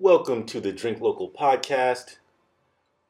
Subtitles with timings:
[0.00, 2.18] Welcome to the Drink Local podcast.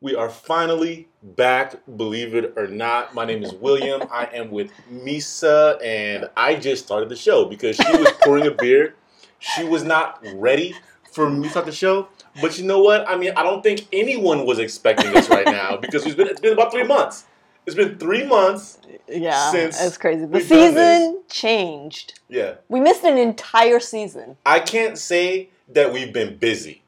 [0.01, 3.15] We are finally back, believe it or not.
[3.15, 4.05] My name is William.
[4.11, 8.53] I am with Misa, and I just started the show because she was pouring a
[8.53, 8.95] beer.
[9.39, 10.75] She was not ready
[11.13, 12.09] for me to start the show.
[12.41, 13.07] But you know what?
[13.07, 16.41] I mean, I don't think anyone was expecting this right now because it's been, it's
[16.41, 17.27] been about three months.
[17.67, 18.79] It's been three months.
[19.07, 20.25] Yeah, Since it's crazy.
[20.25, 22.19] The season changed.
[22.31, 22.55] Yeah.
[22.71, 24.39] We missed an entire season.
[24.47, 26.83] I can't say that we've been busy,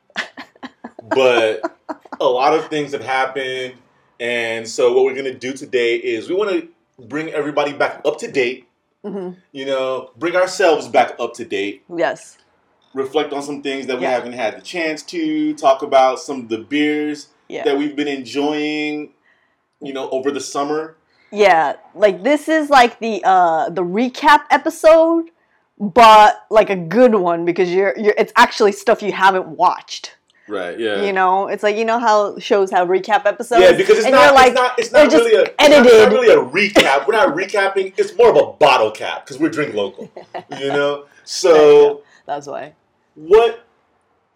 [1.15, 1.79] but
[2.21, 3.75] a lot of things have happened.
[4.19, 6.69] And so, what we're going to do today is we want to
[7.07, 8.67] bring everybody back up to date,
[9.05, 12.37] hmm you know, bring ourselves back up to date, Yes.
[12.95, 14.11] reflect on some things that we Yeah.
[14.11, 17.65] haven't had the chance to, talk about some of the beers Yeah.
[17.65, 19.15] that we've been enjoying,
[19.81, 20.97] you know, over the summer.
[21.33, 21.77] Yeah.
[21.95, 25.31] Like this is like the uh the recap episode,
[25.81, 30.15] but like a good one because you're you're it's actually stuff you haven't watched.
[30.47, 31.03] Right, yeah.
[31.03, 33.63] You know, it's like you know how shows have recap episodes.
[33.63, 36.03] yeah, because it's and not, you're like, it's not, it's not really a, not- it's
[36.03, 37.07] not really a recap.
[37.07, 37.95] We're not recapping.
[37.97, 40.11] It's more of a bottle cap because we're drink local,
[40.59, 41.07] you know.
[41.25, 42.75] So That's why.
[43.15, 43.65] what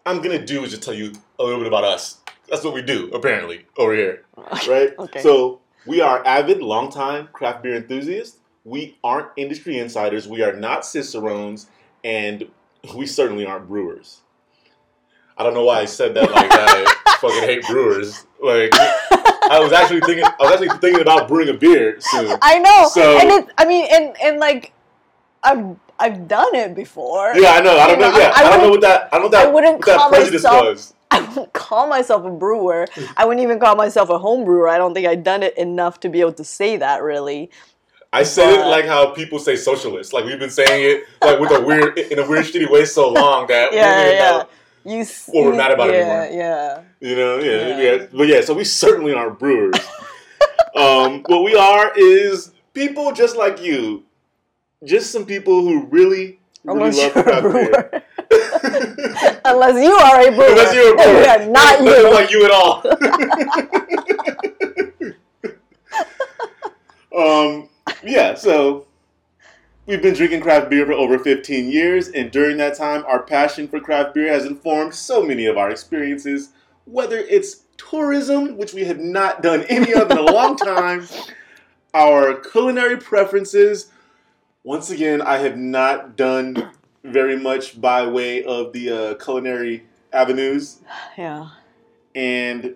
[0.05, 2.19] I'm gonna do is just tell you a little bit about us.
[2.49, 4.23] That's what we do apparently over here,
[4.69, 4.91] right?
[4.97, 5.21] Okay.
[5.21, 8.37] So we are avid, longtime craft beer enthusiasts.
[8.65, 10.27] We aren't industry insiders.
[10.27, 11.67] We are not cicerones,
[12.03, 12.49] and
[12.95, 14.21] we certainly aren't brewers.
[15.37, 18.25] I don't know why I said that like I fucking hate brewers.
[18.41, 22.37] Like I was actually thinking, I was actually thinking about brewing a beer soon.
[22.41, 22.89] I know.
[22.91, 24.71] So- and it I mean and and like
[25.43, 27.33] I've I've done it before.
[27.35, 27.77] Yeah, I know.
[27.77, 28.11] I don't You know.
[28.11, 29.09] know, Yeah, I I, don't know what that.
[29.13, 30.93] I don't know I wouldn't what that call prejudice myself- was.
[31.11, 32.87] I wouldn't call myself a brewer.
[33.15, 34.67] I wouldn't even call myself a home brewer.
[34.67, 37.51] I don't think I'd done it enough to be able to say that really.
[38.13, 40.13] I said it like how people say socialist.
[40.13, 43.09] Like we've been saying it like with a weird, in a weird, shitty way so
[43.11, 44.43] long that Yeah, yeah.
[44.85, 46.39] You s- Well, we're mad about it yeah, anymore.
[46.39, 46.81] Yeah.
[47.01, 47.81] You know, yeah, Yeah.
[47.81, 48.05] yeah.
[48.13, 49.75] But yeah, so we certainly aren't brewers.
[50.75, 54.03] um, what we are is people just like you,
[54.83, 58.03] just some people who really, really Unless love craft beer.
[59.45, 60.47] Unless you are a brewer.
[60.49, 62.11] Unless you're a brewer, we are not you.
[62.13, 62.83] like you at all.
[67.17, 67.69] um,
[68.03, 68.87] yeah, so
[69.85, 73.67] we've been drinking craft beer for over 15 years, and during that time, our passion
[73.67, 76.49] for craft beer has informed so many of our experiences,
[76.85, 81.07] whether it's tourism, which we have not done any of in a long time,
[81.93, 83.91] our culinary preferences.
[84.63, 86.71] Once again, I have not done
[87.03, 90.79] very much by way of the uh, culinary avenues
[91.17, 91.49] Yeah.
[92.15, 92.75] and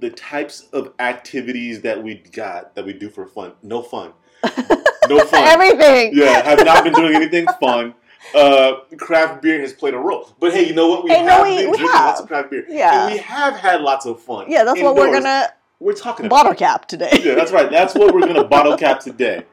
[0.00, 3.52] the types of activities that we got that we do for fun.
[3.62, 4.12] No fun.
[5.08, 5.44] No fun.
[5.46, 6.10] Everything.
[6.14, 7.94] yeah, have not been doing anything fun.
[8.34, 11.04] Uh, craft beer has played a role, but hey, you know what?
[11.04, 13.04] We Hey, no, have we- been we drinking lots of craft beer, Yeah.
[13.04, 14.46] and we have had lots of fun.
[14.48, 16.36] Yeah, that's what we're gonna We're talking about.
[16.38, 17.10] bottle cap today.
[17.22, 17.70] Yeah, that's right.
[17.70, 19.44] That's what we're gonna bottle cap today.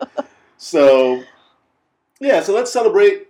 [0.58, 1.22] So,
[2.20, 3.28] yeah, so let's celebrate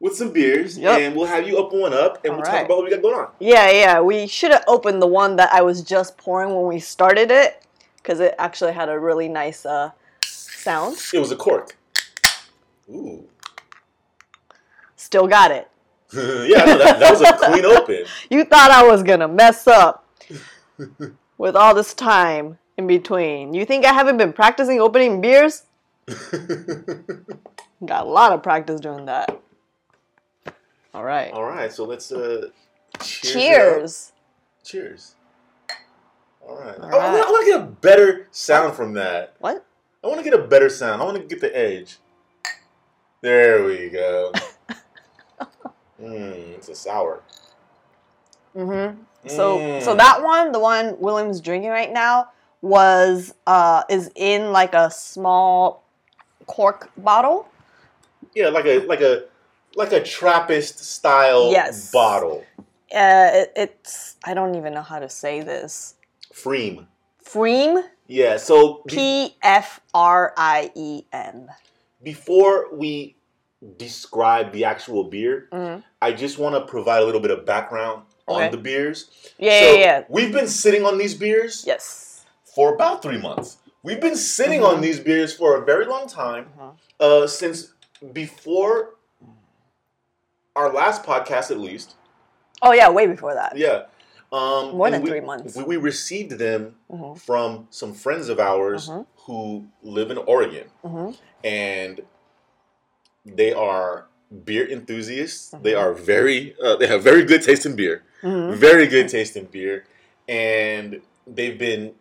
[0.00, 0.98] with some beers, Yep.
[0.98, 3.14] and we'll have you up one up, and we'll talk about what we got going
[3.16, 3.28] on.
[3.38, 4.00] Yeah, yeah.
[4.00, 7.62] We should have opened the one that I was just pouring when we started it,
[7.96, 9.90] because it actually had a really nice uh,
[10.64, 10.96] sound.
[11.12, 11.76] It was a cork.
[12.88, 13.28] Ooh.
[14.96, 15.70] Still got it.
[16.14, 18.04] yeah, no, that, that was a clean open.
[18.30, 20.06] You thought I was gonna mess up
[21.38, 23.52] with all this time in between.
[23.54, 25.64] You think I haven't been practicing opening beers?
[27.84, 29.40] Got a lot of practice doing that.
[30.94, 31.32] All right.
[31.32, 32.48] All right, so let's uh,
[33.00, 33.32] cheers.
[33.32, 34.12] Cheers.
[34.62, 35.14] Cheers.
[36.46, 36.78] All right.
[36.78, 39.34] All I, I, want to get a better sound from that.
[39.40, 39.66] What?
[40.04, 41.00] I want to get a better sound.
[41.00, 41.96] I want to get the edge.
[43.22, 44.32] There we go.
[46.00, 47.22] Mmm, it's a sour.
[48.54, 49.00] Mm-hmm.
[49.28, 49.82] So, Mm.
[49.82, 52.28] so that one, the one William's drinking right now,
[52.60, 55.84] was uh is in like a small
[56.46, 57.48] cork bottle.
[58.34, 59.24] Yeah, like a like a
[59.74, 61.90] like a Trappist style Yes.
[61.92, 62.44] bottle.
[62.94, 65.94] Uh, it, it's I don't even know how to say this.
[66.32, 66.86] pFriem.
[67.24, 67.82] pFriem.
[68.06, 68.36] Yeah.
[68.36, 71.48] So P F R I E M.
[72.02, 73.16] before we
[73.78, 75.82] describe the actual beer, Mhm.
[76.02, 78.44] I just want to provide a little bit of background Okay.
[78.46, 79.10] on the beers.
[79.38, 80.04] Yeah, So, yeah, yeah.
[80.08, 82.24] We've been sitting on these beers Yes.
[82.44, 83.56] for about three months.
[83.82, 84.68] We've been sitting Mhm.
[84.68, 86.70] on these beers for a very long time, Uh-huh.
[87.22, 87.72] uh, since
[88.12, 88.96] before
[90.54, 91.94] our last podcast, at least.
[92.62, 93.56] Oh yeah, way before that.
[93.56, 93.84] Yeah.
[94.34, 95.54] Um, More than we- three months.
[95.56, 97.18] We, we received them Mhm.
[97.20, 99.06] from some friends of ours Mhm.
[99.26, 101.16] who live in Oregon, Mhm.
[101.44, 102.00] and
[103.24, 104.06] they are
[104.44, 105.54] beer enthusiasts.
[105.62, 105.80] They Mhm.
[105.82, 106.56] are very.
[106.62, 108.02] Uh, they have very good taste in beer.
[108.22, 108.54] Mhm.
[108.68, 109.84] Very good tasting beer,
[110.28, 111.94] and they've been,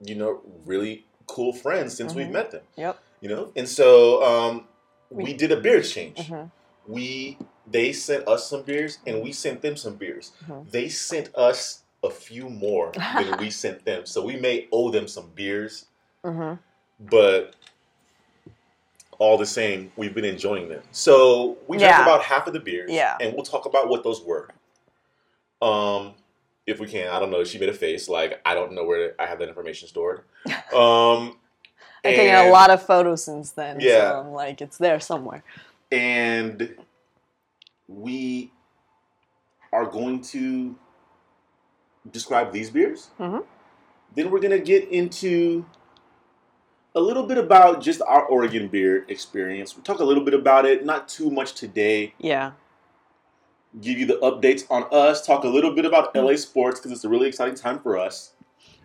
[0.00, 2.32] you know, really cool friends since we've Mhm.
[2.40, 2.62] met them.
[2.76, 2.98] Yep.
[3.20, 3.88] You know, and so
[4.30, 4.66] um,
[5.10, 6.30] we, We- did a beer exchange.
[6.86, 10.32] We they sent us some beers, and we sent them some beers.
[10.46, 10.70] Mhm.
[10.70, 15.08] They sent us a few more than we sent them, so we may owe them
[15.08, 15.86] some beers,
[16.24, 16.58] Mhm.
[17.00, 17.54] but
[19.18, 20.82] all the same, we've been enjoying them.
[20.92, 22.02] So we drank Yeah.
[22.02, 23.16] about half of the beers, Yeah.
[23.20, 24.48] and we'll talk about what those were.
[25.62, 26.14] Um,
[26.66, 27.44] if we can, I don't know.
[27.44, 30.22] She made a face like I don't know where I have that information stored.
[30.74, 31.38] Um,
[32.04, 33.78] I've taken a lot of photos since then.
[33.80, 34.10] Yeah.
[34.10, 35.42] So I'm like, it's there somewhere.
[35.92, 36.74] and
[37.94, 38.52] we
[39.72, 40.76] are going to
[42.10, 43.10] describe these beers.
[43.18, 43.44] Mhm.
[44.14, 45.64] Then we're gonna get into
[46.94, 49.74] a little bit about just our Oregon beer experience.
[49.74, 52.14] We'll talk a little bit about it, not too much today.
[52.18, 52.52] Yeah.
[53.80, 55.26] Give you the updates on us.
[55.26, 56.26] Talk a little bit about Mm-hmm.
[56.26, 58.32] LA sports because it's a really exciting time for us.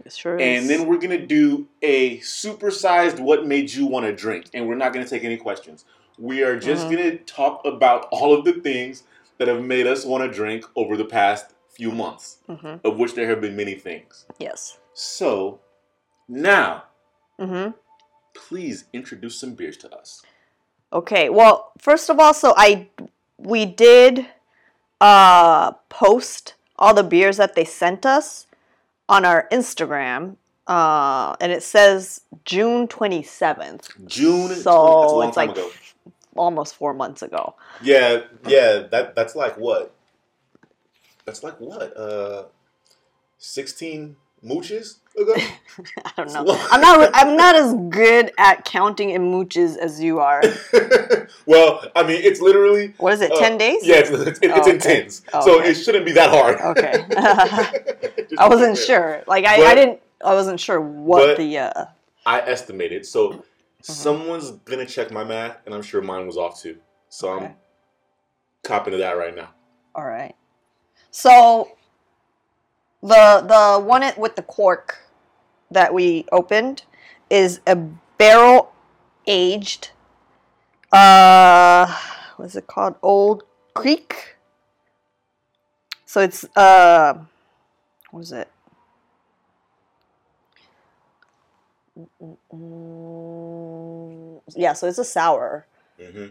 [0.04, 0.42] It sure is.
[0.42, 4.76] And then we're gonna do a supersized "What made you want to drink," and we're
[4.76, 5.86] not gonna take any questions.
[6.19, 6.92] We are just Mhm.
[6.92, 9.04] gonna talk about all of the things
[9.38, 13.13] that have made us want to drink over the past few months, hmm of which
[13.16, 14.25] there have been many things.
[14.38, 14.77] Yes.
[14.94, 15.60] So
[16.27, 16.83] now,
[17.39, 17.69] hmm
[18.33, 20.21] please introduce some beers to us.
[20.94, 21.30] Okay.
[21.30, 22.89] Well, first of all, so I
[23.38, 24.27] we did
[25.01, 28.45] uh post all the beers that they sent us
[29.07, 30.36] on our Instagram.
[30.68, 33.89] Uh, and it says June 27th.
[34.06, 34.50] June.
[34.50, 35.71] So it's time like ago.
[36.40, 37.56] Almost four months ago.
[37.84, 38.88] Yeah, yeah.
[38.92, 39.94] That that's like what?
[41.26, 41.96] That's like what?
[41.96, 42.46] Uh,
[43.38, 45.36] sixteen mooches ago.
[46.06, 46.58] I don't know.
[46.72, 47.12] I'm not.
[47.14, 50.42] I'm not as good at counting in mooches as you are.
[51.46, 53.32] well, I mean, it's literally What is it?
[53.32, 53.86] uh, Ten days?
[53.86, 55.02] Yeah, it's, it's, it's Oh, in okay.
[55.02, 55.70] tens, so Okay.
[55.72, 56.56] it shouldn't be that hard.
[56.72, 57.06] Okay.
[58.38, 59.24] I wasn't sure.
[59.28, 60.00] Like I, I didn't.
[60.24, 61.58] I wasn't sure what but- the.
[61.60, 61.86] uh
[62.26, 63.44] I estimated, so
[63.81, 63.94] Mm-hmm.
[63.94, 66.78] someone's gonna check my math, and I'm sure mine was off too.
[67.08, 67.46] So Okay.
[67.46, 67.56] I'm
[68.64, 69.50] copping to that right now.
[69.96, 70.36] All right.
[71.12, 71.72] So
[73.02, 75.00] the the one it- with the cork
[75.72, 76.84] that we opened
[77.30, 77.76] is a
[78.18, 78.74] barrel
[79.26, 79.92] aged.
[80.92, 81.86] Uh,
[82.38, 82.96] what's it called?
[83.02, 83.44] Old
[83.76, 84.36] Kriek.
[86.06, 87.14] So it's uh,
[88.12, 88.50] what is it?
[91.98, 92.38] Mm,
[94.56, 95.66] Yeah, so it's a sour
[95.98, 96.28] hmm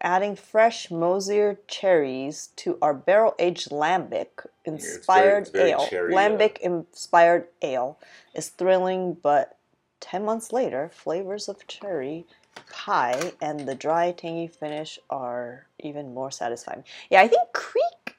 [0.00, 5.86] adding fresh Mosier cherries to our barrel aged lambic inspired it's very ale.
[5.88, 7.98] cherry, uh, lambic inspired ale
[8.34, 9.58] is thrilling, but
[10.00, 12.26] 10 months later, flavors of cherry
[12.70, 16.84] pie and the dry, tangy finish are even more satisfying.
[17.10, 18.14] Yeah, I think Kriek,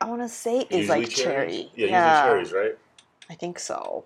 [0.00, 1.70] I want to say, is Usually like cherry.
[1.74, 2.78] Yeah, usually cherries, right?
[3.30, 4.04] I think so.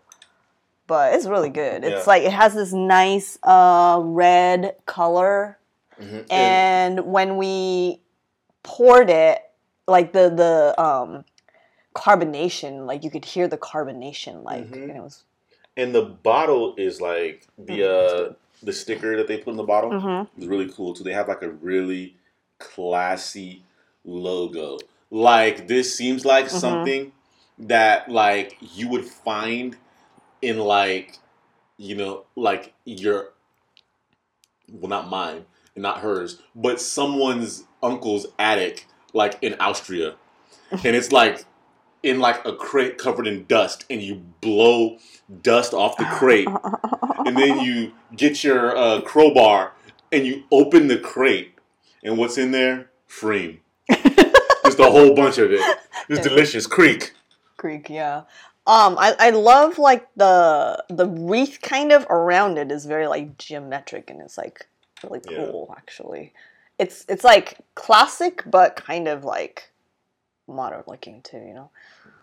[0.87, 1.85] But it's really good.
[1.85, 2.13] It's Yeah.
[2.13, 5.59] like it has this nice uh, red color
[5.99, 8.01] hmm and when we
[8.63, 9.41] poured it
[9.87, 11.25] like the the um
[11.95, 14.83] carbonation like you could hear the carbonation like Mhm.
[14.89, 15.25] and it was
[15.77, 19.57] and the bottle is like the Mm, it's uh the sticker that they put in
[19.57, 20.29] the bottle Mhm.
[20.39, 21.05] is really cool too.
[21.05, 22.17] They have like a really
[22.59, 23.63] classy
[24.05, 24.79] logo.
[25.11, 26.51] Like this seems like Mhm.
[26.51, 27.13] something
[27.59, 29.77] that like you would find
[30.43, 31.19] in like
[31.77, 33.31] you know like your
[34.71, 40.15] well not mine and not hers but someone's uncle's attic like in Austria.
[40.71, 41.45] And it's like
[42.03, 44.99] in like a crate covered in dust and you blow
[45.43, 46.49] dust off the crate.
[47.25, 49.73] And then you get your uh, crowbar
[50.13, 51.55] and you open the crate.
[52.05, 52.91] And what's in there?
[53.09, 53.59] pFriem
[54.65, 55.79] just a whole bunch of it.
[56.09, 56.67] It's delicious.
[56.67, 57.13] Kriek.
[57.57, 58.23] Kriek yeah
[58.67, 63.39] um I, I love like the the wreath kind of around it is very like
[63.39, 64.67] geometric and it's like
[65.03, 65.37] really Yeah.
[65.37, 66.33] cool actually.
[66.79, 69.71] It's it's like classic but kind of like
[70.49, 71.71] modern looking too you know?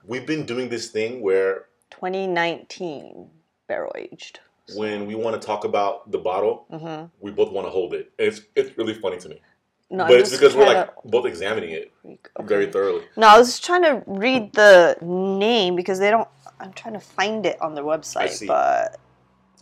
[0.06, 3.30] We've been doing this thing where 2019
[3.68, 4.40] barrel aged.
[4.76, 7.06] When we want to talk about the bottle mm-hmm.
[7.20, 8.12] we both want to hold it.
[8.18, 9.42] It's it's really funny to me
[9.90, 13.48] no, but it's because we're like both examining it to- very thoroughly No, I was
[13.50, 16.28] just trying to read the name because they don't.
[16.60, 19.00] I'm trying to find it on their website, but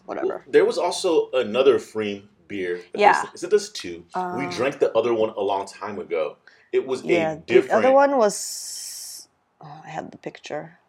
[0.05, 0.43] whatever.
[0.47, 3.25] there was also another pFriem beer Yeah.
[3.33, 4.03] is it this two
[4.35, 6.37] we Uh, drank the other one a long time ago
[6.71, 7.69] it was Yeah, a different.
[7.69, 9.27] the other one was.
[9.61, 10.79] Oh, I had the picture.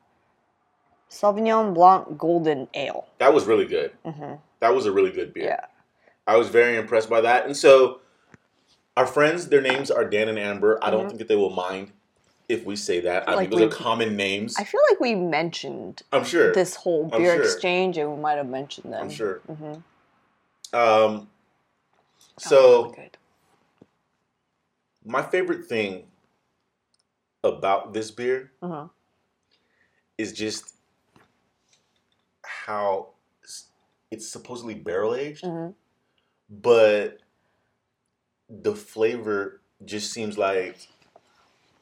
[1.11, 3.07] Sauvignon Blanc Golden Ale.
[3.19, 5.65] that was really good hmm that was a really good beer Yeah.
[6.27, 7.47] I was very impressed by that.
[7.47, 7.99] And so,
[8.97, 10.79] our friends, their names are Dan and Amber.
[10.83, 11.09] I don't Mhm.
[11.09, 11.93] think that they will mind
[12.49, 13.29] if we say that.
[13.29, 14.57] I Like think those are common names.
[14.59, 16.53] I feel like we mentioned I'm sure.
[16.53, 17.43] this whole beer sure.
[17.43, 19.03] exchange, and we might have mentioned them.
[19.05, 19.41] I'm sure.
[19.49, 20.77] Mm-hmm.
[20.77, 21.31] Um,
[22.39, 22.95] so
[25.05, 26.07] my favorite thing
[27.45, 28.89] about this beer Uh-huh.
[30.19, 30.75] is just
[32.45, 33.09] how
[34.11, 35.71] it's supposedly barrel aged, hmm
[36.51, 37.19] but
[38.61, 40.89] the flavor just seems like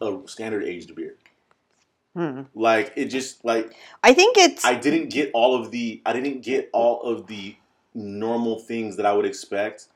[0.01, 1.17] a standard aged beer.
[2.15, 2.43] Hmm.
[2.55, 4.65] Like it just like I think it's.
[4.65, 7.57] I didn't get all of the I didn't get all of the
[7.95, 9.89] normal things that I would expect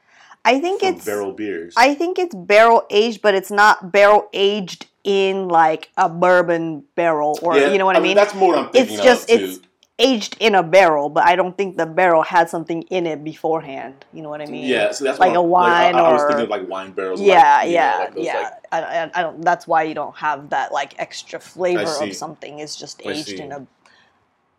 [0.44, 1.04] I think from it's.
[1.04, 1.74] barrel beers.
[1.76, 7.38] I think it's barrel aged, but it's not barrel aged in like a bourbon barrel,
[7.42, 8.16] or Yeah, you know what I mean.
[8.16, 9.60] That's more what I'm thinking It's just of too.
[9.98, 14.04] Aged in a barrel, but I don't think the barrel had something in it beforehand.
[14.12, 14.64] You know what I mean?
[14.64, 16.92] Yeah, so that's like a I'm- like, I- wine I, was thinking of like wine
[16.92, 17.20] barrels.
[17.20, 18.34] Yeah, like, you know, yeah, like those, yeah.
[18.40, 19.42] like- I, I, I don't.
[19.42, 22.58] That's why you don't have that like extra flavor of something.
[22.58, 23.66] It's just aged in a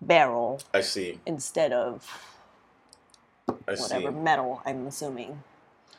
[0.01, 1.19] barrel I see.
[1.25, 2.07] instead of
[3.49, 4.17] I whatever see.
[4.17, 4.61] metal.
[4.65, 5.43] I'm assuming.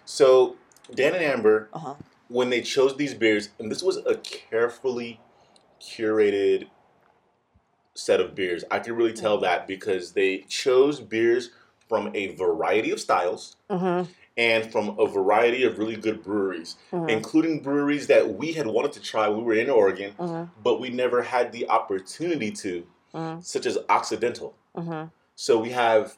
[0.06, 0.56] So
[0.94, 1.94] Dan and Amber, Uh huh.
[2.28, 5.20] when they chose these beers, and this was a carefully
[5.80, 6.68] curated
[7.96, 8.64] set of beers.
[8.70, 11.50] I can really tell that because they chose beers
[11.88, 14.10] from a variety of styles Mm-hmm.
[14.36, 17.08] and from a variety of really good breweries, Mhm.
[17.10, 20.50] including breweries that we had wanted to try we were in Oregon, Mm-hmm.
[20.62, 23.42] but we never had the opportunity to, Mhm.
[23.44, 24.54] such as Occidental.
[24.76, 25.08] Mm-hmm.
[25.36, 26.16] So we have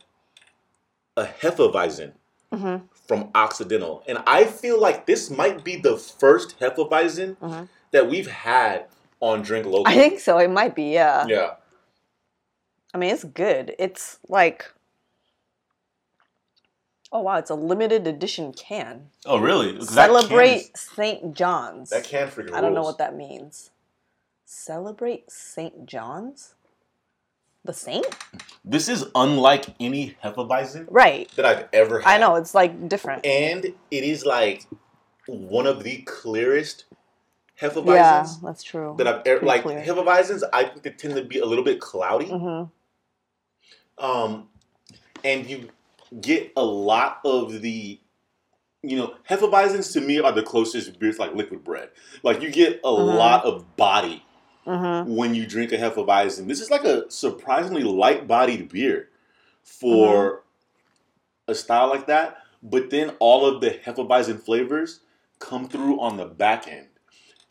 [1.16, 2.12] a Hefeweizen
[2.52, 2.86] Mm-hmm.
[3.06, 7.36] from Occidental, and I feel like this might be the first Hefeweizen
[7.90, 8.86] that we've had
[9.20, 9.86] on Drink Local.
[9.86, 10.38] I think so.
[10.38, 10.84] It might be.
[10.94, 11.26] Yeah.
[11.28, 11.50] yeah,
[12.94, 13.74] I mean, it's good.
[13.78, 14.72] It's like.
[17.10, 17.36] Oh wow!
[17.36, 19.06] It's a limited edition can.
[19.24, 19.80] Oh, really?
[19.82, 21.34] Celebrate St.
[21.34, 21.88] John's.
[21.90, 23.70] That can freaking I don't know what that means.
[24.44, 25.86] Celebrate St.
[25.86, 26.54] John's?
[27.64, 28.06] The saint?
[28.64, 31.30] This is unlike any Hefeweizen Right.
[31.36, 32.14] that I've ever had.
[32.14, 33.24] I know, it's like different.
[33.26, 34.64] and it is like
[35.26, 36.84] one of the clearest
[37.60, 37.86] hefeweizens.
[37.94, 38.94] Yeah, that's true.
[38.98, 39.62] that I've ever Pretty like.
[39.62, 39.80] clear.
[39.82, 42.26] Hefeweizens, I think they tend to be a little bit cloudy.
[42.26, 42.64] hmm
[44.00, 44.48] um,
[45.24, 45.68] and you
[46.20, 48.00] get a lot of the,
[48.82, 51.90] you know, Hefeweizens to me are the closest beers like liquid bread.
[52.22, 53.06] Like you get a Mhm.
[53.14, 54.24] lot of body
[54.64, 56.48] hmm when you drink a Hefeweizen.
[56.48, 59.08] This is like a surprisingly light-bodied beer
[59.62, 60.44] for
[61.46, 62.38] a style like that.
[62.62, 65.00] But then all of the Hefeweizen flavors
[65.38, 66.88] come through on the back end.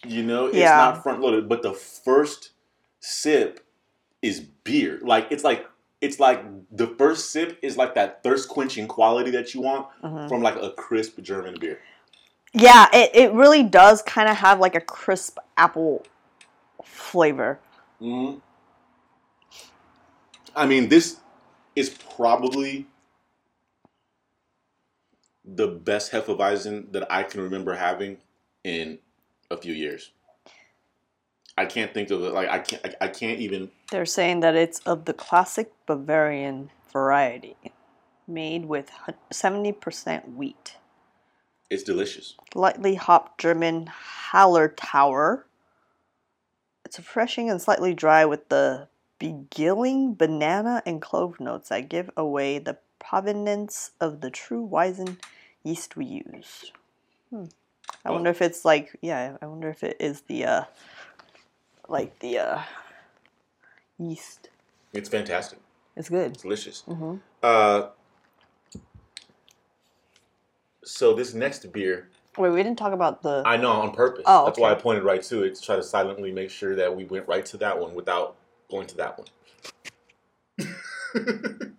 [0.05, 0.75] You know, it's Yeah.
[0.75, 2.51] not front loaded, but the first
[2.99, 3.65] sip
[4.21, 4.99] is beer.
[5.01, 5.65] Like it's like
[6.01, 10.27] it's like the first sip is like that thirst quenching quality that you want hmm
[10.27, 11.79] from like a crisp German beer.
[12.53, 16.05] Yeah, it, it really does kind of have like a crisp apple
[16.83, 17.59] flavor.
[18.01, 18.41] Mm.
[20.53, 21.17] I mean, this
[21.77, 22.87] is probably
[25.45, 28.17] the best Hefeweizen that I can remember having
[28.63, 28.99] in
[29.49, 30.11] a few years.
[31.57, 32.33] I can't think of it.
[32.33, 32.85] Like I can't.
[32.85, 33.71] I, I can't even.
[33.91, 37.55] They're saying that it's of the classic Bavarian variety,
[38.27, 38.91] made with
[39.31, 40.75] 70% wheat.
[41.69, 42.35] It's delicious.
[42.55, 43.89] lightly hopped German
[44.31, 45.43] Hallertauer.
[46.85, 48.87] It's refreshing and slightly dry with the
[49.19, 55.17] beguiling banana and clove notes that give away the provenance of the true Weizen
[55.63, 56.71] yeast we use.
[57.29, 57.45] Hmm.
[58.05, 60.63] I Well- wonder if it's like, yeah, I wonder if it is the, uh,
[61.87, 62.61] like the, uh,
[63.97, 64.49] yeast.
[64.93, 65.59] It's fantastic.
[65.95, 66.31] It's good.
[66.33, 66.81] It's delicious.
[66.81, 67.89] hmm Uh,
[70.83, 73.41] so this next beer, Wait, we didn't talk about the.
[73.45, 74.23] I know on purpose.
[74.27, 76.95] Oh, That's why I pointed right to it to try to silently make sure that
[76.95, 78.35] we went right to that one without
[78.69, 79.27] going to that one.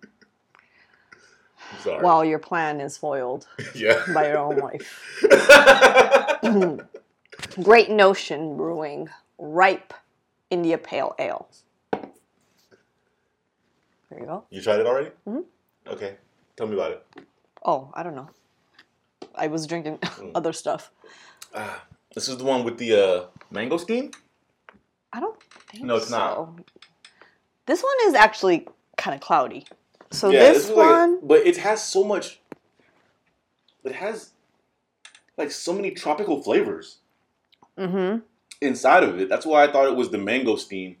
[1.79, 2.03] Sorry.
[2.03, 4.03] While your plan is foiled Yeah.
[4.13, 5.21] by your own wife.
[7.63, 9.07] Great Notion Brewing
[9.39, 9.93] Ripe
[10.49, 11.47] India Pale Ale.
[14.09, 14.43] There you go.
[14.49, 15.11] you tried it already?
[15.27, 15.43] Mhm.
[15.87, 16.17] Okay.
[16.55, 17.05] Tell me about it.
[17.63, 18.29] Oh, I don't know.
[19.35, 20.31] I was drinking Mm.
[20.35, 20.91] other stuff.
[21.55, 24.13] Ah, this is the one with the uh, mangosteen?
[25.13, 25.87] I don't think so.
[25.87, 26.59] No, it's not.
[27.65, 28.67] This one is actually
[28.97, 29.65] kind of cloudy.
[30.11, 32.39] So yeah, this is like a- one, but it has so much.
[33.83, 34.31] It has
[35.37, 36.97] like so many tropical flavors
[37.77, 38.17] hmm
[38.61, 39.29] inside of it.
[39.29, 40.97] That's why I thought it was the mangosteen.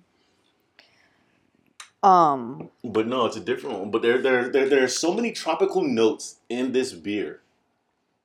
[2.03, 3.91] um, But no, it's a different one.
[3.91, 7.41] But there, there, there, there are so many tropical notes in this beer.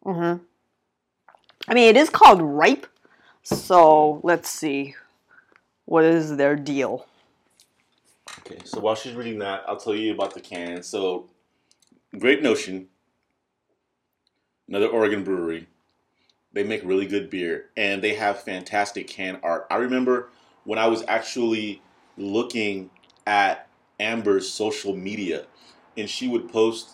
[0.04, 0.34] hmm
[1.66, 2.86] I mean, it is called ripe.
[3.42, 4.94] So let's see.
[5.86, 7.06] What is their deal?
[8.40, 10.82] Okay, so while she's reading that, I'll tell you about the can.
[10.82, 11.28] So,
[12.18, 12.88] Great Notion,
[14.68, 15.66] another Oregon brewery.
[16.54, 19.66] They make really good beer and they have fantastic can art.
[19.70, 20.30] I remember
[20.62, 21.82] when I was actually
[22.16, 22.90] looking
[23.26, 23.68] at
[23.98, 25.46] Amber's social media
[25.96, 26.90] and she would post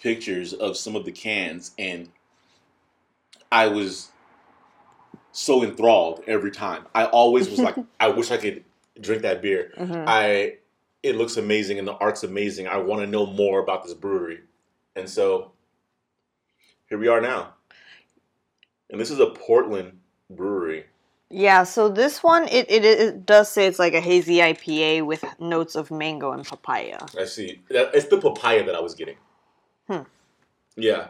[0.00, 2.10] pictures of some of the cans and
[3.52, 4.10] I was
[5.32, 6.86] so enthralled every time.
[6.94, 8.64] I always was like, I wish I could
[9.00, 9.72] drink that beer.
[9.76, 10.04] Mhm.
[10.06, 10.56] I
[11.02, 12.66] it looks amazing and the art's amazing.
[12.66, 14.40] I want to know more about this brewery.
[14.96, 15.52] And so
[16.88, 17.54] here we are now.
[18.90, 20.00] And this is a Portland
[20.30, 20.86] brewery.
[21.30, 25.24] Yeah, so this one it, it it does say it's like a hazy IPA with
[25.40, 26.98] notes of mango and papaya.
[27.18, 27.62] I see.
[27.70, 29.16] That- It's the papaya that I was getting.
[29.88, 30.02] Hmm.
[30.76, 31.08] Yeah.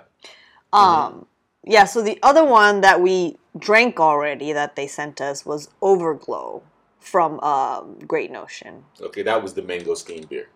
[0.72, 1.26] Um
[1.66, 6.62] yeah, so the other one that we drank already that they sent us was Overglow
[7.00, 8.84] from um, Great Notion.
[9.00, 10.48] Okay, that was the mangosteen beer.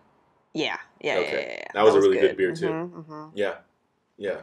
[0.53, 1.31] Yeah, yeah, Okay.
[1.31, 1.67] yeah, yeah, yeah.
[1.73, 2.67] That was a really good beer, too.
[2.67, 3.31] Mhm, mhm.
[3.33, 3.55] Yeah.
[4.17, 4.41] Yeah.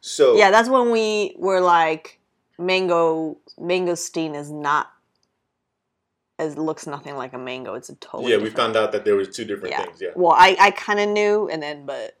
[0.00, 2.18] So Yeah, that's when we were like,
[2.58, 4.90] mango mangosteen is not.
[6.38, 7.74] It looks nothing like a mango.
[7.74, 8.30] It's a totally.
[8.30, 9.84] yeah, we found out that there was two different Yeah.
[9.84, 10.00] things.
[10.00, 10.10] Yeah.
[10.14, 12.16] Well, I I kind of knew, and then but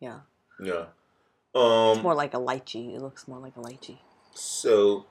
[0.00, 0.20] yeah,
[0.62, 0.86] Yeah.
[1.54, 2.94] it's Um more like a lychee.
[2.94, 3.98] It looks more like a lychee.
[4.34, 5.04] so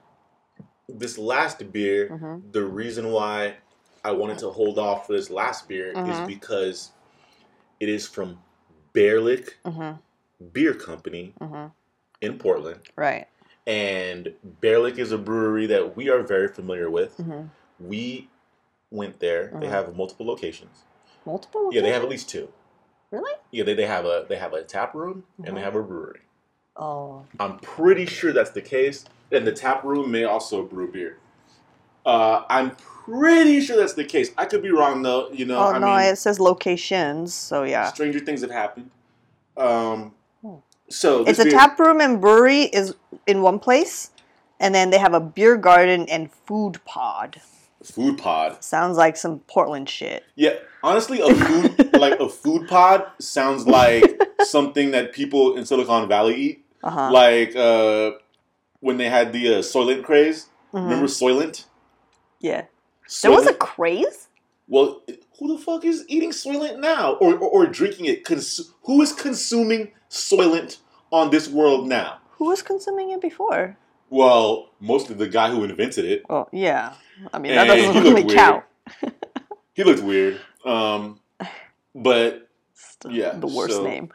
[0.89, 2.51] this last beer Mhm.
[2.53, 3.57] the reason why
[4.05, 6.27] I wanted to hold off for this last beer is Mhm.
[6.27, 6.91] because
[7.81, 8.41] it is from
[8.93, 9.99] Baerlic Mhm.
[10.53, 11.73] Beer Company Mhm.
[12.21, 12.79] In Portland.
[12.95, 13.27] Right.
[13.67, 17.17] And Baerlic is a brewery that we are very familiar with.
[17.17, 17.49] Mhm.
[17.79, 18.29] We
[18.89, 19.51] went there.
[19.59, 19.69] They Mhm.
[19.69, 20.83] have multiple locations.
[21.25, 21.69] Multiple.
[21.73, 22.51] Yeah, they have at least two.
[23.11, 23.33] Really?
[23.51, 25.65] Yeah, they, they have a they have a tap room and they Mhm.
[25.65, 26.21] have a brewery.
[26.75, 27.23] Oh.
[27.39, 29.05] I'm pretty sure that's the case.
[29.31, 31.17] And the tap room may also brew beer.
[32.05, 34.31] Uh, I'm pretty sure that's the case.
[34.37, 35.29] I could be wrong though.
[35.31, 37.33] You know, Oh I no, mean, it says locations.
[37.33, 38.91] So yeah, stranger things have happened.
[39.57, 40.13] Um.
[40.89, 42.95] So it's this a tap room and brewery is
[43.25, 44.11] in one place,
[44.59, 47.41] and then they have a beer garden and food pod.
[47.83, 48.63] food pod.
[48.63, 50.23] Sounds like some Portland shit.
[50.35, 56.07] Yeah, honestly, a food like a food pod sounds like something that people in Silicon
[56.07, 56.65] Valley eat.
[56.83, 57.11] Uh huh.
[57.11, 58.11] Like uh,
[58.79, 60.47] when they had the uh, Soylent craze.
[60.73, 61.65] Remember Soylent?
[62.39, 62.61] Yeah.
[62.61, 63.07] Mm-hmm.
[63.21, 64.27] There was a craze.
[64.67, 65.01] Well,
[65.39, 68.25] who the fuck is eating Soylent now, or or, or drinking it?
[68.25, 70.77] Cons- who is consuming Soylent
[71.11, 72.19] on this world now?
[72.37, 73.77] Who was consuming it before?
[74.09, 76.23] Well, mostly the guy who invented it.
[76.29, 76.93] Oh yeah.
[77.33, 78.63] I mean that doesn't really looked count.
[79.73, 80.39] He looked weird.
[80.65, 81.19] Um,
[81.95, 84.09] but Still Yeah, The worst so- name.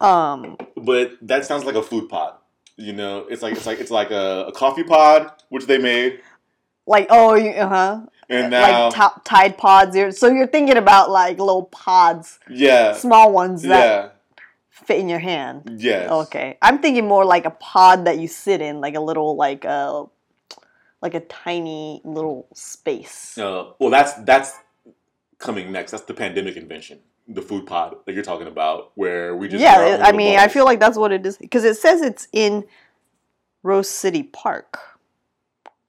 [0.00, 0.56] Um.
[0.76, 2.34] but that sounds like a food pod.
[2.76, 6.20] You know, it's like it's like it's like a, a coffee pod, which they made,
[6.86, 8.00] Like oh, uh huh.
[8.30, 9.94] And now Like to- Tide Pods.
[9.96, 14.08] You're, so you're thinking about like little pods, yeah, small ones that yeah,
[14.70, 15.76] fit in your hand.
[15.78, 19.36] yes, Okay, I'm thinking more like a pod that you sit in, like a little
[19.36, 20.04] like a
[21.02, 23.36] like a tiny little space.
[23.36, 24.52] Uh, well, that's that's
[25.38, 25.90] coming next.
[25.92, 29.94] That's the pandemic invention, the food pod that you're talking about, where we just yeah,
[29.94, 32.64] it- I mean, I feel like that's what it is because it says it's in
[33.62, 34.78] Rose City Park.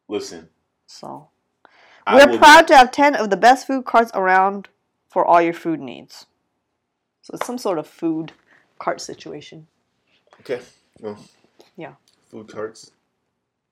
[0.08, 0.50] Listen,
[0.88, 1.30] So
[2.08, 4.68] we're proud to have ten of the best food carts around
[5.10, 6.26] for all your food needs.
[7.22, 8.32] So it's some sort of food
[8.80, 9.68] cart situation.
[10.42, 10.62] Okay,
[11.00, 11.18] well,
[11.76, 11.94] Yeah.
[12.30, 12.92] food carts,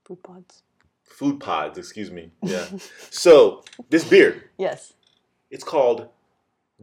[0.06, 0.62] Food pods.
[1.04, 1.78] food pods.
[1.78, 2.32] Excuse me.
[2.44, 2.66] Yeah.
[3.10, 4.94] so this beer, Yes.
[5.50, 6.10] it's called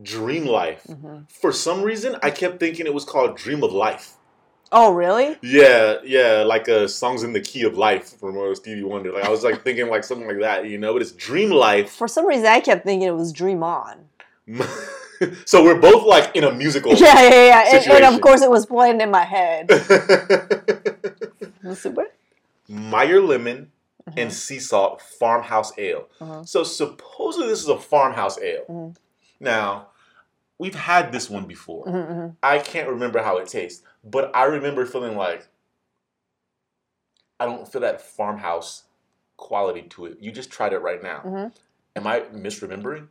[0.02, 0.82] Dream Life.
[0.84, 4.14] hmm For some reason, I kept thinking it was called Dream of Life.
[4.72, 5.36] Oh, really?
[5.42, 9.12] Yeah, yeah, like uh, songs in the key of life from uh, Stevie Wonder.
[9.12, 10.92] Like I was like thinking like something like that, you know.
[10.92, 11.90] But it's Dream Life.
[11.90, 14.06] For some reason, I kept thinking it was Dream On.
[15.44, 16.92] so we're both like in a musical.
[16.96, 17.76] Yeah, yeah, yeah.
[17.76, 19.70] And, and of course, it was playing in my head.
[21.62, 22.12] What?
[22.68, 23.72] Meyer lemon
[24.08, 24.20] Mm-hmm.
[24.20, 26.06] and sea salt farmhouse ale.
[26.20, 26.46] Mhm.
[26.46, 28.62] So supposedly this is a farmhouse ale.
[28.70, 28.96] Mhm.
[29.40, 29.88] Now,
[30.58, 31.84] we've had this one before.
[31.86, 32.36] Mhm, mhm.
[32.42, 35.46] I can't remember how it tastes, but I remember feeling like
[37.38, 38.84] I don't feel that farmhouse
[39.36, 40.18] quality to it.
[40.20, 41.20] You just tried it right now.
[41.24, 41.52] Mhm.
[41.96, 43.08] Am I misremembering?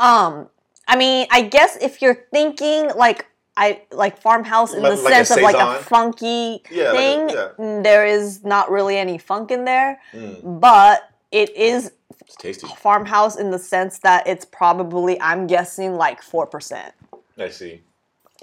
[0.00, 0.48] Um,
[0.88, 5.12] I mean, I guess if you're thinking like I like farmhouse in Like- the like
[5.12, 7.80] sense of like a funky Yeah, like a- thing, yeah.
[7.82, 12.66] there is not really any funk in there, Mm, but it is it's tasty.
[12.78, 16.94] farmhouse in the sense that it's probably I'm guessing like four percent.
[17.38, 17.82] I see.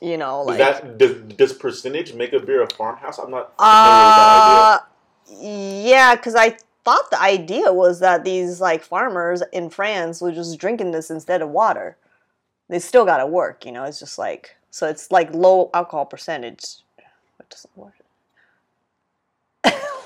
[0.02, 3.19] You know, Does like that does, does percentage make a beer a farmhouse?
[3.19, 4.63] I'm not familiar with that idea.
[4.65, 10.32] uh, yeah, because I thought the idea was that these like farmers in France were
[10.32, 11.97] just drinking this instead of water.
[12.69, 13.84] They still got to work, you know.
[13.84, 14.88] It's just like so.
[14.88, 16.78] It's like low alcohol percentage.
[17.38, 17.93] What doesn't work?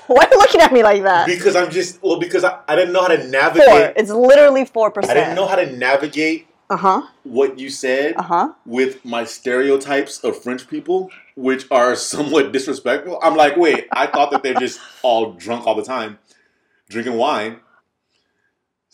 [0.06, 1.26] Why are you looking at me like that?
[1.26, 3.68] Because I'm just well, because I, I didn't know how to navigate.
[3.68, 3.92] Four.
[3.96, 5.16] It's literally four percent.
[5.16, 7.02] I didn't know how to navigate Uh huh.
[7.22, 8.52] what you said Uh huh.
[8.66, 13.18] with my stereotypes of French people, which are somewhat disrespectful.
[13.22, 16.18] I'm like, wait, I thought that they're just all drunk all the time,
[16.88, 17.60] drinking wine.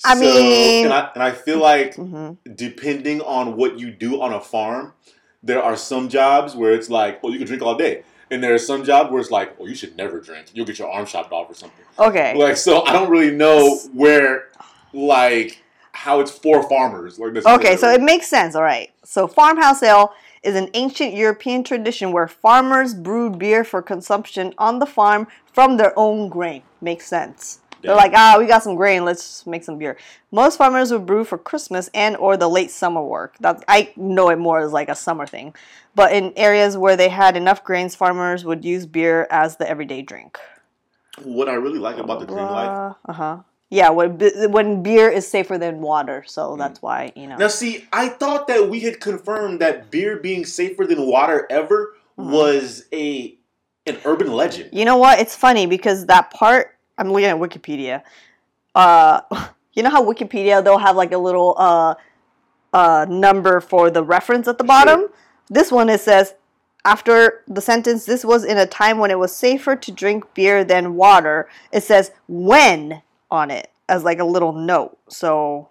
[0.05, 4.33] I mean- and I, and I feel like hmm depending on what you do on
[4.33, 4.95] a farm,
[5.43, 8.03] there are some jobs where it's like, oh, you can drink all day.
[8.31, 10.47] And there are some jobs where it's like, well, you should never drink.
[10.55, 11.85] You'll get your arm chopped off or something.
[11.99, 12.37] Okay.
[12.37, 14.49] Like, so I don't really know where,
[14.93, 15.63] like,
[15.93, 17.19] how it's for farmers.
[17.19, 18.55] Like, this Okay, so it makes sense.
[18.55, 18.91] All right.
[19.05, 24.79] So farmhouse ale is an ancient European tradition where farmers brewed beer for consumption on
[24.79, 26.63] the farm from their own grain.
[26.81, 27.61] Makes sense.
[27.83, 29.05] They're like, ah, we got some grain.
[29.05, 29.97] Let's make some beer.
[30.31, 33.37] Most farmers would brew for Christmas and or the late summer work.
[33.41, 35.55] That I know it more as like a summer thing.
[35.95, 40.03] But in areas where they had enough grains, farmers would use beer as the everyday
[40.03, 40.39] drink.
[41.23, 42.95] what I really like about the drink life.
[43.09, 43.39] Uh huh.
[43.71, 44.19] Yeah, when
[44.51, 47.37] when beer is safer than water, so that's why you know.
[47.37, 51.95] Now, see, I thought that we had confirmed that beer being safer than water ever
[52.19, 52.31] Mhm.
[52.33, 53.37] was a
[53.87, 54.71] an urban legend.
[54.73, 55.21] You know what?
[55.21, 58.03] It's funny because that part I'm looking at Wikipedia.
[58.75, 59.23] Uh,
[59.73, 61.95] you know how Wikipedia they'll have like a little uh,
[62.73, 65.07] uh, number for the reference at the bottom.
[65.49, 66.35] This one it says
[66.85, 70.63] after the sentence this was in a time when it was safer to drink beer
[70.63, 71.49] than water.
[71.73, 74.99] It says when on it as like a little note.
[75.09, 75.71] So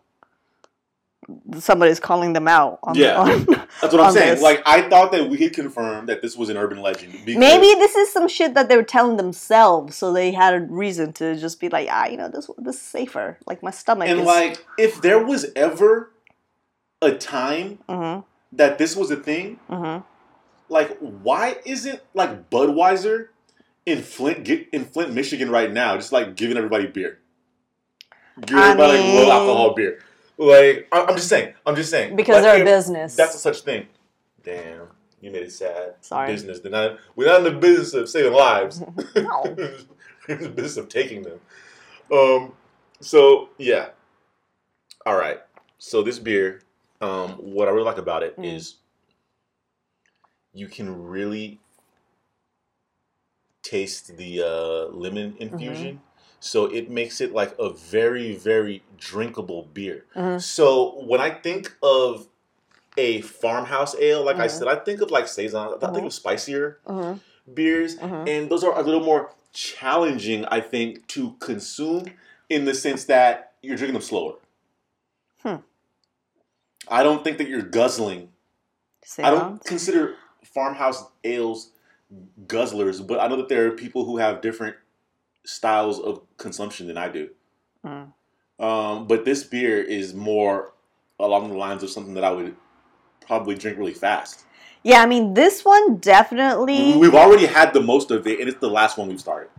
[1.60, 2.80] somebody's calling them out.
[2.84, 3.18] On, Yeah.
[3.20, 3.46] on-
[3.82, 4.36] That's what I'm saying.
[4.36, 4.42] this.
[4.44, 7.14] Like, I thought that we had confirmed that this was an urban legend.
[7.26, 11.14] Maybe this is some shit that they were telling themselves, so they had a reason
[11.14, 13.38] to just be like, ah, you know, this this is safer.
[13.46, 14.26] Like my stomach and is.
[14.26, 16.12] like, if there was ever
[17.02, 18.22] a time mm-hmm,
[18.54, 20.04] that this was a thing, mm-hmm.
[20.68, 23.28] like, why isn't like Budweiser
[23.86, 27.20] in Flint, get in Flint, Michigan right now, just like giving everybody beer,
[28.42, 30.00] giving I everybody mean- low alcohol beer?
[30.40, 33.16] Like, I- I'm just saying, I'm just saying, Because Like, they're a business.
[33.16, 33.88] That's a such thing.
[34.42, 34.88] Damn,
[35.20, 35.96] you made it sad.
[36.00, 36.32] Sorry.
[36.32, 36.62] Business.
[36.62, 38.82] They're not, we're not in the business of saving lives.
[39.16, 39.42] No.
[40.28, 41.40] we're in the business of taking them.
[42.12, 42.54] Um.
[43.02, 43.90] So yeah.
[45.06, 45.40] All right.
[45.78, 46.62] So this beer,
[47.02, 48.76] um, what I really like about it is Mm.
[50.54, 51.60] you can really
[53.62, 55.98] taste the uh, lemon Mm-hmm.
[56.40, 60.06] So it makes it like a very, very drinkable beer.
[60.16, 60.42] Mhm.
[60.42, 62.28] So when I think of
[62.98, 64.52] a farmhouse ale, like I Mhm.
[64.52, 65.78] said, I think of like saison.
[65.82, 67.20] I think of spicier Mm-hmm.
[67.54, 68.28] beers, Mhm.
[68.28, 72.06] and those are a little more challenging, I think, to consume
[72.50, 74.36] in the sense that you're drinking them slower.
[75.44, 75.58] Hmm.
[76.88, 78.32] I don't think that you're guzzling.
[79.04, 81.72] Say I don't consider farmhouse ales
[82.48, 84.76] guzzlers, but I know that there are people who have different
[85.46, 87.30] styles of consumption than I do.
[87.86, 88.14] Mm.
[88.60, 90.74] Um, but this beer is more
[91.20, 92.56] along the lines of something that I would
[93.26, 94.44] probably drink really fast.
[94.84, 96.98] Yeah, I mean, this one definitely.
[96.98, 99.50] We've already had the most of it, and it's the last one we've started.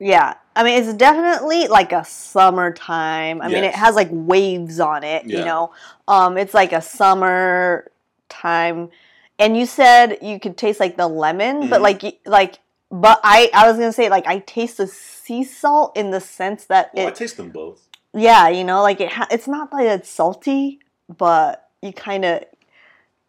[0.00, 3.40] Yeah, I mean, it's definitely like a summertime.
[3.40, 5.24] I mean, it has like waves on it.
[5.24, 5.72] You know,
[6.08, 7.90] um, it's like a summer
[8.28, 8.90] time.
[9.38, 11.82] And you said you could taste like the lemon, but Mhm.
[11.82, 12.58] like, like,
[13.00, 16.66] but I, I was gonna say like I taste the sea salt in the sense
[16.66, 17.88] that Well, I taste them both.
[18.12, 20.78] yeah, you know, like it, ha- it's not like it's salty,
[21.08, 22.44] but you kind of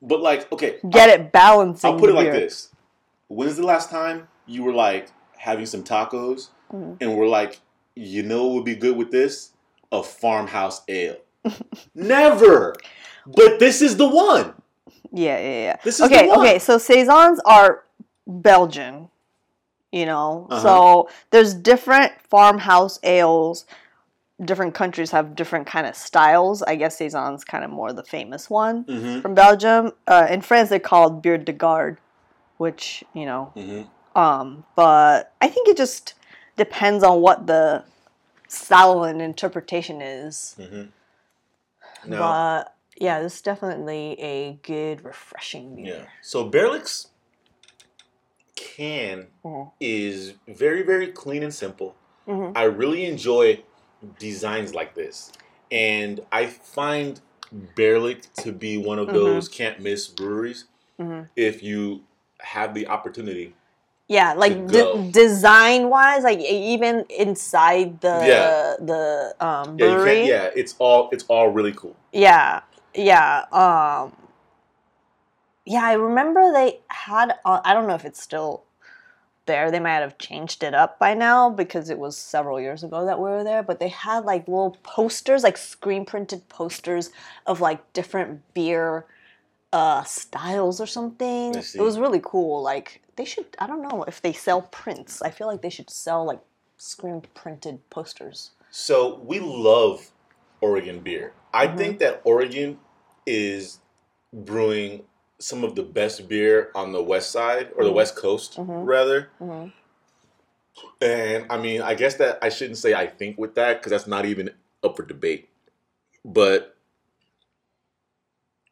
[0.02, 1.90] But like, okay, get it balancing.
[1.92, 2.70] I'll put it like this:
[3.28, 6.98] When's the last time you were like having some tacos Mhm.
[7.02, 7.60] and we're like,
[7.96, 9.52] you know, what would be good with this?
[9.92, 11.18] A farmhouse ale.
[11.94, 12.76] Never.
[13.26, 14.54] But this is the one.
[15.12, 15.76] Yeah, yeah, yeah.
[15.84, 16.40] This is okay, the one.
[16.40, 16.60] okay.
[16.60, 17.84] So saisons are
[18.28, 19.10] Belgian,
[19.96, 20.48] you know.
[20.52, 20.62] Uh-huh.
[20.62, 23.66] So there's different farmhouse ales.
[24.52, 26.62] Different countries have different kind of styles.
[26.72, 29.22] I guess saison's kind of more the famous one Mm-hmm.
[29.22, 29.94] from Belgium.
[30.14, 31.98] Uh, in France, they're called Bière de Garde,
[32.58, 33.54] which you know.
[33.56, 33.84] Mm-hmm.
[34.26, 36.14] Um, but I think it just
[36.58, 37.84] depends on what the
[38.50, 40.56] style and interpretation is.
[40.60, 40.86] Mm-hmm.
[42.12, 45.86] Now, But yeah, this is definitely a good, refreshing beer.
[46.00, 46.06] yeah.
[46.22, 47.08] So Baerlic's
[48.56, 49.72] can Mhm.
[49.80, 51.96] is very, very clean and simple.
[52.28, 52.52] Mhm.
[52.56, 53.64] I really enjoy
[54.20, 55.32] designs like this,
[55.72, 57.22] and I find
[57.76, 59.14] Baerlic to be one of Mhm.
[59.14, 60.66] those can't miss breweries
[61.00, 61.30] Mhm.
[61.36, 62.04] if you
[62.42, 63.54] have the opportunity
[64.08, 68.76] Yeah, like de- design wise, like even inside the Yeah.
[68.86, 70.16] the um, Yeah, you brewery.
[70.18, 71.96] can't, yeah, it's all it's all really cool.
[72.12, 72.62] Yeah,
[72.94, 73.46] yeah.
[73.52, 74.14] Um,
[75.66, 77.34] yeah, I remember they had.
[77.44, 78.64] Uh, I don't know if it's still
[79.46, 79.72] there.
[79.72, 83.20] They might have changed it up by now because it was several years ago that
[83.20, 83.64] we were there.
[83.64, 87.12] But they had like little posters, like screen printed posters
[87.46, 89.06] of like different beer
[89.74, 91.56] uh, styles or something.
[91.56, 92.62] It was really cool.
[92.62, 93.46] Like they should.
[93.60, 95.22] I don't know if they sell prints.
[95.22, 96.42] I feel like they should sell like
[96.78, 98.52] screen printed posters.
[98.70, 100.12] So we love
[100.62, 101.34] Oregon beer.
[101.54, 101.78] I Mhm.
[101.78, 102.80] think that Oregon
[103.26, 103.80] is
[104.34, 105.04] brewing
[105.40, 107.96] some of the best beer on the west side or the Mhm.
[107.96, 108.86] west coast Mhm.
[108.88, 109.30] rather.
[109.40, 109.68] hmm
[111.02, 114.08] And I mean, I guess that I shouldn't say I think with that because that's
[114.08, 114.50] not even
[114.84, 115.48] up for debate.
[116.26, 116.76] But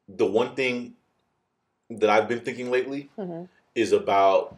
[0.10, 0.96] the one thing
[1.90, 3.44] that I've been thinking lately hmm
[3.76, 4.58] is about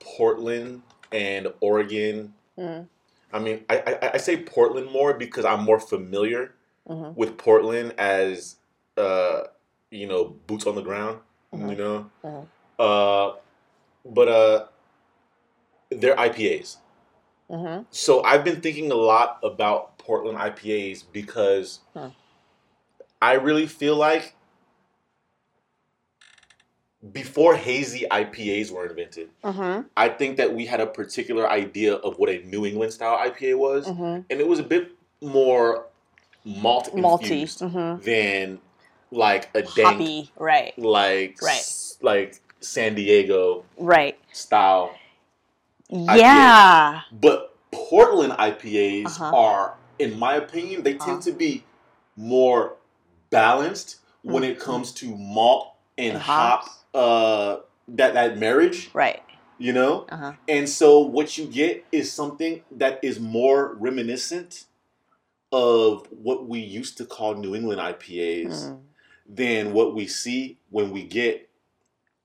[0.00, 2.34] Portland and Oregon.
[2.58, 2.86] mm
[3.32, 6.54] I mean, I, I, I say Portland more because I'm more familiar
[6.86, 8.56] hmm with Portland as,
[8.96, 9.42] uh,
[9.90, 11.20] you know, boots on the ground,
[11.52, 11.70] Mhm.
[11.70, 12.10] you know.
[12.24, 12.46] Mhm.
[12.78, 13.36] Uh,
[14.04, 14.66] but uh,
[15.90, 16.78] they're IPAs.
[17.50, 17.82] Mm-hmm.
[17.90, 21.80] So I've been thinking a lot about Portland IPAs because.
[23.22, 24.34] I really feel like
[27.12, 32.18] before hazy IPAs were invented, hmm I think that we had a particular idea of
[32.18, 35.86] what a New England style IPA was, hmm and it was a bit more
[36.44, 38.58] malt infused hmm than
[39.10, 41.60] like a dank, hoppy, right, like Right.
[41.60, 44.94] s- like San Diego right, style.
[45.90, 49.36] yeah, But Portland IPAs Uh-huh.
[49.36, 51.20] are, in my opinion, they tend Uh-huh.
[51.22, 51.64] to be
[52.16, 52.76] more
[53.30, 56.62] balanced when it comes to malt and, And hop.
[56.64, 56.76] hops.
[56.94, 59.22] Uh, that that marriage, right,
[59.58, 60.06] you know.
[60.10, 64.64] uh huh, And so what you get is something that is more reminiscent
[65.52, 68.78] of what we used to call New England IPAs Mm.
[69.34, 71.48] Than what we see when we get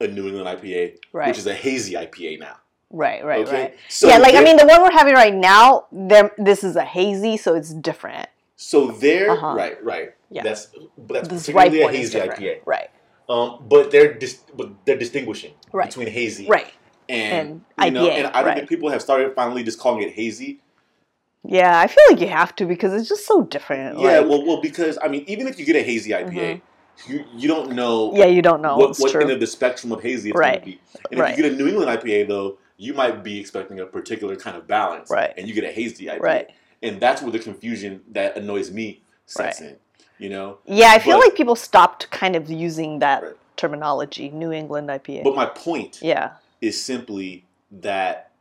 [0.02, 2.58] a New England IPA, right, which is a hazy IPA now.
[2.90, 3.62] right, right, okay?
[3.62, 3.76] right.
[3.90, 6.84] So yeah, like I mean, the one we're having right now, there, this is a
[6.86, 8.28] hazy, so it's different.
[8.58, 9.54] so there, Uh-huh.
[9.56, 10.14] right, right.
[10.32, 10.44] Yeah.
[10.44, 12.20] That's but that's This particularly a hazy.
[12.20, 12.60] IPA.
[12.66, 12.90] Right,
[13.30, 15.88] Um, but they're dis- but they're distinguishing Right.
[15.88, 16.74] between hazy right.
[17.08, 18.56] and, And you know, IPA, and I right.
[18.58, 20.60] think people have started finally just calling it hazy.
[21.48, 24.00] Yeah, I feel like you have to because it's just so different.
[24.00, 26.62] Yeah, like- well, well, because I mean, even if you get a hazy IPA,
[27.08, 28.78] you you don't know yeah, you don't know.
[28.78, 30.62] what, what end of the spectrum of hazy it's Right.
[30.62, 30.80] going to be.
[31.12, 31.32] And Right.
[31.32, 34.58] if you get a New England IPA, though, you might be expecting a particular kind
[34.58, 35.34] of balance, Right.
[35.38, 36.50] And you get a hazy IPA, Right.
[36.84, 39.78] And that's where the confusion that annoys me sets in.
[40.18, 43.34] You know, Yeah, I feel But- like people stopped kind of using that Right.
[43.58, 45.24] terminology, New England IPA.
[45.24, 46.32] but my point yeah.
[46.62, 48.32] is simply that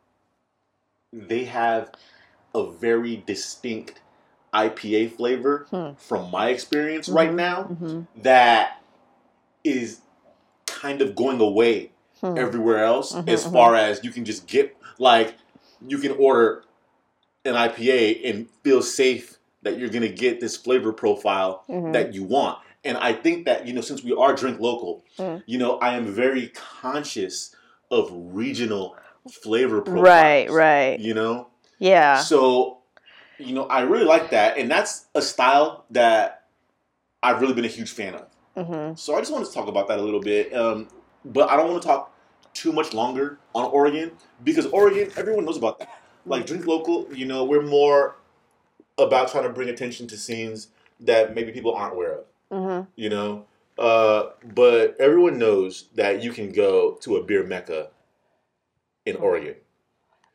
[1.13, 1.91] they have
[2.55, 4.01] a very distinct
[4.55, 5.91] IPA flavor Hmm.
[5.99, 7.37] from my experience right Mhm.
[7.37, 8.81] now hmm that
[9.65, 10.01] is
[10.67, 11.91] kind of going away
[12.21, 12.39] Hmm.
[12.39, 13.53] everywhere else Mhm, as mhm.
[13.53, 15.35] far as you can just get like
[15.87, 16.63] you can order
[17.45, 21.93] an IPA and feel safe that you're gonna get this flavor profile Mhm.
[21.93, 22.59] that you want.
[22.85, 25.43] And I think that, you know, since we are drink local, Mm.
[25.47, 27.55] you know, I am very conscious
[27.91, 28.95] of regional
[29.43, 30.05] flavor profiles.
[30.07, 31.01] Right, right.
[31.01, 31.47] You know?
[31.79, 32.19] Yeah.
[32.19, 32.79] So,
[33.39, 34.59] you know, I really like that.
[34.59, 36.45] And that's a style that
[37.23, 38.67] I've really been a huge fan of.
[38.67, 40.55] hmm So I just wanted to talk about that a little bit.
[40.55, 40.89] Um,
[41.25, 42.13] but I don't want to talk
[42.53, 44.13] too much longer on Oregon
[44.45, 46.01] because Oregon, everyone knows about that.
[46.27, 48.17] Like drink local, you know, we're more
[48.99, 50.69] about trying to bring attention to scenes
[51.01, 52.25] that maybe people aren't aware of.
[52.51, 53.47] hmm You know,
[53.79, 57.89] uh, but everyone knows that you can go to a beer mecca
[59.05, 59.57] in Oregon.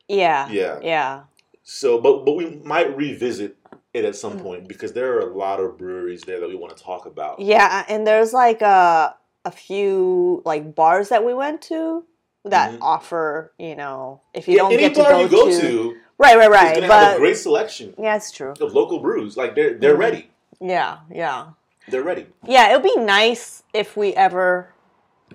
[0.07, 0.49] Yeah.
[0.49, 0.79] Yeah.
[0.81, 1.23] Yeah.
[1.71, 3.55] So, but but we might revisit
[3.93, 4.41] it at some Mm.
[4.41, 7.39] point because there are a lot of breweries there that we want to talk about.
[7.39, 12.05] Yeah, and there's like a a few like bars that we went to
[12.43, 12.77] that Mhm.
[12.81, 15.95] offer, you know, if you Yeah, don't any get to go, you go to, to
[16.17, 18.53] right, right, right, gonna have a but great selection yeah, it's true.
[18.59, 19.37] of local brews.
[19.37, 19.99] Like they're they're Mhm.
[19.99, 20.31] ready.
[20.59, 21.49] Yeah, yeah,
[21.87, 22.25] They're ready.
[22.47, 22.71] yeah.
[22.71, 24.73] It would be nice if we ever,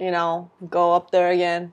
[0.01, 1.73] you know, go up there again,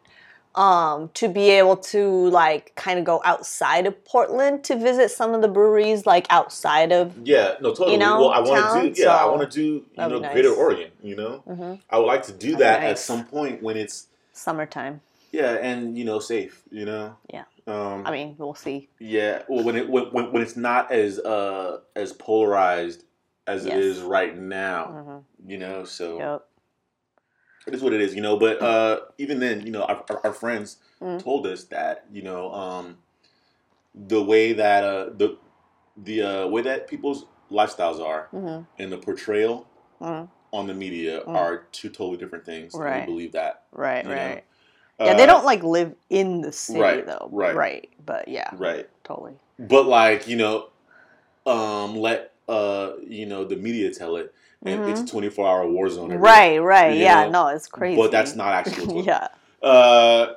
[0.56, 5.34] um, to be able to like kind of go outside of Portland to visit some
[5.34, 7.16] of the breweries like outside of.
[7.24, 7.94] Yeah, no, totally.
[7.94, 9.02] You know, well, I want to do.
[9.02, 9.86] Yeah, I want to do.
[9.96, 10.34] You know, nice.
[10.34, 10.92] Greater Oregon.
[11.02, 14.08] You know, hmm I would like to do That'd that at some point when it's
[14.34, 15.02] Summertime.
[15.32, 16.64] yeah, and you know, safe.
[16.72, 17.16] You know.
[17.34, 17.44] Yeah.
[17.68, 18.90] Um, I mean, we'll see.
[19.00, 19.44] yeah.
[19.48, 23.04] Well, when it when, when when it's not as uh as polarized
[23.48, 23.78] as it Yes.
[23.78, 24.86] is right now.
[24.86, 26.48] hmm You know, so Yep.
[27.68, 28.38] It is what it is, you know.
[28.38, 31.22] But uh, even then, you know, our, our, friends Mm.
[31.22, 32.98] told us that you know um,
[33.96, 35.38] the way that uh, the
[35.98, 39.68] the uh, way that people's lifestyles are hmm and the portrayal
[40.00, 40.28] Mm.
[40.52, 41.36] on the media Mm.
[41.36, 42.74] are two totally different things.
[42.76, 43.02] Right.
[43.02, 43.64] we believe that.
[43.72, 44.16] Right, You know?
[44.16, 44.44] right.
[45.00, 47.30] yeah, they Uh, don't like live in the city right, though.
[47.32, 47.56] right.
[47.56, 47.90] Right.
[48.06, 48.88] But yeah, right.
[49.04, 49.34] totally.
[49.60, 50.70] But like you know,
[51.46, 55.68] um, let uh, you know the media tell it, and it's a twenty four hour
[55.68, 56.10] war zone.
[56.10, 56.16] day.
[56.18, 56.98] Right, right.
[56.98, 58.00] yeah, know, no, it's crazy.
[58.00, 59.28] But that's not actually yeah.
[59.62, 60.34] Uh,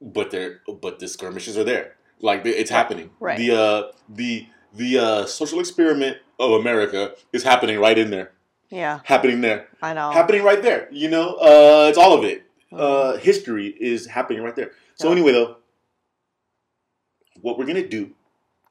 [0.00, 1.96] but there, but the skirmishes are there.
[2.20, 3.10] Like it's happening.
[3.20, 3.38] Right.
[3.38, 8.32] The uh, the the uh, social experiment of America is happening right in there.
[8.70, 9.68] Yeah, Happening there.
[9.82, 10.10] I know.
[10.12, 10.88] Happening right there.
[10.90, 12.44] You know, uh, it's all of it.
[12.72, 12.80] Mhm.
[12.80, 14.70] Uh, history is happening right there.
[14.94, 15.12] So Yeah.
[15.12, 15.56] anyway, though,
[17.42, 18.12] what we're gonna do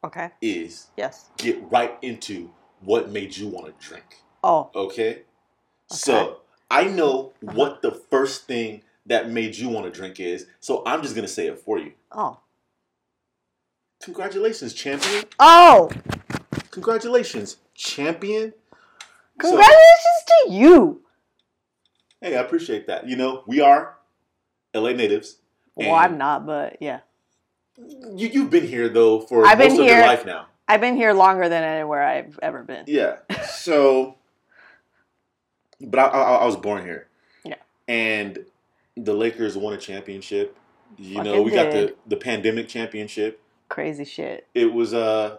[0.04, 0.32] okay.
[0.42, 1.30] is Yes.
[1.38, 2.50] get right into
[2.80, 4.24] what made you want to drink.
[4.44, 5.24] Oh, Okay.
[5.90, 6.38] So
[6.70, 10.46] I know what the first thing that made you want to drink is.
[10.62, 11.92] So I'm just gonna say it for you.
[12.12, 12.40] oh,
[14.02, 15.26] Congratulations, champion.
[15.40, 15.90] oh!
[16.72, 18.54] Congratulations, champion.
[19.42, 21.02] So- Congratulations to you.
[22.22, 23.08] hey, I appreciate that.
[23.08, 23.98] You know, we are
[24.74, 25.38] LA natives.
[25.76, 27.00] Well, I'm not, but yeah,
[27.78, 30.48] You, you've been here though for I've been most of here- your life now.
[30.68, 32.86] I've been here longer than anywhere I've ever been.
[32.88, 33.18] Yeah.
[33.50, 34.16] So,
[35.86, 37.08] but I, I, I was born here.
[37.44, 37.56] Yeah.
[37.88, 38.46] And
[38.96, 40.58] the Lakers won a championship.
[40.98, 41.90] You know, Fucking we got did.
[41.90, 43.42] the the pandemic championship.
[43.70, 44.48] Crazy shit.
[44.54, 45.38] It was uh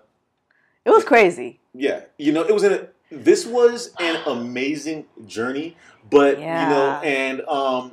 [0.84, 1.60] It was crazy.
[1.74, 5.76] yeah, you know, it was an this was an amazing journey,
[6.10, 7.92] but you know, and um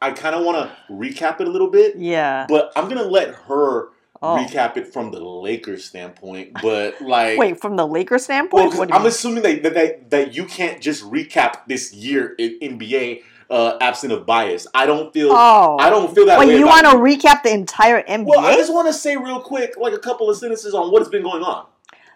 [0.00, 2.46] I kind of want to recap it a little bit, Yeah.
[2.48, 3.88] but I'm going to let her
[4.20, 4.36] Oh.
[4.36, 8.72] recap it from the Lakers standpoint, but like Wait, from the Lakers standpoint, Well, standpoint,
[8.72, 9.08] 'cause what do you I'm mean?
[9.08, 14.12] assuming that, that that that you can't just recap this year in NBA uh, absent
[14.12, 14.66] of bias.
[14.74, 16.58] I don't feel oh, I don't feel that Wait, way.
[16.58, 18.26] you want to recap the entire NBA?
[18.26, 21.00] Well, I just want to say real quick, like a couple of sentences on what
[21.00, 21.66] has been going on.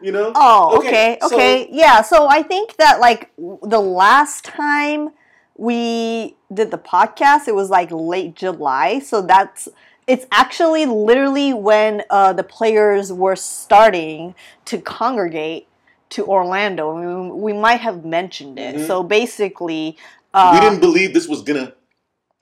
[0.02, 0.32] You know?
[0.34, 2.02] Oh, Okay, okay, so- okay, yeah.
[2.02, 5.10] So I think that like the last time
[5.56, 8.98] we did the podcast, it was like late July.
[8.98, 9.68] So that's
[10.06, 14.34] it's actually literally when uh, the players were starting
[14.66, 15.68] to congregate
[16.10, 16.96] to Orlando.
[16.96, 18.76] I mean, we might have mentioned it.
[18.76, 18.86] Mhm.
[18.86, 19.96] So basically,
[20.34, 21.72] uh, we didn't believe this was gonna.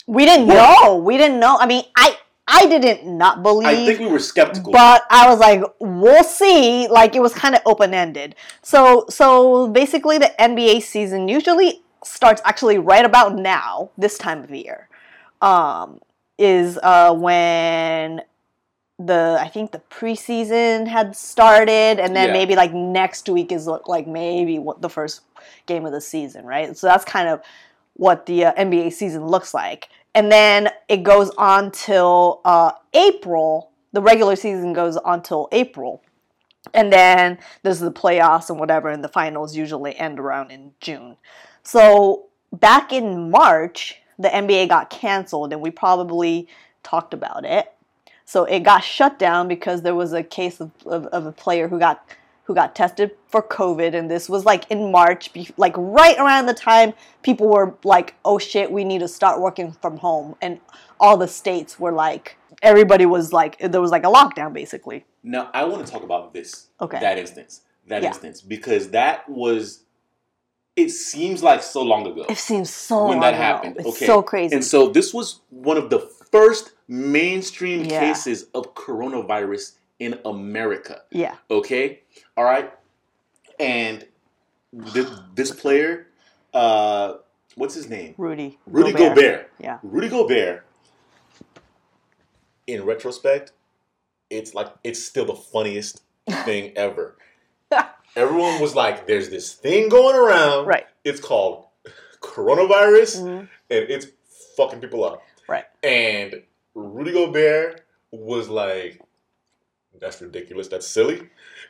[0.06, 0.96] we didn't Well- know.
[0.96, 1.56] We didn't know.
[1.60, 2.16] I mean, I
[2.48, 3.68] I didn't not believe.
[3.68, 4.72] I think we were skeptical.
[4.72, 6.88] But I was like, we'll see.
[6.88, 8.34] Like it was kind of open ended.
[8.62, 14.50] So so basically, the NBA season usually starts actually right about now, this time of
[14.50, 14.88] year.
[15.42, 16.00] Um,
[16.40, 18.22] is uh, when
[18.98, 22.32] the I think the preseason had started, and then Yeah.
[22.32, 25.22] maybe like next week is like maybe what the first
[25.66, 26.76] game of the season, right?
[26.76, 27.40] So that's kind of
[27.94, 29.88] what the uh, NBA season looks like.
[30.14, 33.70] And then it goes on till uh, April.
[33.92, 36.02] The regular season goes on till April.
[36.74, 41.16] And then there's the playoffs and whatever, and the finals usually end around in June.
[41.62, 46.48] So back in March, the NBA got canceled, and we probably
[46.82, 47.72] talked about it.
[48.24, 51.68] So it got shut down because there was a case of, of, of a player
[51.68, 52.04] who got
[52.44, 56.54] who got tested for COVID, and this was like in March, like right around the
[56.54, 60.60] time people were like, "Oh shit, we need to start working from home," and
[60.98, 65.04] all the states were like, everybody was like, there was like a lockdown basically.
[65.22, 66.68] now I want to talk about this.
[66.80, 67.00] Okay.
[67.00, 67.62] That instance.
[67.86, 68.08] That Yeah.
[68.08, 69.84] instance because that was.
[70.76, 72.24] It seems like so long ago.
[72.28, 73.10] It seems so long ago.
[73.10, 73.42] When that ago.
[73.42, 74.06] happened, It's okay.
[74.06, 74.54] so crazy.
[74.54, 75.98] And so this was one of the
[76.30, 78.00] first mainstream Yeah.
[78.00, 81.02] cases of coronavirus in America.
[81.10, 82.00] yeah, Okay,
[82.36, 82.72] all right,
[83.58, 84.06] and
[84.94, 86.06] th- this player,
[86.54, 87.14] uh,
[87.56, 88.14] what's his name?
[88.16, 88.58] Rudy.
[88.66, 89.50] Rudy Gobert.
[89.58, 89.78] Yeah.
[89.82, 90.64] Rudy Gobert.
[92.66, 93.52] In retrospect,
[94.30, 96.02] it's like it's still the funniest
[96.44, 97.16] thing ever.
[98.16, 100.66] Everyone was like, "There's this thing going around.
[100.66, 100.86] Right.
[101.04, 101.66] It's called
[102.20, 103.38] coronavirus, Mhm.
[103.70, 104.06] and it's
[104.56, 105.64] fucking people up." Right.
[105.82, 106.42] And
[106.74, 109.00] Rudy Gobert was like,
[110.00, 110.68] "That's ridiculous.
[110.68, 111.28] That's silly."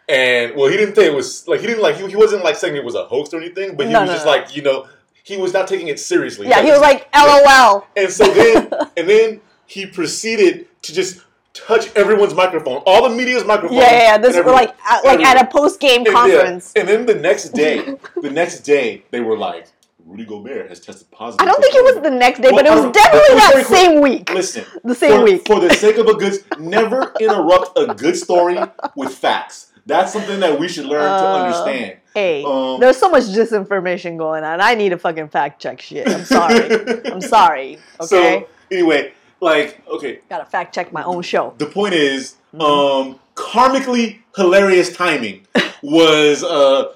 [0.09, 2.57] And well, he didn't say it was like he didn't like he, he wasn't like
[2.57, 4.33] saying it was a hoax or anything, but he No, was no, just no.
[4.33, 4.89] like you know
[5.23, 6.49] he was not taking it seriously.
[6.49, 7.87] Yeah, he was like, LOL.
[7.97, 11.21] and so then and then he proceeded to just
[11.67, 13.79] touch everyone's microphone, all the media's microphone.
[13.79, 14.19] Yeah, yeah, yeah.
[14.19, 15.37] This was like at, like everyone.
[15.37, 16.73] at a post game And, yeah, conference.
[16.77, 19.67] and then the next day, the next day they were like,
[20.07, 21.47] Rudy Gobert has tested positive.
[21.47, 24.01] I don't think it was the next day, Well, but it was definitely that same
[24.01, 24.31] week.
[24.33, 25.47] Listen, The same for, week.
[25.47, 28.59] for the sake of a good, never interrupt a good story
[28.97, 29.73] with facts.
[29.87, 31.97] That's something that we should learn to Uh, understand.
[32.15, 34.61] Hey, Um, there's so much disinformation going on.
[34.61, 36.09] I need a fucking fact check shit.
[36.09, 37.05] I'm sorry.
[37.07, 37.79] I'm sorry.
[38.01, 41.55] Okay, So anyway, like okay, gotta fact check my own show.
[41.59, 42.63] the point is, Mm-hmm.
[42.63, 45.47] um, karmically hilarious timing
[45.83, 46.93] was uh,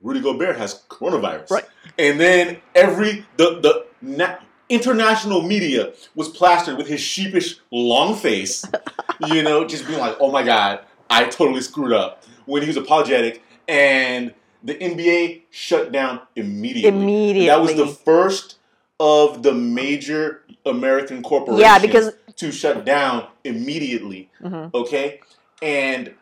[0.00, 1.64] Rudy Gobert has coronavirus, Right.
[1.98, 4.36] And then every the the na-
[4.68, 8.64] international media was plastered with his sheepish long face,
[9.28, 10.80] you know, just being like, "Oh my god,
[11.10, 14.32] I totally screwed up." When he was apologetic, and
[14.62, 16.88] the NBA shut down immediately.
[17.02, 17.46] Immediately.
[17.46, 18.58] That was the first
[19.00, 24.28] of the major American corporations Yeah, because- to shut down immediately.
[24.42, 24.74] Mhm.
[24.74, 25.20] Okay,
[25.62, 26.14] and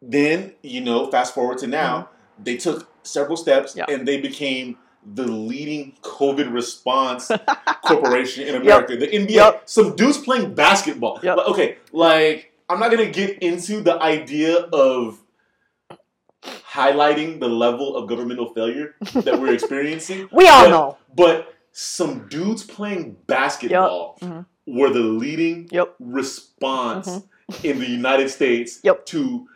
[0.00, 2.08] then you know, fast forward to now,
[2.42, 3.90] they took several steps Mm-hmm.
[3.90, 3.96] Yeah.
[3.96, 4.78] and they became
[5.14, 7.30] the leading COVID response
[7.84, 8.96] corporation in America.
[8.96, 9.62] The NBA, Yep.
[9.68, 11.18] some dudes playing basketball.
[11.22, 11.36] Yep.
[11.36, 15.18] But, okay, like I'm not gonna get into the idea of
[16.72, 20.28] highlighting the level of governmental failure that we're experiencing.
[20.32, 20.98] We all but, know.
[21.14, 24.46] But some dudes playing basketball Mhm.
[24.66, 25.94] were the leading Yep.
[26.00, 27.08] response
[27.62, 29.06] in the United States Yep.
[29.06, 29.48] to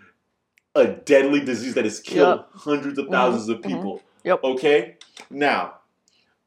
[0.74, 2.48] a deadly disease that has killed Yep.
[2.52, 3.10] hundreds of Mhm.
[3.12, 3.66] 1000s of Mhm.
[3.68, 4.02] people.
[4.24, 4.44] Yep.
[4.44, 4.96] Okay?
[5.30, 5.74] Now,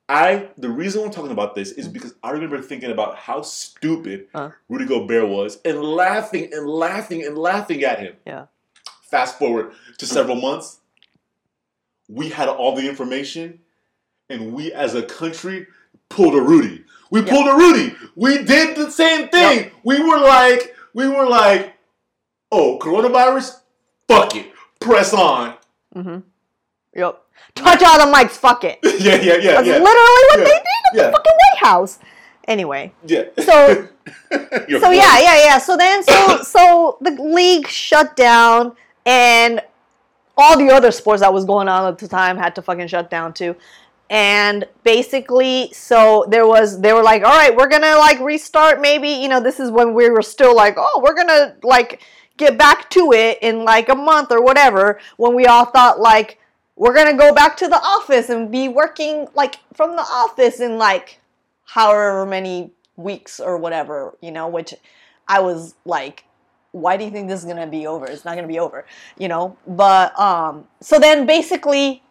[0.07, 4.27] I the reason I'm talking about this is because I remember thinking about how stupid
[4.33, 4.49] Uh.
[4.67, 8.15] Rudy Gobert was and laughing and laughing and laughing at him.
[8.25, 8.45] Yeah.
[9.09, 10.79] Fast forward to several months,
[12.07, 13.59] we had all the information,
[14.29, 15.67] and we as a country
[16.09, 16.83] pulled a Rudy.
[17.11, 17.29] We Yep.
[17.29, 17.95] pulled a Rudy.
[18.15, 19.71] We did the same thing.
[19.83, 21.75] We were like, we were like,
[22.51, 23.59] oh, coronavirus,
[24.07, 25.55] fuck it, press on.
[25.95, 26.19] Mm-hmm.
[26.95, 27.21] Yep.
[27.55, 28.31] Touch all the mics.
[28.31, 28.79] Fuck it.
[28.83, 30.43] yeah, yeah, yeah, That's yeah, literally what Yeah.
[30.45, 31.03] they did at Yeah.
[31.07, 31.99] the fucking White House.
[32.47, 33.23] Anyway, yeah.
[33.37, 33.87] so
[34.31, 35.57] so yeah, yeah, yeah.
[35.59, 38.75] So then, so so the league shut down,
[39.05, 39.61] and
[40.37, 43.09] all the other sports that was going on at the time had to fucking shut
[43.09, 43.55] down too.
[44.09, 48.81] And basically, so there was they were like, all right, we're gonna like restart.
[48.81, 52.01] Maybe you know this is when we were still like, oh, we're gonna like
[52.37, 54.99] get back to it in like a month or whatever.
[55.17, 56.39] When we all thought like
[56.75, 60.77] we're gonna go back to the office and be working like from the office in
[60.77, 61.19] like
[61.65, 64.73] however many weeks or whatever, you know, which
[65.27, 66.23] I was like,
[66.71, 68.05] why do you think this is gonna be over?
[68.05, 68.85] It's not gonna be over,
[69.17, 69.57] you know.
[69.67, 72.03] But um, so then basically,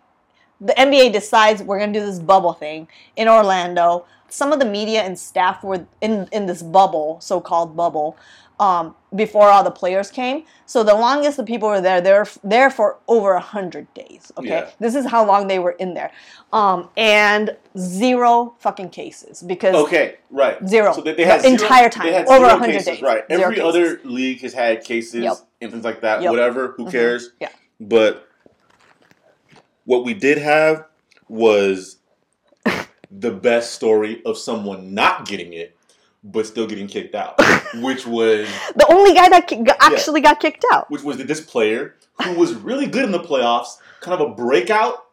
[0.61, 4.07] the NBA decides we're gonna do this bubble thing in Orlando.
[4.29, 8.17] Some of the media and staff were in in this bubble, so-called bubble,
[8.61, 10.45] um, before all the players came.
[10.67, 13.93] So the longest the people were there, they were f- there for over a hundred
[13.95, 14.33] days.
[14.37, 14.71] Okay, Yeah.
[14.81, 16.11] this is how long they were in there,
[16.53, 20.59] um, and zero fucking cases because Okay, right.
[20.69, 20.93] Zero.
[20.93, 22.07] So they, they The had zero, entire time.
[22.07, 23.03] They had Over zero 100 cases, days.
[23.03, 23.25] Right.
[23.29, 23.69] Zero Every cases.
[23.69, 25.37] other league has had cases Yep.
[25.61, 26.21] and things like that.
[26.23, 26.31] Yep.
[26.31, 26.69] Whatever.
[26.77, 26.91] Who Mhm.
[26.91, 27.31] cares?
[27.41, 27.49] Yeah.
[27.81, 28.27] But
[29.85, 30.85] what we did have
[31.29, 31.97] was
[33.11, 35.77] the best story of someone not getting it,
[36.31, 37.35] but still getting kicked out,
[37.77, 40.91] which was the only guy that ki- actually got kicked out.
[40.91, 45.05] which was this player who was really good in the playoffs, kind of a breakout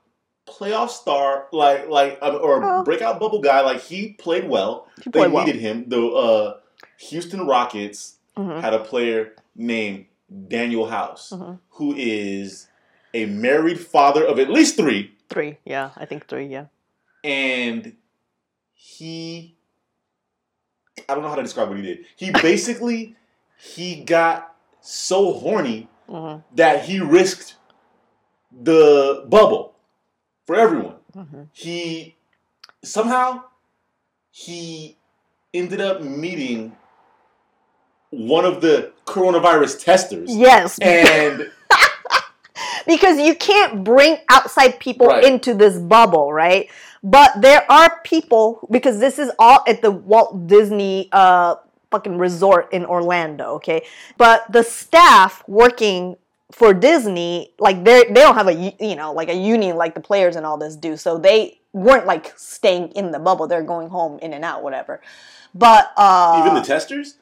[0.47, 2.83] playoff star, like like um, or a Oh.
[2.83, 3.61] breakout bubble guy.
[3.61, 4.87] Like he played well.
[5.03, 5.45] He They played well.
[5.45, 5.85] needed him.
[5.87, 6.57] The uh,
[7.09, 8.61] Houston Rockets Mhm.
[8.61, 11.59] had a player named Danuel House, Mhm.
[11.71, 12.67] who is
[13.13, 16.65] a married father of at least three, Three, yeah, I think three, yeah.
[17.23, 17.93] and
[18.73, 19.54] he
[21.09, 22.05] I don't know how to describe what he did.
[22.15, 23.15] He basically
[23.57, 27.55] he got so horny hmm that he risked
[28.51, 29.73] the bubble
[30.45, 30.95] for everyone.
[31.13, 32.15] hmm He
[32.83, 33.43] somehow
[34.31, 34.97] he
[35.53, 36.75] ended up meeting
[38.11, 40.33] one of the coronavirus testers.
[40.35, 41.51] Yes, And
[42.85, 45.23] because you can't bring outside people Right.
[45.23, 46.69] into this bubble, right?
[47.03, 51.55] But there are people because this is all at the Walt Disney uh
[51.91, 53.85] fucking resort in Orlando, okay?
[54.17, 56.17] But the staff working
[56.51, 60.01] for Disney, like they they don't have a you know like a union like the
[60.01, 63.47] players and all this do, so they weren't like staying in the bubble.
[63.47, 65.01] They're going home in and out, whatever.
[65.53, 67.17] But uh, even the testers,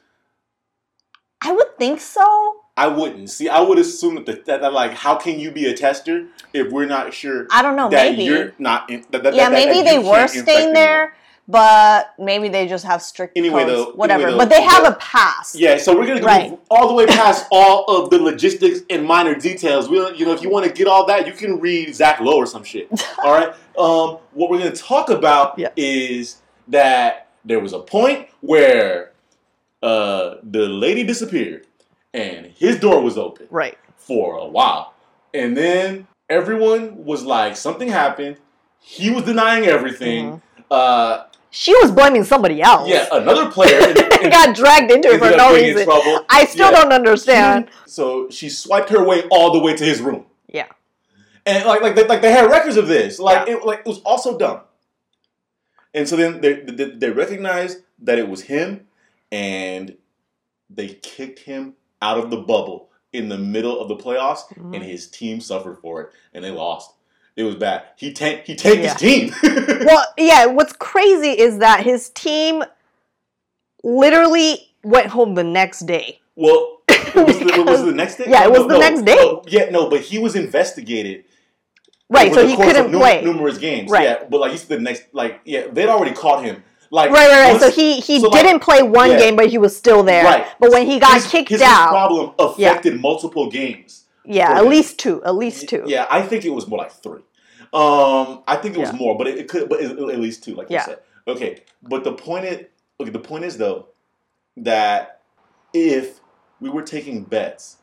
[1.40, 2.63] I would think so.
[2.76, 3.30] I wouldn't.
[3.30, 6.26] See, I would assume that, the, that, that like how can you be a tester
[6.52, 7.88] if we're not sure I don't know.
[7.90, 11.14] that maybe you're not in, that, that, yeah, maybe they were staying there,
[11.46, 14.24] but maybe they just have strict Anyway, codes, though- whatever.
[14.24, 15.54] anyway, but they have a pass.
[15.54, 16.58] Yeah, so we're gonna go Right.
[16.68, 19.88] all the way past all of the logistics and minor details.
[19.88, 22.38] We, you know, if you want to get all that, you can read Zach Lowe
[22.38, 22.88] or some shit.
[23.22, 23.50] all right.
[23.78, 25.68] Um, what we're gonna talk about Yeah.
[25.76, 29.12] is that there was a point where
[29.80, 31.66] uh, the lady disappeared
[32.14, 33.76] and his door was open Right.
[33.96, 34.94] for a while,
[35.34, 38.38] and then everyone was like something happened.
[38.80, 40.24] He was denying everything.
[40.32, 40.60] Mm-hmm.
[40.70, 42.88] Uh, She was blaming somebody else.
[42.88, 43.80] yeah, another player
[44.30, 45.86] got dragged into it for no reason.
[46.30, 46.80] I still Yeah.
[46.82, 47.68] don't understand.
[47.86, 50.24] So she swiped her way all the way to his room.
[50.48, 50.66] Yeah.
[51.46, 53.18] and like like they, like they had records of this.
[53.18, 53.54] Like Yeah.
[53.56, 54.60] it like it was also dumb.
[55.92, 58.86] And so then they, they they recognized that it was him,
[59.30, 59.96] and
[60.68, 61.74] they kicked him
[62.04, 64.74] out of the bubble in the middle of the playoffs, Mhm.
[64.74, 66.90] and his team suffered for it, and they lost.
[67.36, 67.82] It was bad.
[67.96, 68.46] He tanked.
[68.46, 68.92] He tanked Yeah.
[68.92, 69.34] his team.
[69.86, 72.62] Well, yeah, what's crazy is that his team
[73.82, 76.20] literally went home the next day.
[76.36, 76.70] well,
[77.14, 78.24] was, the, was it the next day?
[78.28, 79.14] Yeah, it No, was the no, next day.
[79.16, 81.24] no, yeah, no, but he was investigated
[82.10, 83.22] Right, over so the he couldn't nu- play.
[83.24, 83.90] numerous games.
[83.90, 84.04] Right.
[84.04, 86.62] Yeah, but like the next, like yeah, they'd already caught him.
[86.94, 87.60] Like Right, right, right.
[87.60, 89.18] So he he so, didn't play one yeah.
[89.18, 90.22] game, but he was still there.
[90.24, 90.46] Right.
[90.60, 94.04] But when he got his, kicked his, out, His problem affected multiple games.
[94.24, 94.70] yeah, at him.
[94.70, 95.82] least two, at least two.
[95.88, 97.22] Yeah, I think it was more like three.
[97.72, 98.96] Um, I think it was Yeah.
[98.96, 100.82] more, but it, it could, but it, at least two, like Yeah.
[100.82, 100.98] you said.
[101.26, 102.66] Okay, but the point is,
[103.00, 103.88] okay, the point is though
[104.58, 105.20] that
[105.72, 106.20] if
[106.60, 107.78] we were taking bets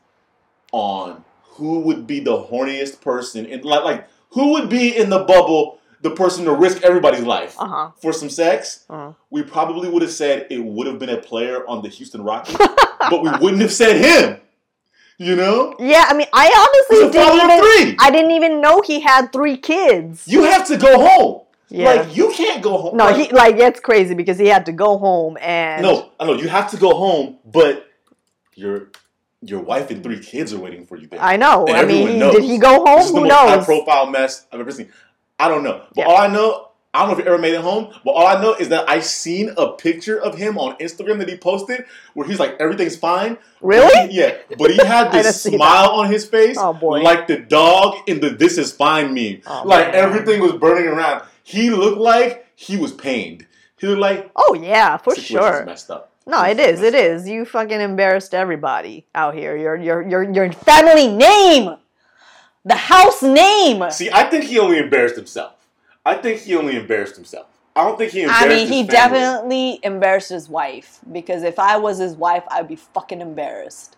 [0.72, 5.18] on who would be the horniest person in like like who would be in the
[5.18, 7.90] bubble the person to risk everybody's life Uh huh.
[8.00, 9.12] for some sex Uh-huh.
[9.30, 12.58] we probably would have said it would have been a player on the Houston Rockets,
[13.10, 14.38] but we wouldn't have said him.
[15.18, 15.76] You know?
[15.78, 17.96] Yeah, I mean, I honestly didn't even.
[18.00, 20.26] I didn't even know he had three kids.
[20.26, 21.42] You have to go home.
[21.68, 21.92] Yeah.
[21.94, 22.96] Like you can't go home.
[22.96, 26.26] no, like, he like it's crazy because he had to go home and No, I
[26.26, 27.86] know you have to go home, but
[28.56, 28.88] your
[29.40, 31.20] your wife and three kids are waiting for you there.
[31.20, 31.66] I know.
[31.66, 32.34] And I mean, knows.
[32.34, 32.98] did he go home?
[32.98, 34.90] This is the Who most high profile mess I've ever seen.
[35.44, 35.82] I don't know.
[35.94, 36.04] But Yeah.
[36.06, 38.40] all I know, I don't know if you ever made it home, but all I
[38.42, 41.84] know is that I seen a picture of him on Instagram that he posted
[42.14, 43.38] where he's like, everything's fine.
[43.62, 44.12] Really?
[44.12, 44.34] Yeah.
[44.58, 46.56] But he had this smile on his face.
[46.60, 47.00] Oh, boy.
[47.00, 49.40] Like the dog in the This Is Fine meme.
[49.46, 49.94] Oh, like man.
[49.94, 51.22] everything was burning around.
[51.44, 53.46] He looked like he was pained.
[53.78, 55.64] He looked like Oh yeah, for sure.
[55.64, 56.10] messed up.
[56.24, 56.82] No, it is.
[56.82, 57.26] It is.
[57.28, 59.56] You fucking embarrassed everybody out here.
[59.56, 61.74] Your your your your family name,
[62.64, 63.90] the house name.
[63.90, 65.54] See, I think he only embarrassed himself.
[66.04, 67.46] I think he only embarrassed himself.
[67.74, 71.76] I don't think he embarrassed I mean, he definitely embarrassed his wife because if I
[71.78, 73.96] was his wife, I'd be fucking embarrassed.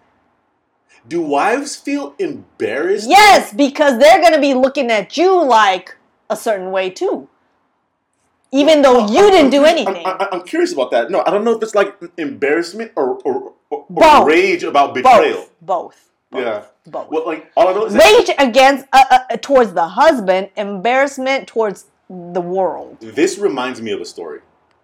[1.08, 3.08] Do wives feel embarrassed?
[3.08, 5.96] Yes, because they're gonna be looking at you like
[6.30, 7.28] a certain way too,
[8.52, 10.06] even though you I'm- didn't I'm do anything.
[10.06, 11.10] I'm, I'm, I'm curious about that.
[11.10, 15.20] No, I don't know if it's like embarrassment or or, or, or rage about betrayal.
[15.36, 16.62] both, both, both, Yeah.
[16.86, 17.08] Both.
[17.10, 21.48] Well, like all I know is that Rage against uh, uh, towards the husband, embarrassment
[21.48, 22.98] towards the world.
[23.00, 24.40] this reminds me of a story,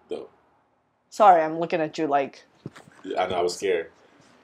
[0.09, 0.27] though.
[1.09, 2.43] Sorry, I'm looking at you like
[3.17, 3.91] I know I was scared.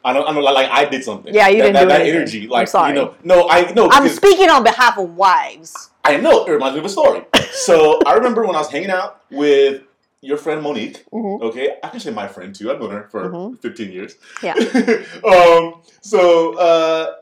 [0.05, 1.33] I know, I know, like I did something.
[1.33, 2.15] Yeah, you that, didn't that, do that anything.
[2.17, 2.89] energy, I'm like sorry.
[2.89, 3.89] you know, no, I know.
[3.91, 5.89] I'm speaking on behalf of wives.
[6.05, 7.25] I know it reminds me of a story.
[7.51, 9.81] So I remember when I was hanging out with
[10.21, 11.03] your friend Monique.
[11.11, 11.41] Mhm.
[11.41, 12.71] Okay, I can say my friend too.
[12.71, 13.59] I've known her for Mhm.
[13.59, 14.15] 15 years.
[14.41, 14.53] Yeah.
[15.27, 15.81] um.
[16.01, 17.15] So uh,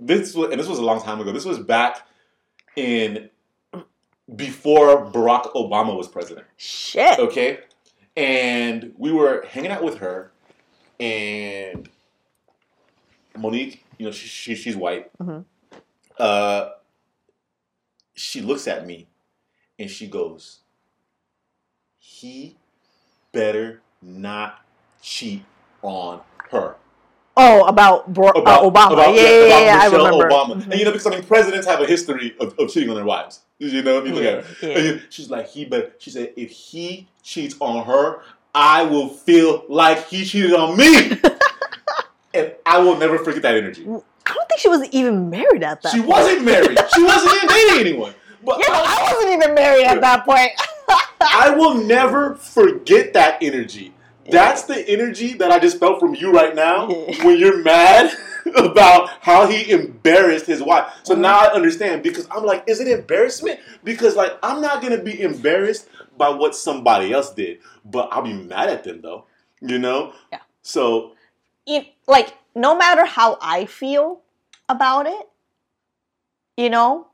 [0.00, 1.30] this was, and this was a long time ago.
[1.32, 2.06] This was back
[2.76, 3.28] in
[4.34, 6.46] before Barack Obama was president.
[6.56, 7.18] Shit.
[7.18, 7.60] Okay,
[8.16, 10.32] and we were hanging out with her,
[10.98, 11.88] and
[13.36, 15.10] Monique, you know, she, she she's white.
[15.18, 15.44] Mhm.
[16.18, 16.70] Uh,
[18.14, 19.08] she looks at me,
[19.78, 20.60] and she goes,
[21.98, 22.56] "He
[23.32, 24.64] better not
[25.02, 25.44] cheat
[25.82, 26.20] on
[26.50, 26.76] her."
[27.36, 28.92] Oh, about, Bro- uh, Obama.
[28.92, 30.28] about- yeah, yeah, about yeah, I remember.
[30.28, 30.54] Obama.
[30.56, 30.70] Mhm.
[30.70, 33.04] And you know, because I mean, presidents have a history of, of cheating on their
[33.04, 33.40] wives.
[33.58, 34.68] You know, if you look Yeah, at her.
[34.68, 34.78] yeah.
[34.78, 38.20] You- she's like, he but she said, if he cheats on her,
[38.54, 41.12] I will feel like he cheated on me.
[42.34, 43.82] and I will never forget that energy.
[43.82, 46.08] I don't think she was even married at that She point.
[46.10, 46.78] wasn't married.
[46.94, 48.14] She wasn't even dating anyone.
[48.44, 50.50] But Yeah, I, I wasn't even married at that point.
[51.20, 53.92] I will never forget that energy.
[54.30, 58.10] That's the energy that I just felt from you right now when you're mad
[58.56, 60.92] about how he embarrassed his wife.
[61.02, 61.22] So Mm-hmm.
[61.22, 63.60] now I understand because I'm like, is it embarrassment?
[63.84, 68.32] Because like I'm not gonna be embarrassed by what somebody else did, but I'll be
[68.32, 69.24] mad at them though.
[69.60, 70.12] You know?
[70.32, 70.40] Yeah.
[70.62, 71.12] So
[71.66, 74.20] it, like no matter how I feel
[74.68, 75.28] about it,
[76.56, 77.06] you know,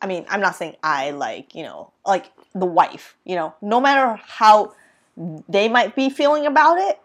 [0.00, 3.80] I mean, I'm not saying I like, you know, like the wife, you know, no
[3.80, 4.74] matter how
[5.16, 7.00] they might be feeling about it,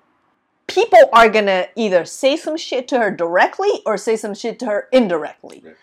[0.67, 4.65] people are gonna either say some shit to her directly or say some shit to
[4.67, 5.61] her indirectly.
[5.65, 5.75] Right.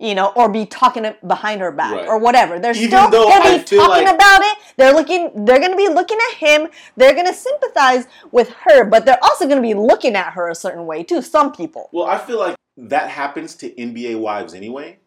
[0.00, 2.08] You know, or be talking behind her back Right.
[2.08, 2.58] or whatever.
[2.58, 4.58] They're Even still gonna I be talking like- about it.
[4.76, 5.44] They're looking.
[5.44, 6.68] They're gonna be looking at him.
[6.96, 10.84] They're gonna sympathize with her, but they're also gonna be looking at her a certain
[10.86, 11.22] way too.
[11.22, 11.88] Some people.
[11.92, 14.98] well, I feel like that happens to NBA wives anyway.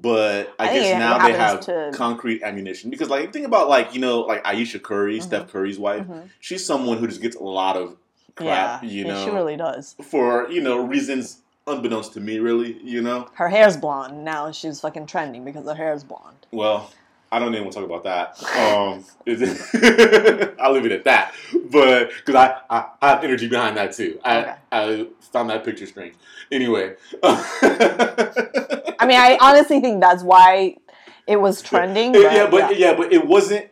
[0.00, 3.92] But I, I guess now they have to- concrete ammunition because, like, think about like
[3.92, 5.22] you know, like Ayesha Curry, Mhm.
[5.22, 6.06] Steph Curry's wife.
[6.06, 6.30] Mhm.
[6.40, 7.96] She's someone who just gets a lot of
[8.34, 9.94] crap, yeah, you yeah, know, she really does.
[10.02, 13.28] for you know reasons unbeknownst to me, really, you know.
[13.34, 14.50] Her hair's blonde now.
[14.50, 16.46] She's fucking trending because her hair is blonde.
[16.50, 16.90] Well,
[17.32, 18.36] I don't even want to talk about that.
[18.56, 19.04] Um,
[20.60, 21.34] I'll leave it at that.
[21.70, 24.20] But because I, I, I have energy behind that too.
[24.24, 24.54] I, Okay.
[24.70, 26.14] I found that picture strange.
[26.50, 26.94] Anyway.
[27.22, 30.76] I mean, I honestly think that's why
[31.26, 32.12] it was trending.
[32.12, 32.94] But, yeah, but yeah.
[32.94, 33.68] but it wasn't.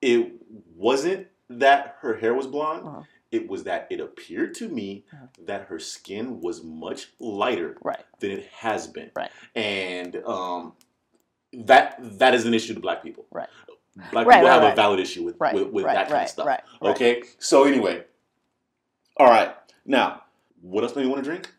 [0.00, 0.32] It
[0.76, 2.86] wasn't that her hair was blonde.
[2.86, 3.02] Uh-huh.
[3.30, 5.26] It was that it appeared to me Uh-huh.
[5.46, 8.04] that her skin was much lighter right.
[8.20, 9.10] than it has been.
[9.16, 9.30] Right.
[9.56, 10.74] And um,
[11.66, 13.26] that that is an issue to black people.
[13.30, 13.48] Right.
[14.10, 15.54] Black Right, people right, have a valid issue with Right.
[15.54, 16.46] with, with right, that kind right, of stuff.
[16.46, 16.60] Right.
[16.80, 16.90] right.
[16.90, 17.22] Okay.
[17.38, 18.04] So anyway,
[19.16, 19.54] all right.
[19.86, 20.22] Now,
[20.62, 21.50] what else do you want to drink?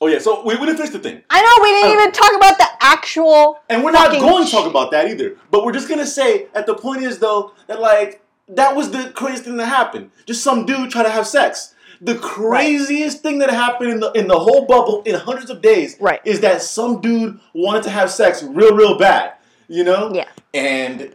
[0.00, 0.18] Oh yeah.
[0.18, 2.00] So we, we didn't finish the thing, I know we didn't Oh.
[2.00, 3.58] even talk about the actual.
[3.68, 5.36] and we're not going to talk about that either.
[5.50, 9.10] But we're just gonna say that the point is though that like that was the
[9.14, 10.10] craziest thing that happened.
[10.26, 11.73] Just some dude try to have sex.
[12.00, 15.96] The craziest thing that happened in the in the whole bubble in hundreds of days
[16.00, 16.20] Right.
[16.24, 19.34] is that some dude wanted to have sex real real bad.
[19.68, 20.12] You know.
[20.14, 20.28] Yeah.
[20.52, 21.14] And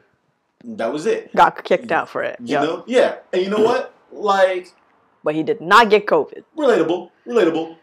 [0.64, 1.34] that was it.
[1.36, 2.38] Got kicked out for it.
[2.40, 2.64] You Yeah.
[2.64, 2.84] know.
[2.88, 3.16] Yeah.
[3.34, 3.94] And you know what?
[4.12, 4.74] Like
[5.24, 6.44] But he did not get COVID.
[6.58, 7.76] relatable, relatable.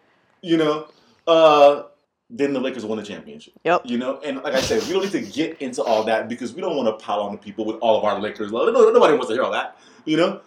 [0.43, 0.87] You know,
[1.27, 1.83] uh,
[2.29, 3.55] then the Lakers won the championship.
[3.65, 3.83] Yep.
[3.85, 6.55] You know, and like I said, we don't need to get into all that because
[6.55, 8.73] we don't want to pile on the people with all of our Lakers love.
[8.73, 9.77] No, nobody wants to hear all that.
[10.05, 10.41] You know,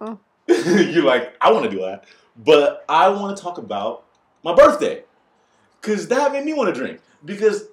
[0.00, 0.20] Well.
[0.48, 2.04] you're like, I want to do that,
[2.36, 4.04] but I want to talk about
[4.42, 5.04] my birthday
[5.80, 7.64] because that made me want to drink because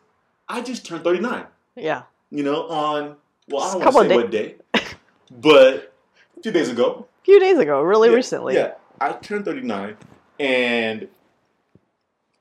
[0.48, 1.46] I just turned 39.
[1.76, 2.04] Yeah.
[2.30, 3.16] You know, on
[3.50, 4.56] well, I don't want to say what day,
[5.32, 5.94] but
[6.38, 7.08] a few days ago.
[7.22, 8.56] A few days ago, really Yeah, recently.
[8.56, 9.98] Yeah, I turned 39,
[10.40, 11.08] and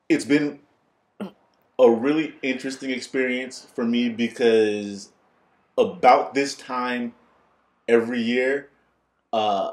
[0.08, 0.60] it's been
[1.78, 5.10] a really interesting experience for me because
[5.78, 7.14] about this time
[7.88, 8.68] every year,
[9.32, 9.72] uh,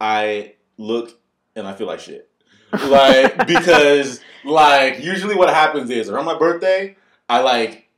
[0.00, 1.18] I look
[1.56, 2.28] and I feel like shit.
[2.72, 6.96] Like because like usually what happens is around my birthday,
[7.28, 7.88] I like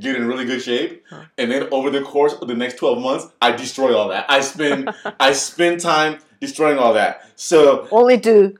[0.00, 1.04] get in really good shape,
[1.38, 4.26] and then over the course of the next twelve months, I destroy all that.
[4.28, 4.90] I spend
[5.20, 7.22] I spend time destroying all that.
[7.36, 8.56] So Only to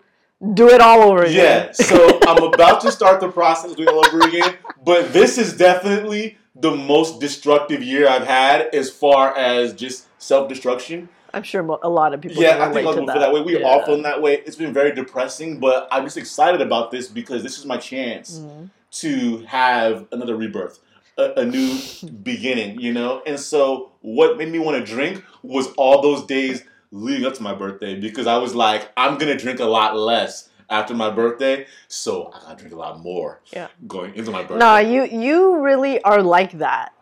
[0.54, 1.34] do it all over again.
[1.34, 4.56] yeah, so I'm about to start the process doing it all over again.
[4.84, 10.48] But this is definitely the most destructive year I've had as far as just self
[10.48, 11.08] destruction.
[11.34, 13.12] I'm sure a lot of people Yeah, I think a lot of people that.
[13.14, 13.40] feel that way.
[13.42, 13.66] We yeah.
[13.66, 14.42] all feel that way.
[14.46, 18.38] It's been very depressing, but I'm just excited about this because this is my chance
[18.40, 18.70] Mhm.
[19.02, 20.80] to have another rebirth,
[21.18, 21.78] a, a new
[22.22, 23.22] beginning, you know?
[23.26, 27.42] And so what made me want to drink was all those days leading up to
[27.42, 31.08] my birthday because I was like, I'm going to drink a lot less after my
[31.10, 33.68] birthday, so I got to drink a lot more Yeah.
[33.86, 34.58] going into my birthday.
[34.58, 36.92] No, you you really are like that,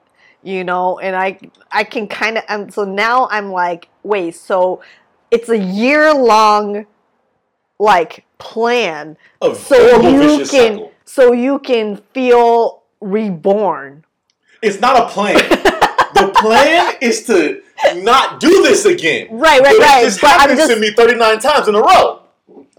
[0.47, 1.38] you know, and I
[1.72, 4.80] I can kind of um, and so now I'm like, wait, so
[5.30, 6.86] it's a year long
[7.78, 10.92] like plan A so you can cycle.
[11.05, 14.05] so you can feel reborn.
[14.62, 15.34] It's not a plan.
[16.14, 17.61] the plan is to
[17.97, 19.26] not do this again.
[19.30, 20.03] Right, right, right.
[20.03, 22.22] It just But I'm happened just to me 39 times in a row.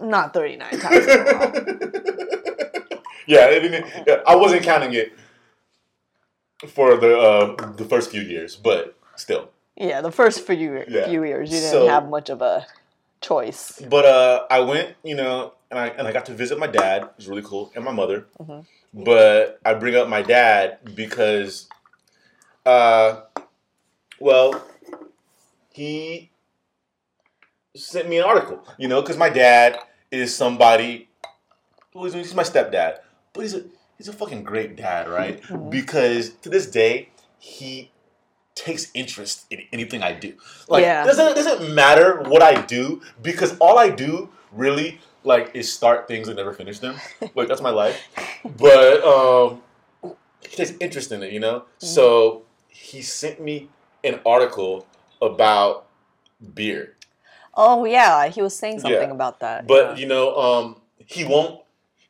[0.00, 1.52] not 39 times in a row.
[3.26, 5.12] yeah, I, didn't- yeah, I wasn't counting it
[6.66, 9.50] for the uh, the first few years, but still.
[9.76, 11.06] Yeah, the first few Yeah.
[11.06, 12.66] few years you didn't So- have much of a
[13.20, 13.80] choice.
[13.88, 17.02] But uh, I went, you know, and I and I got to visit my dad.
[17.02, 18.26] It was really cool, and my mother.
[18.40, 18.66] Mhm.
[18.94, 21.68] But I bring up my dad because,
[22.66, 23.20] uh,
[24.18, 24.64] well,
[25.72, 26.30] he
[27.76, 29.78] sent me an article, you know, because my dad
[30.10, 31.08] is somebody.
[31.94, 32.98] Well, he's, he's my stepdad,
[33.32, 33.62] but he's a
[33.98, 35.42] he's a fucking great dad, right?
[35.70, 37.90] Because to this day, he
[38.54, 40.34] takes interest in anything I do.
[40.68, 41.04] Like, Yeah.
[41.04, 46.08] it doesn't doesn't matter what I do because all I do really like is start
[46.08, 46.96] things and never finish them.
[47.34, 48.00] like that's my life.
[48.44, 49.60] But um,
[50.40, 51.64] he takes interest in it, you know.
[51.78, 53.68] So he sent me
[54.02, 54.86] an article
[55.22, 55.86] about
[56.54, 56.94] beer.
[57.54, 59.14] Oh yeah, he was saying something Yeah.
[59.20, 59.66] about that.
[59.66, 59.96] But yeah.
[60.02, 61.60] you know, um, he won't.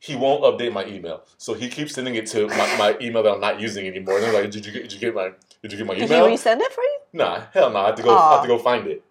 [0.01, 3.33] He won't update my email, so he keeps sending it to my, my email that
[3.33, 4.17] I'm not using anymore.
[4.17, 5.31] And I'm like, did you get, did you get my
[5.61, 6.07] did you get my email?
[6.07, 6.99] Did he resend it for you?
[7.13, 7.79] nah, hell no.
[7.79, 8.17] I have to go.
[8.17, 9.03] I have to go find it.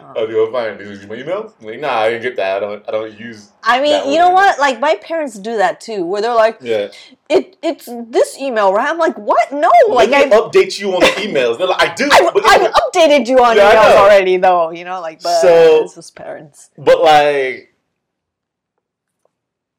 [0.00, 0.84] I have to go find it.
[0.84, 1.52] Did you get my email?
[1.60, 2.58] I'm like, nah, I didn't get that.
[2.58, 2.84] I don't.
[2.88, 3.50] I don't use.
[3.64, 4.60] I mean, you know what?
[4.60, 6.86] Like my parents do that too, where they're like, Yeah.
[7.28, 9.50] "It, it's this email, right?" I'm like, "What?
[9.50, 11.58] No!" like I, update you on the emails.
[11.58, 12.08] They're like, I do.
[12.12, 14.70] I've, I've updated you on Yeah, emails already, though.
[14.70, 16.70] You know, like, but So- it's just parents.
[16.78, 17.67] but like,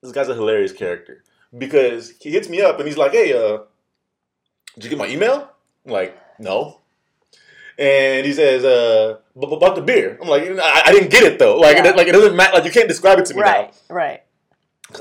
[0.01, 1.23] this guy's a hilarious character.
[1.57, 3.59] because he hits me up and he's like, "Hey, uh,
[4.75, 5.49] did you get my email?"
[5.85, 6.79] I'm like, "No."
[7.77, 11.57] And he says, "Uh, about the beer." I'm like, "I, I didn't get it though.
[11.57, 11.87] Like, Yeah.
[11.87, 12.53] it, like it doesn't matter.
[12.55, 14.23] Like you can't describe it to me now." Right, right.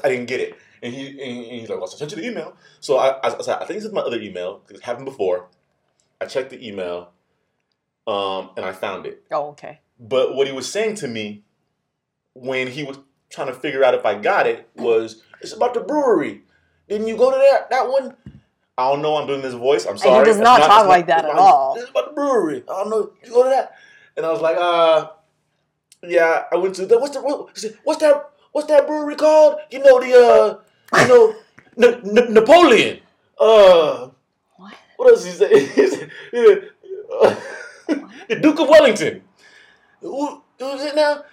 [0.04, 0.56] I didn't get it.
[0.82, 2.56] And he and he's like, well, I sent you the email.
[2.80, 5.06] So I, I, I said, I think this is my other email because it happened
[5.06, 5.48] before.
[6.20, 7.10] I checked the email,
[8.06, 9.24] um, and I found it.
[9.32, 9.80] Oh, okay.
[9.98, 11.42] But what he was saying to me
[12.34, 12.98] when he was
[13.30, 16.42] trying to figure out if I got it was, it's about the brewery.
[16.88, 18.16] Didn't you go to that that one?
[18.78, 19.16] I don't know.
[19.16, 19.86] I'm doing this voice.
[19.86, 20.10] I'm sorry.
[20.10, 20.24] he sorry.
[20.26, 21.74] does It's not talk like that at all.
[21.76, 22.62] It's about the brewery.
[22.68, 23.12] I don't know.
[23.24, 23.72] You go to that?
[24.16, 25.10] And I was like, uh,
[26.02, 26.44] yeah.
[26.52, 27.20] I went to the what's the
[27.60, 29.56] he what's that what's that brewery called?
[29.70, 30.62] You know the
[30.94, 31.34] uh, you know
[31.88, 33.00] N- N- Napoleon.
[33.38, 34.10] Uh,
[34.56, 34.74] What?
[34.96, 35.48] what else he say?
[36.30, 36.60] He
[38.28, 39.22] the Duke of Wellington.
[40.00, 41.24] Who, who's it now?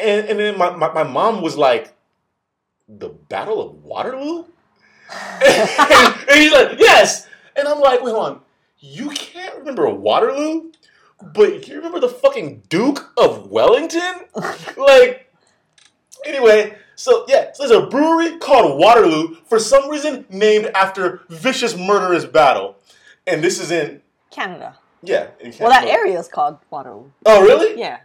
[0.00, 1.94] And and then my, my, my mom was like,
[2.88, 4.44] the Battle of Waterloo?
[5.44, 7.26] and, he's like, yes.
[7.56, 8.40] And I'm like, wait, hold on.
[8.78, 10.70] You can't remember Waterloo,
[11.34, 14.14] but you remember the fucking Duke of Wellington?
[14.76, 15.32] like,
[16.24, 21.76] anyway, so yeah, so there's a brewery called Waterloo for some reason named after vicious
[21.76, 22.76] murderous battle,
[23.26, 24.76] and this is in Canada.
[25.02, 25.28] yeah.
[25.40, 27.10] In Well, that area is called Waterloo.
[27.26, 27.78] Oh, really?
[27.78, 28.00] Yeah.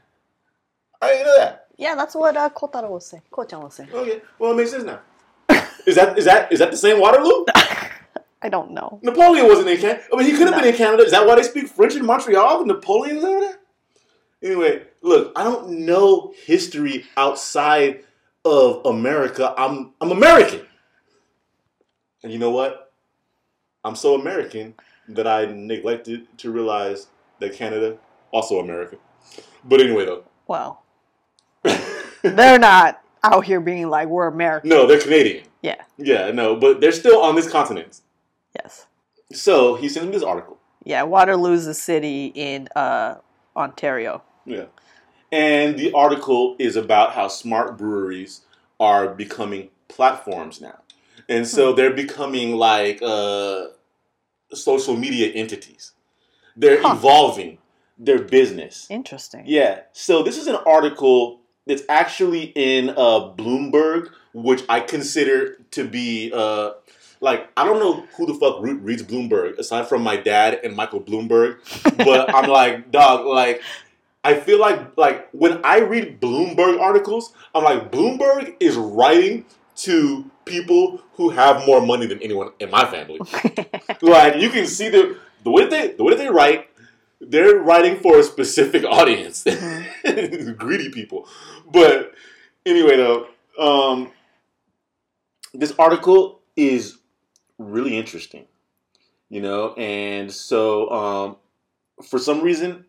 [1.02, 1.63] I didn't know that.
[1.78, 3.24] Yeah, that's what uh, Kotaro was saying.
[3.32, 3.90] Ko-chan was saying.
[3.94, 5.00] Okay, well it makes sense now.
[5.86, 7.46] is that is that is that the same Waterloo?
[8.42, 9.00] I don't know.
[9.02, 10.04] Napoleon wasn't in Canada.
[10.12, 10.60] I mean, he could have No.
[10.60, 11.04] been in Canada.
[11.04, 12.66] Is that why they speak French in Montreal?
[12.66, 13.58] Napoleon was over there.
[14.44, 18.04] Anyway, look, I don't know history outside
[18.44, 19.54] of America.
[19.58, 20.66] I'm I'm American,
[22.24, 22.92] and you know what?
[23.86, 24.76] I'm so American
[25.08, 27.08] that I neglected to realize
[27.40, 27.98] that Canada
[28.32, 28.98] also America.
[29.64, 30.83] But anyway, though, Well,
[32.22, 34.70] they're not out here being like we're American.
[34.70, 35.46] no, they're Canadian.
[35.62, 35.82] Yeah.
[35.98, 38.02] Yeah, no, but they're still on this continent.
[38.56, 38.86] Yes.
[39.32, 40.58] So he sent me this article.
[40.84, 41.04] Yeah.
[41.04, 43.16] Waterloo's a city in uh,
[43.56, 44.22] Ontario.
[44.46, 44.66] Yeah.
[45.32, 48.42] And the article is about how smart breweries
[48.80, 50.80] are becoming platforms now.
[51.30, 51.78] And so Hmm.
[51.78, 53.68] they're becoming like uh,
[54.54, 55.94] social media entities.
[56.56, 56.94] They're Huh.
[56.96, 57.58] evolving
[57.98, 58.86] their business.
[58.90, 59.44] Interesting.
[59.46, 59.82] Yeah.
[59.94, 66.32] So this is an article that's actually in uh, Bloomberg, which I consider to be
[66.34, 66.72] uh,
[67.22, 70.76] like I don't know who the fuck re- reads Bloomberg aside from my dad and
[70.76, 71.58] Michael Bloomberg,
[71.98, 73.62] but I'm like dog like.
[74.26, 79.46] I feel like like when I read Bloomberg articles, I'm like Bloomberg is writing
[79.76, 83.20] to people who have more money than anyone in my family.
[84.02, 86.70] like you can see the the way they the way that they write,
[87.30, 89.44] they're writing for a specific audience,
[90.58, 91.28] greedy people.
[91.72, 92.14] But
[92.66, 93.28] anyway, though,
[93.60, 94.12] um,
[95.54, 96.98] this article is
[97.58, 98.46] really interesting,
[99.30, 101.36] you know, and so um,
[102.08, 102.86] for some reason,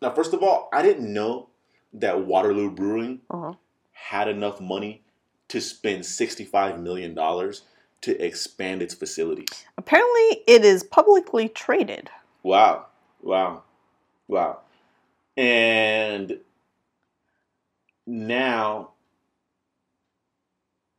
[0.00, 1.48] now first of all, I didn't know
[1.94, 3.54] that Waterloo Brewing Uh-huh.
[3.92, 5.02] had enough money
[5.48, 7.62] to spend sixty-five million dollars
[8.00, 9.64] to expand its facilities.
[9.78, 12.10] Apparently, it is publicly traded.
[12.42, 12.86] Wow.
[13.22, 13.62] Wow.
[14.28, 14.60] Wow.
[15.36, 16.38] And
[18.06, 18.90] now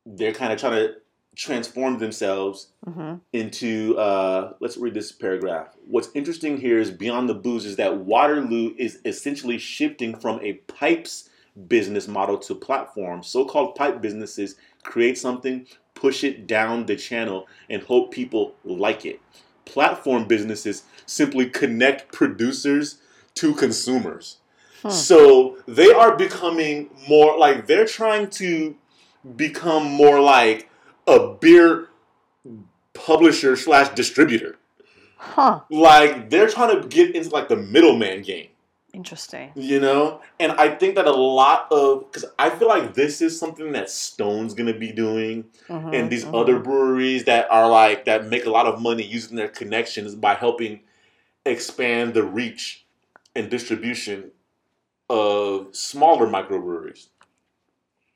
[0.06, 0.96] they're kind of trying to
[1.36, 5.76] transform themselves hmm into uh, let's read this paragraph.
[5.86, 10.54] What's interesting here is beyond the booze is that Waterloo is essentially shifting from a
[10.54, 11.30] pipes
[11.68, 13.24] business model to platform.
[13.24, 19.20] So-called pipe businesses create something, push it down the channel, and hope people like it.
[19.66, 23.00] Platform businesses simply connect producers
[23.36, 24.38] to consumers.
[24.82, 24.90] Hmm.
[24.90, 28.76] So they are becoming more like they're trying to
[29.36, 30.70] become more like
[31.08, 31.90] a beer
[32.94, 34.58] publisher slash distributor.
[35.18, 35.62] Huh.
[35.70, 38.50] Like they're trying to get into like the middleman game,
[38.94, 39.52] Interesting.
[39.56, 40.22] you know.
[40.40, 43.90] And I think that a lot of because I feel like this is something that
[43.90, 46.40] Stone's gonna be doing, Mhm, and these mhm.
[46.40, 50.36] other breweries that are like that make a lot of money using their connections by
[50.36, 50.82] helping
[51.46, 52.85] expand the reach
[53.36, 54.32] and distribution
[55.10, 57.08] of smaller microbreweries.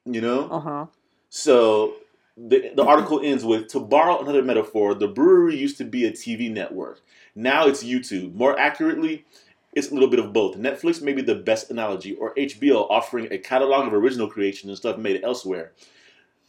[0.06, 0.50] You know.
[0.50, 0.86] Uh-huh.
[1.30, 1.96] So
[2.38, 6.12] the, the article ends with To borrow another metaphor, the brewery used to be a
[6.12, 7.02] TV network.
[7.36, 8.34] Now it's YouTube.
[8.34, 9.26] More accurately,
[9.74, 10.58] it's a little bit of both.
[10.58, 14.78] Netflix may be the best analogy, or HBO offering a catalog of original creation and
[14.78, 15.74] stuff made elsewhere.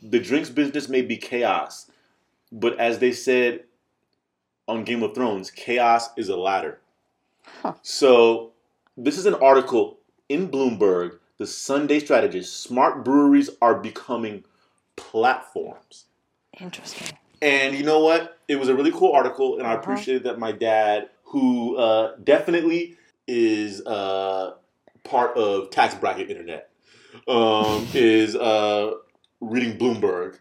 [0.02, 1.90] The drinks business may be chaos,
[2.50, 3.64] but as they said
[4.66, 6.78] on Game of Thrones, chaos is a ladder.
[7.62, 7.74] Huh.
[7.82, 8.52] So
[8.96, 11.18] this is an article in Bloomberg.
[11.38, 14.44] The Sunday strategist: Smart breweries are becoming
[14.96, 16.06] platforms.
[16.60, 17.16] Interesting.
[17.42, 18.38] And you know what?
[18.48, 19.80] It was a really cool article, and I Uh-huh.
[19.80, 24.54] appreciated that my dad, who uh, definitely is uh,
[25.04, 26.70] part of tax bracket internet,
[27.28, 28.92] um, is uh,
[29.40, 30.38] reading Bloomberg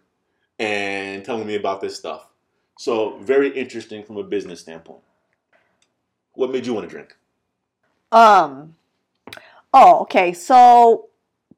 [0.58, 2.28] and telling me about this stuff.
[2.78, 5.02] So very interesting from a business standpoint.
[6.34, 7.16] What made you want to drink?
[8.12, 8.76] Um.
[9.74, 10.34] Oh, okay.
[10.34, 11.10] So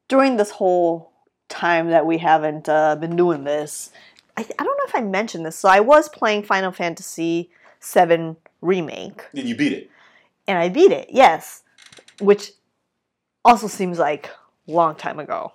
[0.07, 1.11] during this whole
[1.47, 3.91] time that we haven't uh, been doing this,
[4.37, 5.57] I, I don't know if I mentioned this.
[5.57, 7.49] So I was playing Final Fantasy
[7.81, 9.89] VII Remake, Did you beat it?
[10.47, 11.09] and I beat it.
[11.11, 11.63] Yes,
[12.19, 12.51] which
[13.43, 14.29] also seems like
[14.67, 15.53] a long time ago.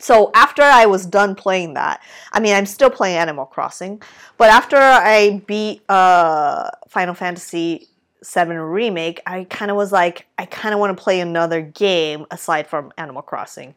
[0.00, 2.02] So after I was done playing that,
[2.32, 4.02] I mean, I'm still playing Animal Crossing,
[4.38, 7.88] but after I beat uh, Final Fantasy
[8.22, 12.26] VII Remake, I kind of was like, I kind of want to play another game
[12.30, 13.74] aside from Animal Crossing.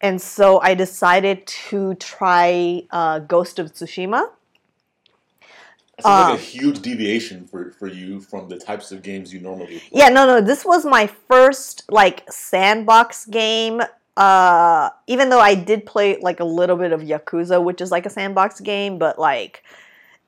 [0.00, 4.30] And so I decided to try uh, Ghost of Tsushima.
[5.96, 9.40] It's like Um, a huge deviation for, for you from the types of games you
[9.40, 9.88] normally play.
[9.90, 10.40] Yeah, no, no.
[10.40, 13.82] This was my first like sandbox game.
[14.16, 18.06] Uh, even though I did play like a little bit of Yakuza, which is like
[18.06, 19.64] a sandbox game, but like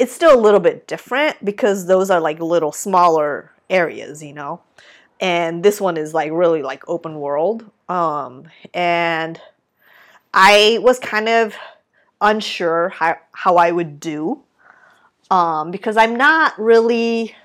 [0.00, 4.62] it's still a little bit different because those are like little smaller areas, you know.
[5.20, 7.70] And this one is like really like open world.
[7.88, 9.38] Um, and
[10.32, 11.54] I was kind of
[12.20, 14.42] unsure how how I would do.
[15.30, 17.36] Um, because I'm not really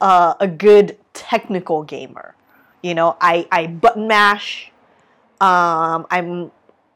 [0.00, 2.34] uh, a good technical gamer.
[2.82, 4.70] You know, I, I button mash.
[5.40, 6.50] Um, I'm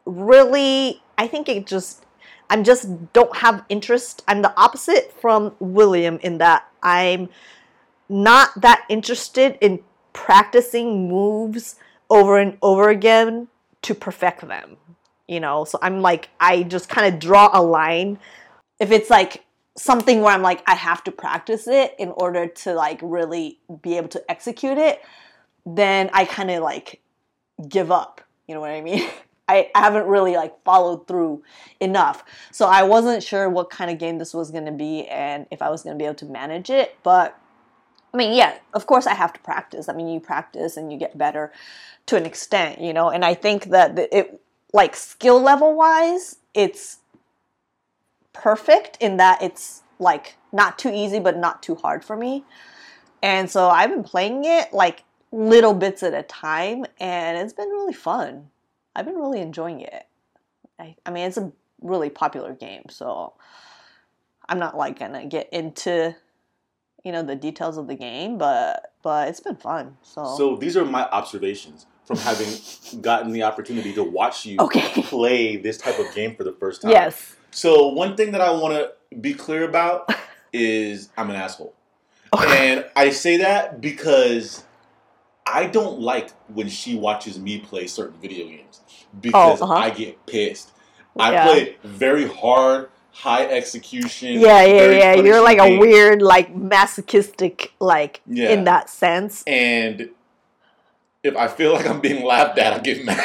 [0.06, 2.04] really, I think it just,
[2.50, 4.22] I'm just don't have interest.
[4.26, 7.28] I'm the opposite from William in that I'm
[8.08, 9.80] not that interested in
[10.12, 11.76] practicing moves
[12.08, 13.48] over and over again
[13.82, 14.76] to perfect them.
[15.26, 18.18] You know, so I'm like, I just kind of draw a line.
[18.80, 19.44] If it's like
[19.76, 23.98] something where I'm like, I have to practice it in order to like really be
[23.98, 25.02] able to execute it,
[25.66, 27.02] then I kind of like
[27.68, 28.22] give up.
[28.46, 29.08] You know what I mean?
[29.48, 31.42] I, haven't really like followed through
[31.80, 32.24] enough.
[32.52, 35.62] So I wasn't sure what kind of game this was going to be and if
[35.62, 36.96] I was going to be able to manage it.
[37.02, 37.38] But
[38.12, 39.88] I mean, yeah, of course I have to practice.
[39.88, 41.52] I mean, you practice and you get better
[42.06, 43.10] to an extent, you know.
[43.10, 44.40] And I think that it,
[44.72, 46.98] like skill level wise, it's
[48.32, 52.44] perfect in that it's like not too easy but not too hard for me.
[53.22, 57.68] And so I've been playing it like little bits at a time and it's been
[57.68, 58.48] really fun.
[58.98, 60.06] I've been really enjoying it.
[60.80, 63.34] I, I mean, it's a really popular game, so
[64.48, 66.16] I'm not like gonna get into
[67.04, 69.96] you know the details of the game, but but it's been fun.
[70.02, 72.48] So, So these are my observations from having
[73.00, 75.02] gotten the opportunity to watch you Okay.
[75.04, 76.90] play this type of game for the first time.
[76.90, 80.12] yes, So one thing that I want to be clear about
[80.52, 81.72] is I'm an asshole,
[82.32, 84.64] and I say that because
[85.52, 88.80] I don't like when she watches me play certain video games
[89.20, 89.72] because uh-huh.
[89.74, 90.72] I get pissed.
[91.18, 91.44] I Yeah.
[91.46, 94.40] play very hard, high execution.
[94.40, 95.14] yeah, yeah, yeah.
[95.14, 98.50] You're like a weird, like masochistic, like Yeah.
[98.50, 99.42] in that sense.
[99.46, 100.10] And
[101.22, 103.20] if I feel like I'm being laughed at, I get mad.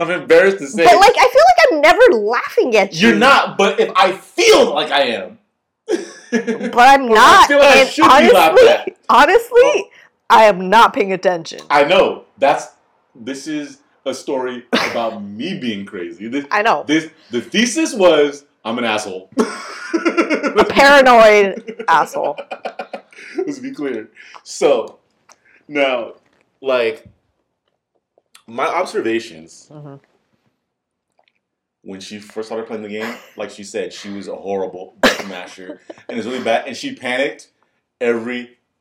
[0.00, 0.84] I'm embarrassed to say.
[0.84, 3.08] But like, I feel like I'm never laughing at you.
[3.08, 5.38] You're not, but if I feel like I am.
[5.86, 7.48] But I'm Or I not.
[7.48, 8.96] feel like I should be laughed honestly, at.
[9.08, 9.89] honestly,
[10.30, 11.60] I am not paying attention.
[11.68, 12.24] I know.
[12.38, 12.68] That's
[13.14, 16.28] this is a story about me being crazy.
[16.28, 16.84] This, I know.
[16.86, 19.30] this the thesis was I'm an asshole.
[19.38, 22.38] A paranoid asshole.
[23.36, 24.08] Let's be clear.
[24.44, 24.98] So
[25.68, 26.14] now,
[26.60, 27.06] like
[28.46, 30.00] my observations Mhm.
[31.82, 34.94] when she first started playing the game, like she said, she was a horrible
[35.28, 36.66] masher and it's really bad.
[36.66, 37.48] And she panicked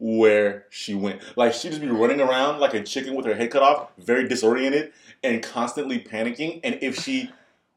[0.02, 1.22] everywhere she went.
[1.36, 4.28] Like she'd just be running around like a chicken with her head cut off, very
[4.28, 4.92] disoriented
[5.24, 6.62] and constantly panicking.
[6.64, 7.30] And if she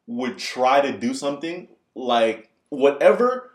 [0.06, 3.52] would try to do something, like whatever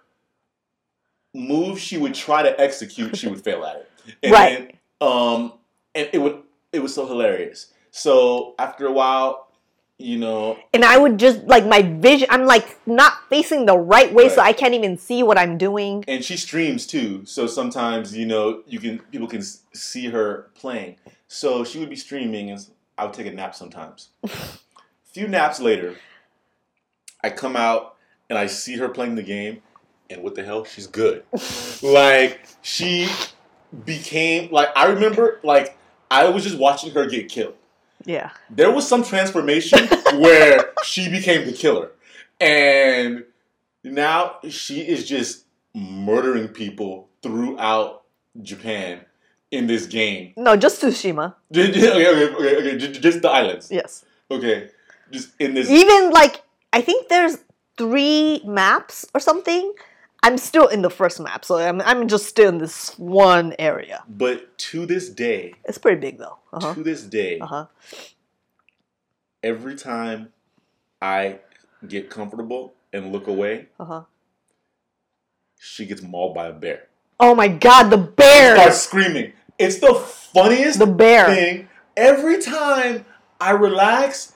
[1.33, 3.89] move she would try to execute, she would fail at it.
[4.23, 4.79] And Right.
[5.01, 5.53] Then, um,
[5.93, 6.41] and it would
[6.71, 7.73] it was so hilarious.
[7.91, 9.46] So after a while,
[9.99, 12.27] you know, And I would just like my vision.
[12.29, 16.03] I'm like not facing the right way, so I can't even see what I'm doing.
[16.07, 19.41] and she streams too so sometimes you know you can people can
[19.73, 20.97] see her playing.
[21.27, 22.59] So she would be streaming and
[22.97, 24.09] i would take a nap sometimes.
[24.23, 24.29] A
[25.13, 25.95] few naps later
[27.23, 27.95] i come out
[28.29, 29.61] and i see her playing the game
[30.09, 30.63] and what the hell?
[30.63, 31.23] She's good.
[31.83, 33.07] Like she
[33.85, 35.77] became like i remember like
[36.09, 37.53] i was just watching her get killed
[38.07, 38.29] Yeah.
[38.49, 39.87] there was some transformation
[40.23, 41.91] where she became the killer
[42.39, 43.25] and
[43.83, 48.03] Now she is just murdering people throughout
[48.41, 49.01] Japan
[49.51, 50.33] in this game.
[50.35, 51.35] No, just Tsushima.
[51.51, 53.71] okay, okay, okay, okay, just the islands.
[53.71, 54.03] Yes.
[54.29, 54.69] Okay,
[55.11, 55.69] just in this.
[55.69, 56.43] Even like
[56.73, 57.37] I think there's
[57.77, 59.73] three maps or something.
[60.23, 64.03] I'm still in the first map, so I'm I'm just still in this one area.
[64.09, 66.37] But to this day, It's pretty big though.
[66.51, 66.73] Uh huh.
[66.73, 67.65] to this day, Uh huh.
[69.43, 70.33] every time
[71.01, 71.39] I
[71.87, 74.01] get comfortable and look away, Uh huh.
[75.59, 76.87] she gets mauled by a bear.
[77.19, 78.55] Oh my god, the bear!
[78.55, 79.33] Starts screaming.
[79.57, 81.25] It's the funniest The bear.
[81.27, 81.67] thing.
[81.95, 83.05] Every time
[83.41, 84.33] I relax,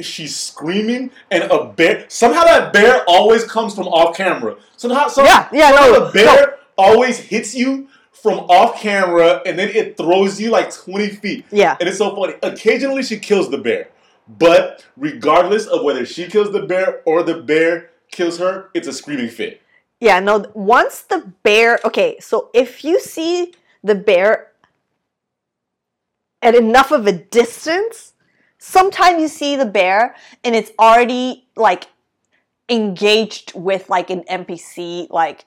[0.00, 2.06] she's screaming, and a bear.
[2.08, 4.56] Somehow that bear always comes from off camera.
[4.76, 9.58] Somehow, some, Yeah, yeah, somehow no, the bear always hits you from off camera, and
[9.58, 11.46] then it throws you like twenty feet.
[11.50, 11.76] Yeah.
[11.78, 12.34] And it's so funny.
[12.42, 13.88] Occasionally she kills the bear.
[14.28, 18.92] But regardless of whether she kills the bear or the bear kills her, it's a
[18.92, 19.62] screaming fit.
[20.00, 24.48] Yeah, no, once the bear, okay, so if you see the bear
[26.42, 28.12] at enough of a distance,
[28.58, 31.86] sometimes you see the bear and it's already like
[32.68, 35.44] engaged with like an NPC, like,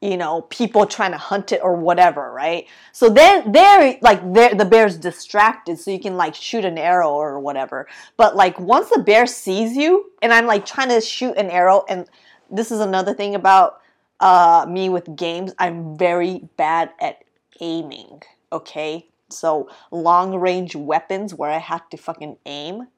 [0.00, 2.66] you know, people trying to hunt it or whatever, right?
[2.92, 7.10] So then there, like, there, the bear's distracted, so you can like shoot an arrow
[7.10, 7.86] or whatever.
[8.16, 11.84] But like, once the bear sees you, and I'm like trying to shoot an arrow,
[11.88, 12.06] and
[12.50, 13.80] this is another thing about
[14.20, 15.52] uh, me with games.
[15.58, 17.24] I'm very bad at
[17.60, 18.22] aiming.
[18.52, 22.88] Okay, so long range weapons where I have to fucking aim,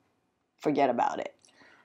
[0.59, 1.35] forget about it.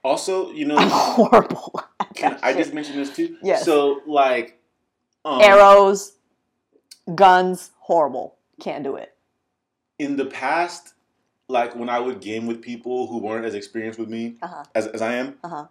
[0.04, 1.80] Also, you know, I'm horrible.
[2.16, 3.38] Can I just mentioned this too.
[3.41, 3.64] Yes.
[3.66, 4.60] So like,
[5.26, 6.14] um, arrows,
[7.16, 8.36] guns, horrible.
[8.60, 9.14] Can't do it.
[10.00, 10.94] in the past,
[11.48, 14.64] like when I would game with people who weren't as experienced with me Uh huh.
[14.76, 15.66] as, as I am, Uh huh.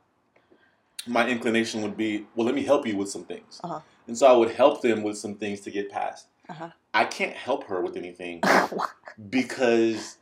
[1.07, 3.61] my inclination would be, well, let me help you with some things.
[3.64, 3.81] Uh-huh.
[4.07, 6.27] And so I would help them with some things to get past.
[6.49, 6.70] Uh-huh.
[6.95, 8.43] I can't help her with anything
[9.30, 10.18] because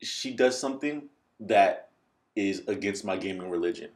[0.00, 1.08] she does something
[1.40, 1.88] that
[2.36, 3.90] is against my gaming religion.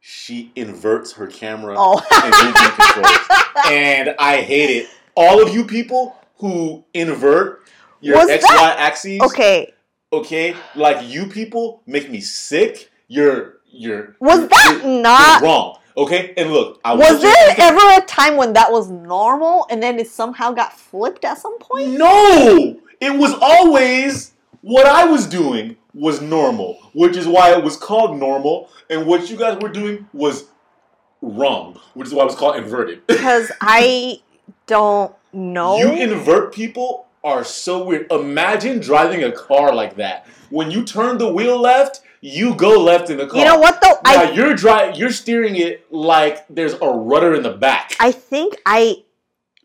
[0.00, 2.00] She inverts her camera oh.
[3.66, 3.70] and.
[3.72, 4.88] And I hate it.
[5.14, 7.68] All of you people who invert
[8.00, 9.72] your Was XY that- axes, okay.
[10.12, 12.90] okay, like you people make me sick.
[13.08, 15.42] You're you're Was you're- that you're- you're not?
[15.42, 15.78] wrong?
[15.96, 19.98] Okay, and look, I Was there ever a time when that was normal and then
[19.98, 21.90] it somehow got flipped at some point?
[21.90, 24.32] No, it was always
[24.62, 29.28] what I was doing was normal, which is why it was called normal, and what
[29.30, 30.44] you guys were doing was
[31.20, 33.02] wrong, which is why it was called inverted.
[33.06, 34.20] Because I
[34.66, 35.78] don't know.
[35.78, 38.10] You invert people are so weird.
[38.10, 40.26] Imagine driving a car like that.
[40.50, 43.38] When you turn the wheel left, you go left in the car.
[43.38, 43.98] you know what though?
[44.04, 47.94] Now I you're dri- you're steering it like there's a rudder in the back.
[48.00, 49.04] I think I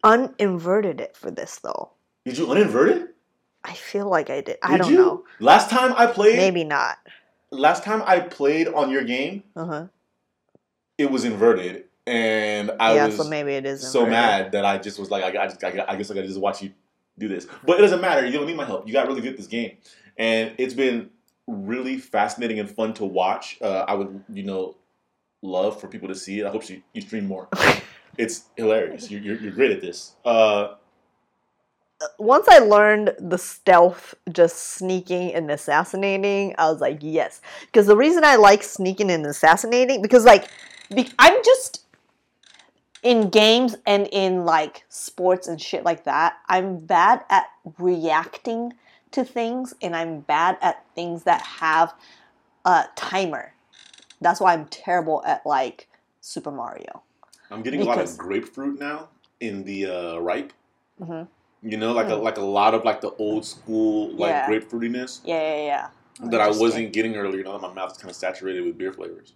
[0.03, 1.91] uninverted it for this though.
[2.25, 3.15] Did you uninvert it?
[3.63, 4.57] I feel like I did.
[4.61, 4.97] I Did don't you?
[4.97, 5.23] know.
[5.39, 6.97] Last time I played, Maybe not.
[7.51, 9.85] last time I played on your game, Uh huh.
[10.97, 13.85] it was inverted, and I Yeah, was so maybe it is.
[13.87, 16.27] so mad that I just was like, I, I, just, I, I guess I gotta
[16.27, 16.71] just watch you
[17.17, 17.47] do this.
[17.65, 18.25] But it doesn't matter.
[18.25, 18.87] You don't need my help.
[18.87, 19.77] You got really good at this game,
[20.17, 21.09] and it's been
[21.47, 23.57] really fascinating and fun to watch.
[23.61, 24.75] Uh, I would, you know,
[25.41, 26.45] love for people to see it.
[26.45, 27.47] I hope you, you stream more.
[28.17, 29.11] it's hilarious.
[29.11, 30.15] You're, you're, you're great at this.
[30.25, 30.73] Uh,
[32.19, 37.41] Once I learned the stealth, just sneaking and assassinating, I was like, yes.
[37.67, 40.49] Because the reason I like sneaking and assassinating, because like,
[40.93, 41.84] be- I'm just
[43.05, 46.37] in games and in like sports and shit like that.
[46.49, 47.45] I'm bad at
[47.77, 48.73] reacting
[49.11, 51.93] to things, and I'm bad at things that have
[52.65, 53.53] a timer.
[54.19, 55.87] That's why I'm terrible at like
[56.19, 57.03] Super Mario.
[57.51, 60.51] I'm getting a lot of grapefruit now in the uh, ripe.
[60.97, 61.23] hmm
[61.61, 62.23] You know, like a, Hmm.
[62.23, 64.47] like a lot of like the old school like Yeah.
[64.47, 66.29] grapefruitiness Yeah, yeah, yeah.
[66.31, 67.43] that I wasn't getting earlier.
[67.43, 69.33] Now that my mouth's kind of saturated with beer flavors.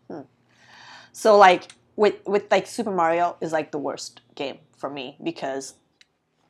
[1.11, 5.73] So like with with like Super Mario is like the worst game for me because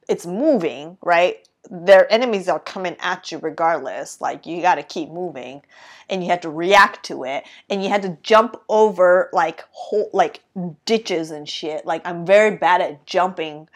[0.07, 1.37] it's moving, right?
[1.71, 4.21] Their enemies are coming at you regardless.
[4.21, 5.63] Like you got to keep moving
[6.07, 10.11] and you have to react to it and you had to jump over like whole
[10.13, 10.41] like
[10.85, 11.83] ditches and shit.
[11.83, 13.69] Like I'm very bad at jumping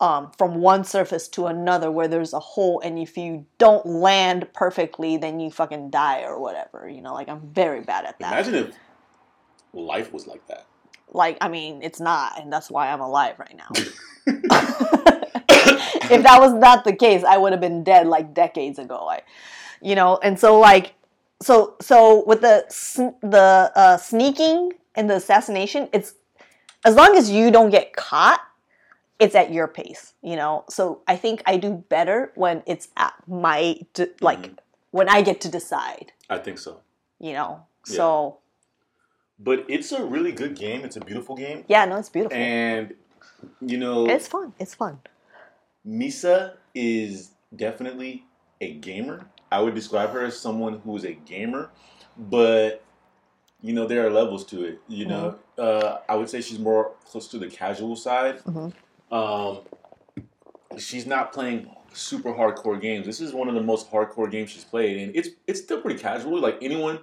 [0.00, 4.46] um, from one surface to another where there's a hole and if you don't land
[4.52, 8.34] perfectly then you fucking die or whatever you know like i'm very bad at that
[8.34, 8.76] Imagine if
[9.72, 10.66] life was like that.
[11.12, 13.68] Like i mean it's not and that's why i'm alive right now
[14.26, 19.22] if that was not the case i would have been dead like decades ago I,
[19.80, 20.94] you know and so like
[21.42, 22.64] so so with the
[23.22, 26.14] the uh, sneaking and the assassination, it's
[26.86, 28.40] as long as you don't get caught,
[29.18, 30.64] it's at your pace, you know.
[30.70, 33.78] So I think I do better when it's at my
[34.22, 34.58] like Mhm.
[34.92, 36.80] when I get to decide, I think so.
[37.20, 37.66] you know.
[37.86, 37.96] Yeah.
[37.96, 38.38] So
[39.38, 40.84] But it's a really good game.
[40.84, 41.64] It's a beautiful game.
[41.68, 42.36] yeah, no, it's beautiful.
[42.38, 42.94] And
[43.60, 44.52] you know, it's fun.
[44.58, 45.00] It's fun.
[45.86, 48.24] Misa is definitely
[48.60, 49.26] a gamer.
[49.52, 51.70] I would describe her as someone who is a gamer,
[52.16, 52.82] but
[53.60, 54.80] you know there are levels to it.
[54.88, 58.42] You know, uh, I would say she's more close to the casual side.
[58.44, 58.72] Mhm.
[59.12, 59.58] Um,
[60.78, 63.06] she's not playing super hardcore games.
[63.06, 66.00] This is one of the most hardcore games she's played, and it's it's still pretty
[66.00, 66.40] casual.
[66.40, 67.00] Like anyone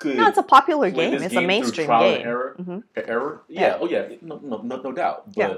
[0.00, 0.16] could.
[0.16, 1.14] No, it's a popular game.
[1.14, 2.26] It's game a mainstream game.
[2.26, 2.56] error.
[2.58, 2.82] Mhm.
[2.96, 3.42] Error?
[3.48, 3.60] Yeah.
[3.60, 3.78] Yeah.
[3.80, 4.08] Oh yeah.
[4.22, 5.26] No, no, no, no doubt.
[5.34, 5.56] But Yeah.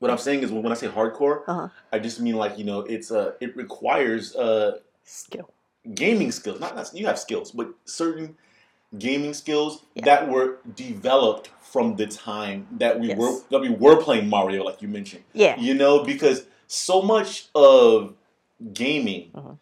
[0.00, 1.68] what I'm saying is when I say hardcore, Uh-huh.
[1.92, 5.48] I just mean like you know it's uh it requires uh Skill.
[5.94, 6.58] gaming skills.
[6.60, 8.36] Not, not you have skills, but certain
[8.98, 10.04] gaming skills Yeah.
[10.08, 13.18] that were developed from the time that we Yes.
[13.18, 15.24] were that we were playing Mario, like you mentioned.
[15.34, 15.58] Yeah.
[15.60, 18.14] You know, because so much of
[18.72, 19.58] gaming, Mhm.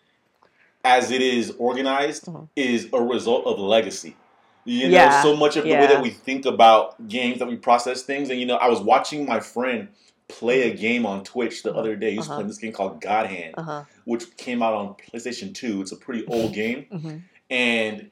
[0.84, 2.48] As it is organized, Mhm.
[2.56, 4.16] is a result of legacy.
[4.64, 7.56] You know, Yeah, so much of the way that we think about games, that we
[7.56, 9.88] process things, and you know, I was watching my friend
[10.28, 12.12] play a game on Twitch the other day.
[12.12, 12.36] He was Uh-huh.
[12.36, 13.84] playing this game called God Hand, Uh huh.
[14.04, 15.80] which came out on PlayStation Two.
[15.80, 17.16] It's a pretty old game, hmm
[17.50, 18.10] and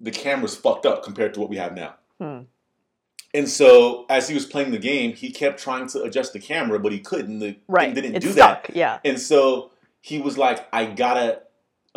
[0.00, 1.94] the camera's fucked up compared to what we have now.
[2.20, 2.40] Hmm.
[3.34, 6.78] And so, as he was playing the game, he kept trying to adjust the camera,
[6.78, 7.38] but he couldn't.
[7.40, 7.86] The Right.
[7.86, 8.70] thing didn't it's do that.
[8.74, 8.98] Yeah.
[9.04, 9.70] And so
[10.00, 11.42] he was like, "I gotta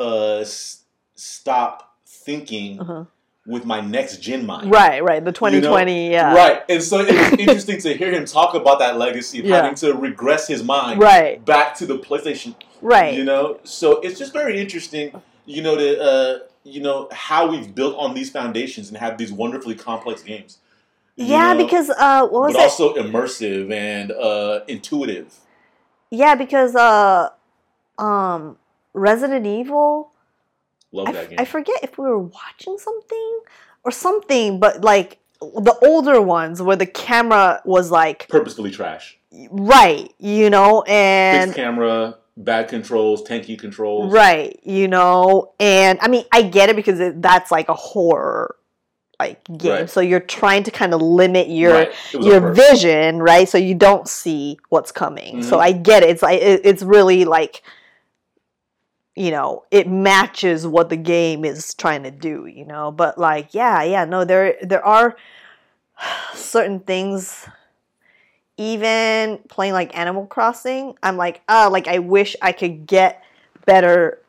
[0.02, 0.84] uh, s-
[1.16, 3.06] stop thinking Uh-huh.
[3.46, 5.04] with my next gen mind." Right.
[5.04, 5.24] Right.
[5.24, 6.12] The 2020.
[6.12, 6.34] yeah.
[6.34, 6.62] Right.
[6.70, 9.58] And so it was interesting to hear him talk about that legacy of Yeah.
[9.58, 11.44] having to regress his mind Right.
[11.46, 12.56] back to the PlayStation.
[12.82, 13.14] Right.
[13.14, 15.22] You know, so it's just very interesting.
[15.46, 19.32] You know, to uh, you know how we've built on these foundations and have these
[19.34, 20.58] wonderfully complex games.
[21.16, 22.64] yeah, know, because uh, what was but it?
[22.64, 25.28] also immersive and uh, intuitive.
[26.12, 27.30] yeah, because uh,
[27.98, 28.58] um,
[28.94, 30.12] Resident Evil.
[30.92, 31.40] Love I, that game.
[31.40, 33.40] I forget if we were watching something
[33.84, 39.18] or something, but like the older ones where the camera was like Purposefully trash.
[39.50, 44.12] right, you know, and Fixed camera, bad controls, tanky controls.
[44.12, 48.56] Right, you know, and I mean, I get it because it, that's like a horror
[49.22, 49.72] like game.
[49.72, 49.90] Right.
[49.90, 51.94] So you're trying to kind of limit your Right.
[52.14, 53.48] It was on your vision, right?
[53.48, 55.44] So you don't see what's coming.
[55.44, 55.62] So Mhm.
[55.62, 56.10] I get it.
[56.10, 57.62] It's like it, it's really like
[59.16, 62.92] you know, it matches what the game is trying to do, you know.
[62.92, 65.16] But like, yeah, yeah, no, there there are
[66.34, 67.48] certain things
[68.58, 73.24] even playing like Animal Crossing, I'm like, ah, like I wish I could get
[73.66, 74.22] better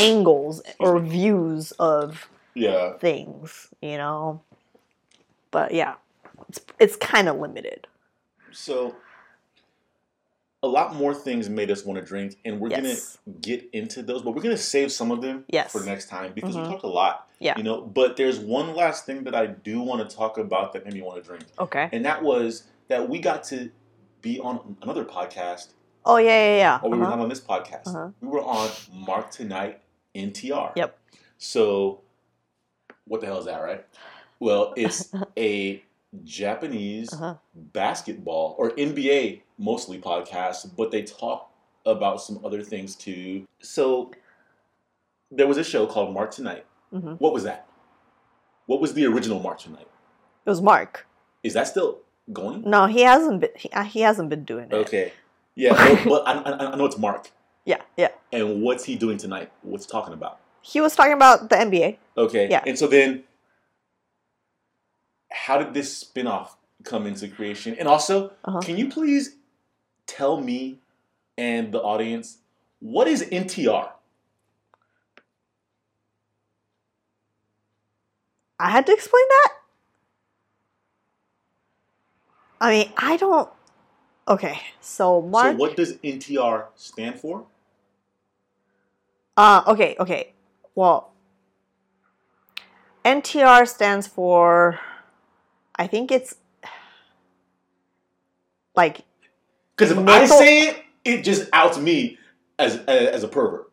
[0.00, 2.94] angles or views of Yeah.
[2.98, 4.42] things, you know.
[5.50, 5.94] But yeah,
[6.48, 7.86] it's it's kind of limited.
[8.50, 8.96] So
[10.62, 13.18] a lot more things made us want to drink, and we're Yes.
[13.26, 15.72] gonna get into those, but we're gonna save some of them Yes.
[15.72, 16.62] for next time because Mhm.
[16.62, 17.28] we talked a lot.
[17.40, 17.56] Yeah.
[17.56, 20.84] You know, but there's one last thing that I do want to talk about that
[20.84, 21.44] made me want to drink.
[21.58, 21.88] Okay.
[21.92, 23.70] And that was that we got to
[24.20, 25.68] be on another podcast.
[26.04, 26.80] Oh yeah, yeah, yeah.
[26.82, 27.16] Or we were Uh-huh.
[27.16, 27.88] not on this podcast.
[27.88, 28.10] Uh-huh.
[28.20, 29.80] We were on Mark Tonight
[30.14, 30.72] NTR.
[30.76, 30.96] Yep.
[31.38, 32.02] So
[33.08, 33.84] what the hell is that, right?
[34.38, 35.82] Well, it's a
[36.24, 37.34] Japanese Uh-huh.
[37.54, 41.50] basketball or NBA mostly podcast, but they talk
[41.86, 43.46] about some other things too.
[43.60, 44.10] So
[45.30, 46.64] there was a show called Mark Tonight.
[46.92, 47.18] Mhm.
[47.20, 47.66] What was that?
[48.66, 49.88] What was the original Mark Tonight?
[50.44, 51.06] It was Mark.
[51.42, 51.98] Is that still
[52.32, 52.62] going?
[52.68, 53.50] No, he hasn't been.
[53.56, 54.74] He, uh, he hasn't been doing it.
[54.74, 55.12] Okay.
[55.54, 55.72] Yeah,
[56.04, 57.30] but I, I, I know it's Mark.
[57.64, 58.08] Yeah, yeah.
[58.32, 59.50] And what's he doing tonight?
[59.62, 60.38] What's he talking about?
[60.62, 61.98] He was talking about the NBA.
[62.16, 62.48] Okay.
[62.48, 62.62] Yeah.
[62.66, 63.24] And so then,
[65.32, 67.74] how did this spin-off come into creation?
[67.78, 68.60] And also, Uh-huh.
[68.60, 69.36] can you please
[70.06, 70.78] tell me
[71.38, 72.38] and the audience
[72.80, 73.90] what is NTR?
[78.58, 79.52] I had to explain that.
[82.60, 83.48] I mean, I don't.
[84.28, 85.52] Okay, so Mark.
[85.52, 87.46] So what does NTR stand for?
[89.36, 90.32] Uh, okay, okay.
[90.74, 91.12] Well,
[93.04, 94.78] NTR stands for,
[95.82, 96.36] I think it's
[98.76, 99.04] like,
[99.76, 102.18] Because if I say it, it just outs me
[102.56, 103.68] as as a pervert.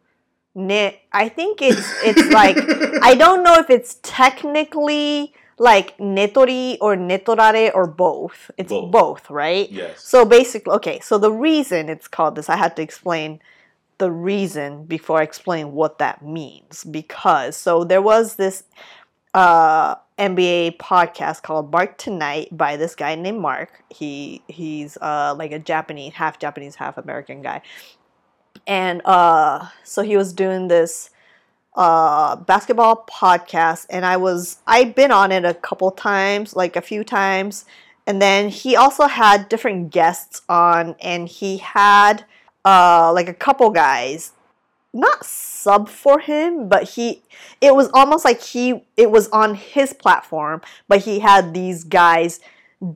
[1.13, 2.57] I think it's it's like
[3.03, 8.49] I don't know if it's technically like netori or netorare or both.
[8.57, 8.91] It's Both.
[8.91, 9.69] both, right?
[9.71, 10.03] Yes.
[10.03, 13.39] So basically, okay, so the reason it's called this, I had to explain
[13.99, 16.85] the reason before I explain what that means.
[16.85, 18.63] Because, so there was this
[19.33, 23.83] uh, NBA podcast called Mark Tonight by this guy named Mark.
[23.89, 27.61] He he's uh like a Japanese, half Japanese, half American guy.
[28.67, 31.09] And uh so he was doing this
[31.75, 36.81] uh basketball podcast and I was I've been on it a couple times, like a
[36.81, 37.63] few times.
[38.05, 42.25] And then he also had different guests on and he had
[42.65, 44.33] uh like a couple guys
[44.93, 47.21] not sub for him, but he
[47.61, 52.39] it was almost like he it was on his platform, but he had these guys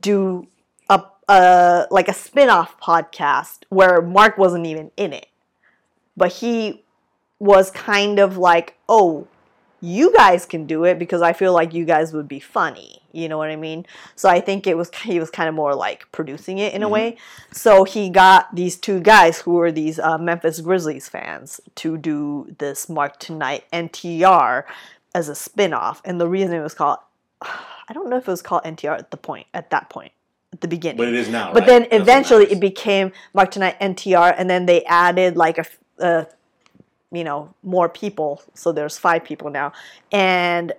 [0.00, 0.46] do
[0.88, 5.26] a uh like a spin-off podcast where Mark wasn't even in it.
[6.16, 6.84] But he
[7.38, 9.26] was kind of like, "Oh,
[9.84, 13.28] you guys can do it because I feel like you guys would be funny." You
[13.28, 13.86] know what I mean?
[14.16, 16.88] So I think it was he was kind of more like producing it in a
[16.88, 16.90] Mhm.
[16.90, 17.16] way.
[17.52, 22.54] So he got these two guys who were these uh, Memphis Grizzlies fans to do
[22.58, 24.64] this Mark Tonight NTR
[25.14, 26.02] as a spin-off.
[26.04, 26.98] And the reason it was called
[27.42, 30.12] I don't know if it was called NTR at the point at that point
[30.52, 30.96] at the beginning.
[30.96, 31.52] But it is now.
[31.52, 31.88] But right?
[31.90, 35.66] then eventually it became Mark Tonight NTR, and then they added like a,
[36.00, 36.24] uh,
[37.14, 38.42] you know, more people.
[38.54, 39.72] So there's five people now,
[40.12, 40.72] and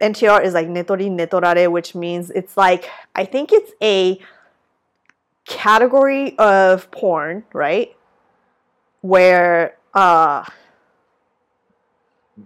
[0.00, 4.18] NTR is like netori netorare, which means it's like I think it's a
[5.44, 7.96] category of porn, right?
[9.00, 10.44] Where uh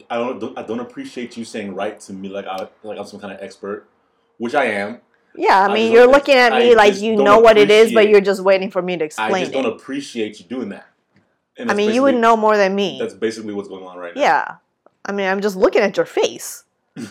[0.09, 0.59] I don't.
[0.59, 3.41] I don't appreciate you saying right to me like I like I'm some kind of
[3.43, 3.89] expert,
[4.39, 5.01] which I am.
[5.37, 7.71] yeah, I I mean just you're looking at I me like you know what it
[7.71, 9.35] is, but you're just waiting for me to explain.
[9.35, 10.87] I just don't appreciate you doing that.
[11.57, 12.99] And I mean, you would know more than me.
[13.01, 14.21] That's basically what's going on right now.
[14.21, 14.57] Yeah.
[15.05, 16.65] I mean, I'm just looking at your face.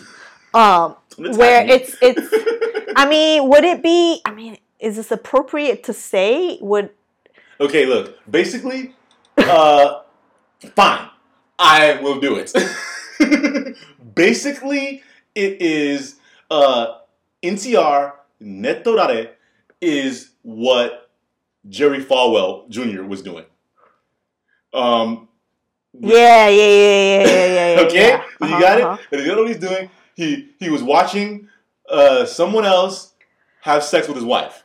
[0.54, 2.28] Um, where it's it's.
[2.96, 4.20] I mean, would it be?
[4.26, 6.58] I mean, is this appropriate to say?
[6.60, 6.90] Would
[7.58, 8.18] Okay, look.
[8.30, 8.94] Basically,
[9.38, 10.00] uh,
[10.76, 11.08] fine.
[11.58, 12.52] I will do it.
[14.14, 15.02] Basically,
[15.34, 16.16] it is
[16.50, 16.98] uh,
[17.42, 18.12] NTR
[18.42, 19.30] Netorare
[19.80, 21.10] is what
[21.68, 23.04] Jerry Falwell Jr.
[23.04, 23.44] was doing.
[24.72, 25.28] Um,
[25.98, 27.74] yeah, yeah, yeah, yeah, yeah, yeah.
[27.74, 28.16] yeah, okay, yeah.
[28.16, 28.96] you Uh-huh, got uh-huh.
[29.10, 29.16] it.
[29.18, 29.90] And you know what he's doing?
[30.14, 31.48] He he was watching
[31.88, 33.12] uh, someone else
[33.62, 34.64] have sex with his wife.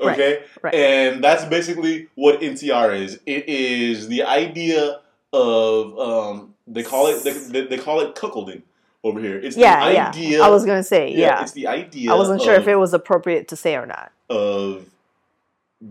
[0.00, 0.62] Okay, right.
[0.62, 0.74] right.
[0.74, 3.18] and that's basically what NTR is.
[3.26, 5.00] It is the idea
[5.32, 8.62] of um, they call it they, they, call it cuckolding
[9.02, 9.38] over here.
[9.38, 10.40] It's Yeah, the yeah.
[10.42, 11.42] I was gonna say, yeah.
[11.42, 12.12] it's the idea.
[12.12, 14.12] I wasn't sure if it was appropriate to say or not.
[14.30, 14.86] of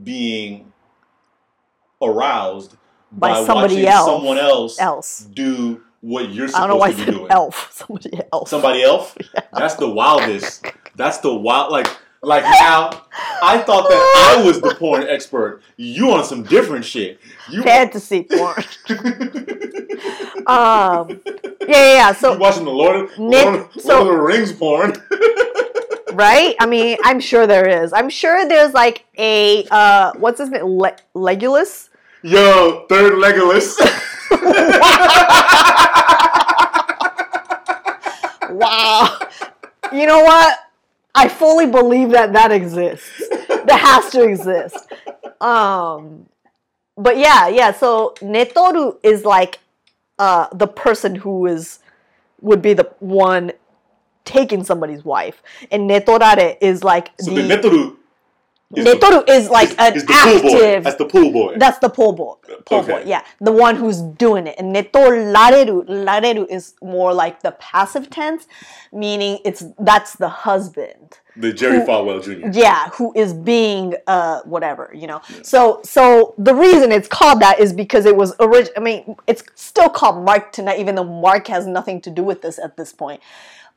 [0.03, 0.71] being
[2.01, 2.75] aroused
[3.11, 4.05] By by, somebody watching else.
[4.05, 7.31] someone else Else, do what you're I don't know why I supposed to be doing.
[7.31, 7.71] elf.
[7.73, 8.49] Somebody else.
[8.49, 9.15] Somebody else?
[9.53, 10.65] That's the wildest.
[10.95, 11.71] That's the wild.
[11.71, 11.87] Like,
[12.21, 13.03] like now,
[13.41, 15.61] I thought that I was the porn expert.
[15.77, 17.19] You on some different shit.
[17.49, 18.63] You, fantasy porn.
[20.47, 22.07] um, yeah, yeah, yeah.
[22.09, 24.93] you So watching the Lord, of- Nick- Lord, so- Lord of the Rings porn?
[26.13, 26.55] right?
[26.59, 27.93] I mean, I'm sure there is.
[27.93, 30.63] I'm sure there's like a uh, what's his name?
[30.65, 31.89] Le- Legolas.
[32.27, 33.77] Yo, third Legolas.
[38.49, 39.19] Wow.
[39.93, 40.57] you know what?
[41.13, 43.21] I fully believe that that exists.
[43.29, 44.77] That has to exist.
[45.39, 46.25] Um,
[46.97, 47.71] but yeah, yeah.
[47.71, 49.59] So netoru is like
[50.17, 51.79] uh, the person who is
[52.41, 53.51] would be the one
[54.25, 57.96] taking somebody's wife, and netorare is like so the, the Netoru
[58.75, 60.83] is the- netoru is like is- an is active.
[60.83, 61.55] That's the pool boy.
[61.57, 62.33] That's the pool boy.
[62.65, 62.91] Pool Okay.
[62.91, 63.21] boy, yeah.
[63.39, 64.55] The one who's doing it.
[64.59, 68.47] And neto lareru, lareru is more like the passive tense,
[68.91, 71.19] meaning it's that's the husband.
[71.39, 72.49] the Jerry who- Falwell Jr.
[72.59, 75.21] Yeah, who is being uh whatever, you know.
[75.43, 79.43] So so the reason it's called that is because it was original I mean, it's
[79.55, 82.91] still called Mark tonight, even though Mark has nothing to do with this at this
[82.91, 83.21] point.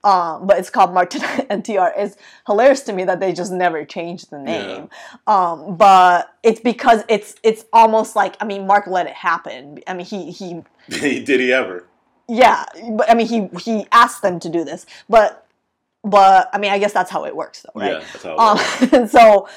[0.03, 1.93] Um, but it's called Martin Tonight NTR.
[1.97, 2.17] It's
[2.47, 4.89] hilarious to me that they just never changed the name.
[5.27, 9.81] Um, but it's because it's it's almost like I mean Mark let it happen.
[9.87, 11.87] I mean he he Did he ever?
[12.31, 15.47] yeah, but I mean he he asked them to do this, but
[16.05, 17.93] but I mean I guess that's how it works though, right?
[17.93, 18.83] Yeah, that's how it works.
[18.83, 19.49] Um, and so,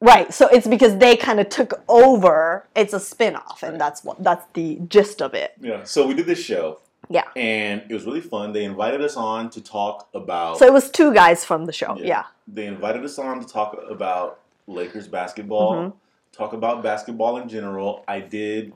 [0.00, 0.34] right.
[0.34, 2.66] So it's because they kind of took over.
[2.74, 5.52] It's a spin-off, and that's what that's the gist of it.
[5.60, 5.84] Yeah.
[5.84, 6.80] So we did this show,
[7.10, 7.22] Yeah.
[7.36, 8.52] and it was really fun.
[8.52, 10.58] They invited us on to talk about.
[10.58, 11.96] So it was two guys from the show.
[11.98, 12.24] Yeah.
[12.46, 15.92] They invited us on to talk about Lakers basketball, Mhm.
[16.32, 18.04] talk about basketball in general.
[18.06, 18.72] I did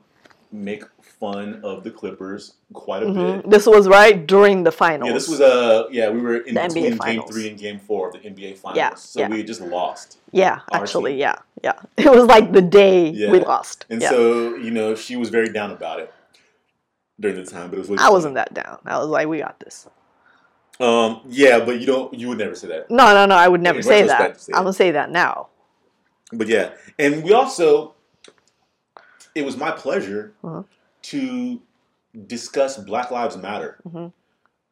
[0.50, 3.42] make fun of the Clippers quite a Mhm.
[3.42, 3.50] bit.
[3.50, 5.08] This was right during the finals.
[5.08, 8.08] Yeah, this was uh yeah, we were in The between game three and game four
[8.08, 8.76] of the NBA finals.
[8.76, 9.28] Yeah, So yeah.
[9.28, 10.18] we had just lost.
[10.30, 11.20] Yeah, actually, team.
[11.20, 11.72] yeah, yeah.
[11.98, 13.30] It was like the day Yeah.
[13.30, 13.86] we lost.
[13.90, 14.10] And yeah.
[14.10, 16.12] so, you know, she was very down about it
[17.22, 18.78] during the time, but it was I wasn't that down.
[18.84, 19.88] I was like, we got this.
[20.80, 22.12] Um, yeah, but you don't.
[22.12, 22.90] You would never say that.
[22.90, 23.36] No, no, no.
[23.36, 24.40] I would never In say that.
[24.40, 25.48] say I'm gonna say that now.
[26.32, 27.94] But yeah, and we also.
[29.34, 30.64] It was my pleasure Uh-huh.
[31.02, 31.62] to
[32.26, 33.78] discuss Black Lives Matter.
[33.88, 34.12] Mhm.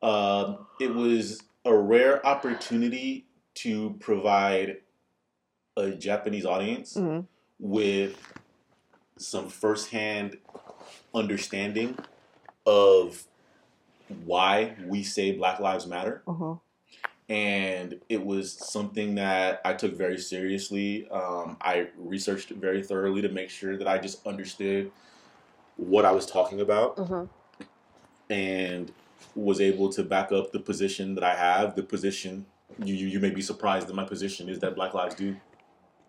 [0.03, 4.79] Um, it was a rare opportunity to provide
[5.77, 7.27] a Japanese audience Mhm.
[7.59, 8.17] with
[9.17, 10.37] some firsthand
[11.15, 11.97] understanding
[12.67, 13.25] of
[14.25, 16.23] why we say Black Lives Matter.
[16.27, 16.55] Uh-huh.
[17.29, 21.09] And it was something that I took very seriously.
[21.11, 24.91] Um, I researched it very thoroughly to make sure that I just understood
[25.77, 27.27] what I was talking about Uh-huh.
[28.29, 28.91] and
[29.37, 31.77] was able to back up the position that I have.
[31.77, 32.47] The position
[32.83, 35.37] you you, you may be surprised that my position is that Black lives do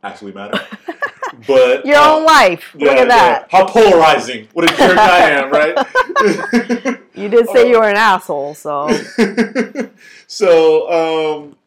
[0.03, 0.59] actually matter.
[1.47, 2.73] but Your uh, own life.
[2.73, 3.47] Look yeah, at that.
[3.51, 3.57] yeah.
[3.59, 4.47] How polarizing!
[4.53, 6.97] What a jerk I am, right?
[7.13, 7.67] You did say Oh.
[7.67, 8.89] you were an asshole, so
[10.27, 11.57] so, um,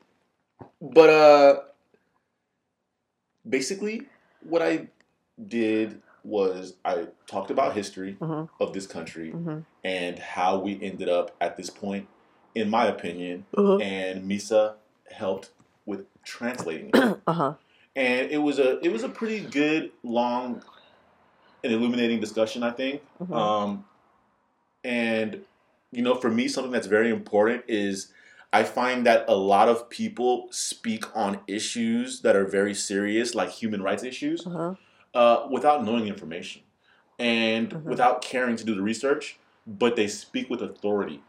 [0.81, 1.61] but uh,
[3.49, 4.03] basically,
[4.43, 4.89] what I
[5.49, 8.49] did was I talked about history Mhm.
[8.61, 9.65] of this country Mhm.
[9.85, 12.09] and how we ended up at this point,
[12.55, 13.45] in my opinion.
[13.57, 13.77] uh-huh.
[13.79, 14.75] And Misa
[15.11, 15.51] helped
[15.85, 17.55] with translating it, uh-huh.
[17.97, 20.63] And it was a it was a pretty good, long,
[21.63, 22.63] and illuminating discussion.
[22.63, 23.03] I think.
[23.21, 23.35] Mhm.
[23.37, 23.85] Um,
[24.83, 25.45] and
[25.93, 28.13] you know, for me, something that's very important is
[28.53, 33.51] I find that a lot of people speak on issues that are very serious, like
[33.51, 34.75] human rights issues, Uh-huh.
[35.15, 36.63] uh, without knowing information
[37.19, 37.83] and Mhm.
[37.85, 41.21] without caring to do the research, but they speak with authority.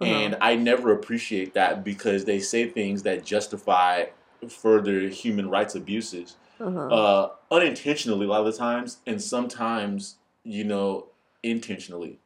[0.00, 0.10] Uh-huh.
[0.12, 4.06] And I never appreciate that because they say things that justify
[4.48, 6.88] further human rights abuses Uh-huh.
[6.88, 11.08] uh, unintentionally a lot of the times, and sometimes, you know,
[11.42, 12.18] intentionally.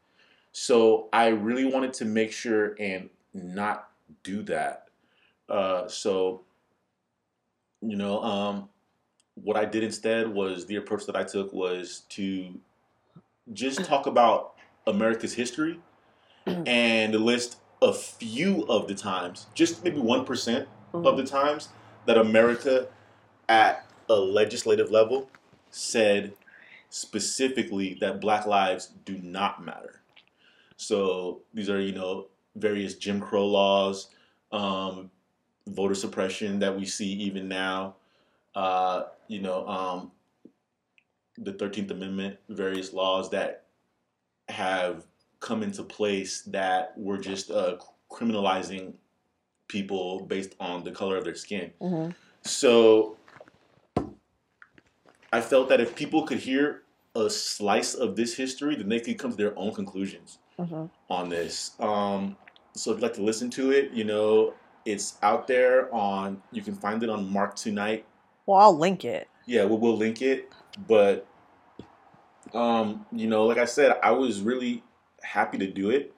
[0.52, 3.90] So I really wanted to make sure and not
[4.22, 4.88] do that.
[5.48, 6.42] Uh, so,
[7.80, 8.68] you know, um,
[9.34, 12.54] what I did instead was the approach that I took was to
[13.52, 14.54] just talk about
[14.86, 15.80] America's history
[16.66, 21.68] and list a few of the times, just maybe 1% of the times
[22.06, 22.88] that America
[23.48, 25.28] at a legislative level
[25.70, 26.32] said
[26.88, 30.00] specifically that black lives do not matter.
[30.76, 34.08] So these are, you know, various Jim Crow laws,
[34.50, 35.10] um,
[35.68, 37.96] voter suppression that we see even now,
[38.54, 40.10] uh, you know, um,
[41.38, 43.64] the 13th Amendment, various laws that
[44.48, 45.06] have
[45.38, 47.76] come into place that were just uh,
[48.10, 48.94] criminalizing
[49.70, 51.70] people based on the color of their skin.
[51.80, 52.14] Mhm.
[52.42, 53.16] So
[55.32, 56.82] I felt that if people could hear
[57.14, 60.90] a slice of this history, then they could come to their own conclusions Mhm.
[61.08, 61.72] on this.
[61.78, 62.36] Um,
[62.74, 66.62] so if you'd like to listen to it, you know, it's out there on, you
[66.62, 68.04] can find it on Mark Tonight.
[68.46, 69.28] Well, I'll link it.
[69.46, 70.52] Yeah, we'll, we'll link it.
[70.88, 71.26] But,
[72.54, 74.82] um, you know, like I said, I was really
[75.22, 76.12] happy to do it.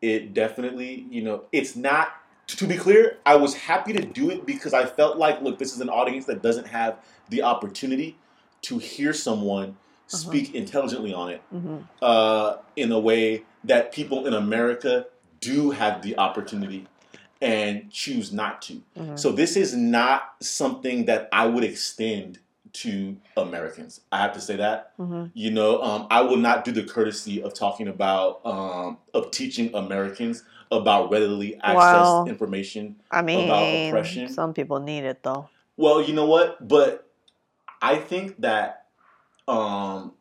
[0.00, 2.08] It definitely, you know, it's not,
[2.46, 5.74] to be clear, I was happy to do it because I felt like, look, this
[5.74, 6.98] is an audience that doesn't have
[7.28, 8.16] the opportunity
[8.62, 9.76] to hear someone
[10.06, 15.06] speak intelligently on it hmm uh, in a way that people in America
[15.40, 16.86] do have the opportunity
[17.40, 18.82] and choose not to.
[18.96, 19.18] Mhm.
[19.18, 22.38] So this is not something that I would extend
[22.74, 24.00] to Americans.
[24.12, 24.92] I have to say that.
[24.96, 29.30] hmm You know, um, I will not do the courtesy of talking about um, of
[29.30, 32.96] teaching Americans about readily accessed Well, information.
[33.10, 34.28] I mean, about oppression.
[34.28, 35.48] some people need it though.
[35.76, 36.66] Well, you know what?
[36.66, 37.08] But
[37.82, 38.86] I think that
[39.48, 40.12] um,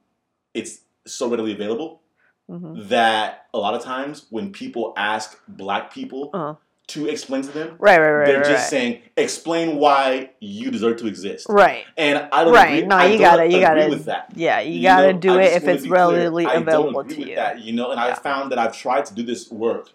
[0.54, 2.02] it's so readily available
[2.50, 6.56] hmm that a lot of times when people ask black people Uh-huh.
[6.88, 8.46] To explain to them, Right, right, right, they're right.
[8.46, 8.70] just right.
[8.70, 11.86] saying, "Explain why you deserve to exist." right.
[11.98, 12.80] And I don't Right.
[12.80, 12.88] agree.
[12.88, 14.32] No, I you gotta, you gotta, with that.
[14.36, 16.18] yeah, you, You gotta know, do it if it's relatively clear.
[16.20, 17.36] readily I don't available to you.
[17.36, 18.08] That, you know, and Yeah.
[18.08, 19.90] I found that I've tried to do this work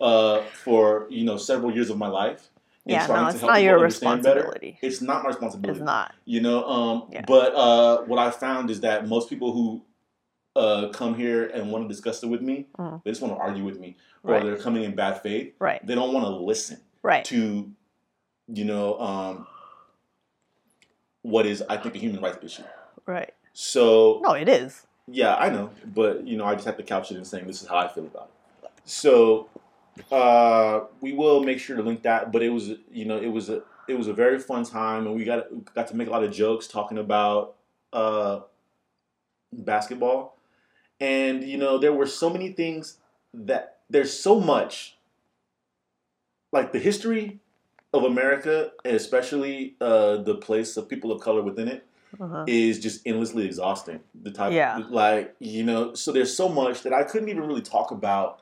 [0.00, 2.48] uh, for you know several years of my life.
[2.84, 4.40] in Yeah, trying no, to it's help not your understand better.
[4.40, 4.78] responsibility.
[4.82, 6.14] It's not my responsibility It's not.
[6.24, 7.22] you know um Yeah.
[7.28, 9.80] but uh what i found is that most people who
[10.56, 13.02] uh come here and want to discuss it with me Mhm.
[13.04, 14.42] they just want to argue with me or Right.
[14.44, 15.84] they're coming in bad faith Right.
[15.86, 17.24] they don't want to listen Right.
[17.26, 17.70] to
[18.48, 19.46] you know um
[21.22, 22.64] what is i think a human rights issue
[23.06, 23.32] Right.
[23.52, 24.86] so No, it is.
[25.06, 27.62] yeah i know but you know i just have to couch it in saying this
[27.62, 28.30] is how i feel about
[28.64, 29.48] it so
[30.10, 33.48] uh we will make sure to link that but it was you know it was
[33.48, 36.22] a it was a very fun time and we got got to make a lot
[36.24, 37.54] of jokes talking about
[37.92, 38.40] uh
[39.52, 40.36] basketball
[41.02, 42.98] and you know there were so many things
[43.34, 44.96] that there's so much
[46.52, 47.40] like the history
[47.94, 51.86] of America, especially uh, the place of people of color within it,
[52.20, 52.44] Uh-huh.
[52.46, 54.00] is just endlessly exhausting.
[54.22, 54.78] The type, Yeah.
[54.90, 58.40] like you know, so there's so much that I couldn't even really talk about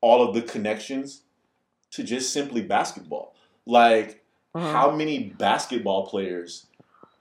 [0.00, 1.22] all of the connections
[1.92, 3.34] to just simply basketball.
[3.66, 4.24] Like
[4.54, 4.72] Uh-huh.
[4.72, 5.16] how many
[5.46, 6.66] basketball players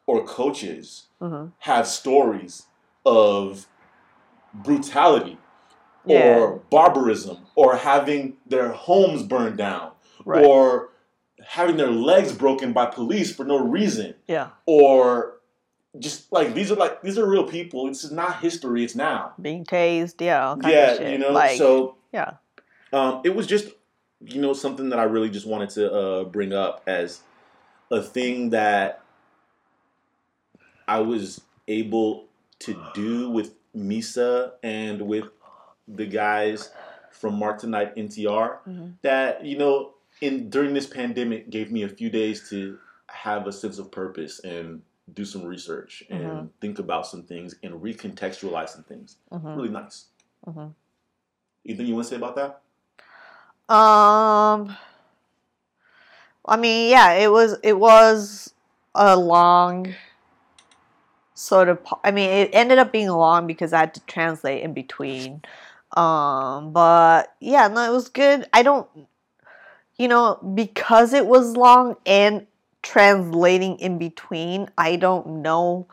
[0.05, 1.45] or coaches Uh-huh.
[1.69, 2.65] have stories
[3.05, 3.65] of
[4.63, 5.37] brutality
[6.05, 6.37] Yeah.
[6.37, 9.91] or barbarism or having their homes burned down
[10.25, 10.43] Right.
[10.43, 10.89] or
[11.45, 14.49] having their legs broken by police for no reason yeah.
[14.65, 15.35] or
[15.99, 19.33] just like these are like these are real people this is not history it's now
[19.41, 20.19] Being tased.
[20.19, 20.55] Yeah.
[20.63, 22.33] Yeah you know Like, so yeah.
[22.93, 23.69] um, it was just
[24.19, 27.21] you know something that I really just wanted to uh, bring up as
[27.91, 29.01] a thing that
[30.87, 32.25] I was able
[32.59, 35.25] to do with Misa and with
[35.87, 36.71] the guys
[37.11, 38.93] from Mark Tonight NTR Mhm.
[39.01, 43.51] that you know in during this pandemic gave me a few days to have a
[43.51, 44.81] sense of purpose and
[45.13, 46.49] do some research and Mhm.
[46.59, 49.17] think about some things and recontextualize some things.
[49.31, 49.55] Mhm.
[49.55, 50.07] Really nice.
[50.45, 50.73] Mhm.
[51.65, 52.61] Anything you want to say about that?
[53.73, 54.75] Um,
[56.45, 58.53] I mean, yeah, it was it was
[58.95, 59.93] a long
[61.37, 61.79] sort of.
[62.03, 65.41] I mean, it ended up being long because I had to translate in between.
[65.95, 68.45] Um, but yeah, no, it was good.
[68.53, 68.87] I don't,
[69.97, 72.47] you know, because it was long and
[72.81, 74.69] translating in between.
[74.77, 75.87] I don't know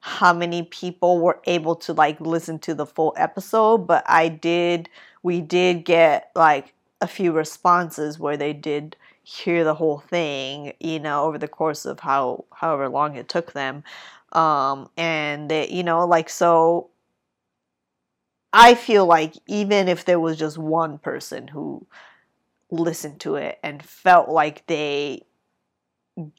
[0.00, 4.88] how many people were able to like listen to the full episode, but I did.
[5.22, 10.98] We did get like a few responses where they did hear the whole thing, you
[10.98, 13.84] know, over the course of how however long it took them.
[14.32, 16.90] Um, and they, you know, like so
[18.52, 21.86] I feel like even if there was just one person who
[22.70, 25.22] listened to it and felt like they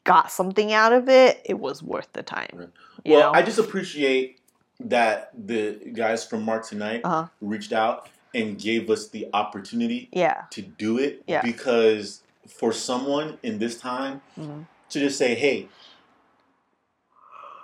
[0.03, 2.49] got something out of it, it was worth the time.
[2.53, 2.69] Right.
[3.05, 3.39] Well, know?
[3.39, 4.39] I just appreciate
[4.79, 7.27] that the guys from Mark Tonight uh-huh.
[7.41, 10.43] reached out and gave us the opportunity Yeah.
[10.51, 11.41] to do it Yeah.
[11.41, 14.65] because for someone in this time Mhm.
[14.89, 15.69] to just say, "Hey,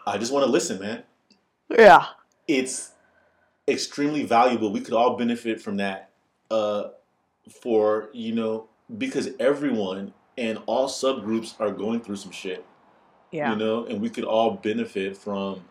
[0.10, 1.04] I just want to listen, man."
[1.70, 2.06] Yeah.
[2.48, 2.92] It's
[3.68, 4.72] extremely valuable.
[4.72, 6.10] We could all benefit from that
[6.50, 6.90] uh,
[7.62, 8.68] for, you know,
[8.98, 12.66] because everyone and all subgroups are going through some shit.
[13.32, 13.52] Yeah.
[13.52, 15.62] you know and we could all benefit from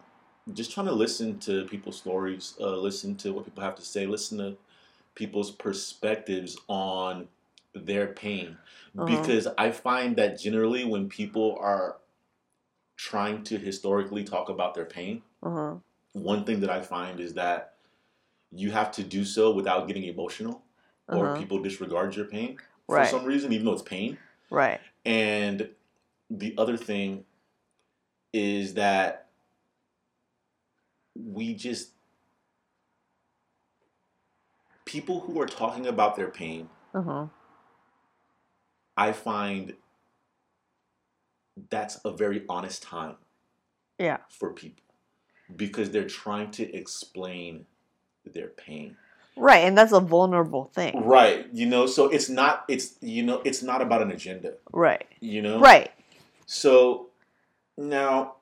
[0.53, 4.07] just trying to listen to people's stories uh, listen to what people have to say
[4.07, 4.57] listen to
[5.17, 7.27] people's perspectives on
[7.75, 8.57] their pain
[8.97, 9.07] Uh-huh.
[9.07, 11.97] because i find that generally when people are
[12.99, 15.77] trying to historically talk about their pain Uh-huh.
[16.13, 17.75] one thing that i find is that
[18.51, 20.63] you have to do so without getting emotional
[21.07, 21.37] or Uh-huh.
[21.39, 23.09] people disregard your pain for Right.
[23.11, 24.19] some reason even though it's pain
[24.51, 24.81] Right.
[25.07, 25.71] and
[26.31, 27.25] the other thing
[28.33, 29.29] is that
[31.15, 31.93] we just
[34.85, 37.27] people who are talking about their pain, Uh-huh.
[38.97, 39.75] I find
[41.71, 43.17] that's a very honest time
[43.99, 44.19] Yeah.
[44.29, 44.85] for people
[45.57, 47.67] because they're trying to explain
[48.25, 48.97] their pain.
[49.37, 51.05] Right, and that's a vulnerable thing.
[51.05, 55.07] Right, you know, so it's not it's you know, it's not about an agenda, Right.
[55.21, 55.61] you know?
[55.61, 55.91] Right.
[56.47, 57.09] So
[57.77, 58.35] now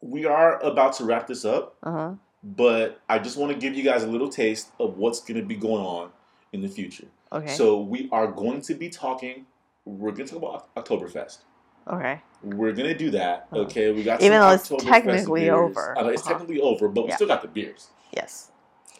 [0.00, 2.14] we are about to wrap this up, Uh-huh.
[2.42, 5.46] but I just want to give you guys a little taste of what's going to
[5.46, 6.10] be going on
[6.52, 7.06] in the future.
[7.32, 7.48] Okay.
[7.48, 9.46] So we are going to be talking.
[9.84, 11.38] We're going to talk about Oktoberfest.
[11.88, 12.20] Okay.
[12.42, 13.46] We're going to do that.
[13.52, 13.62] Uh-huh.
[13.62, 15.94] Okay, we got Even though it's technically over.
[15.96, 16.30] Know it's Uh-huh.
[16.32, 17.16] technically over, but we Yeah.
[17.16, 18.50] still got the beers, Yes.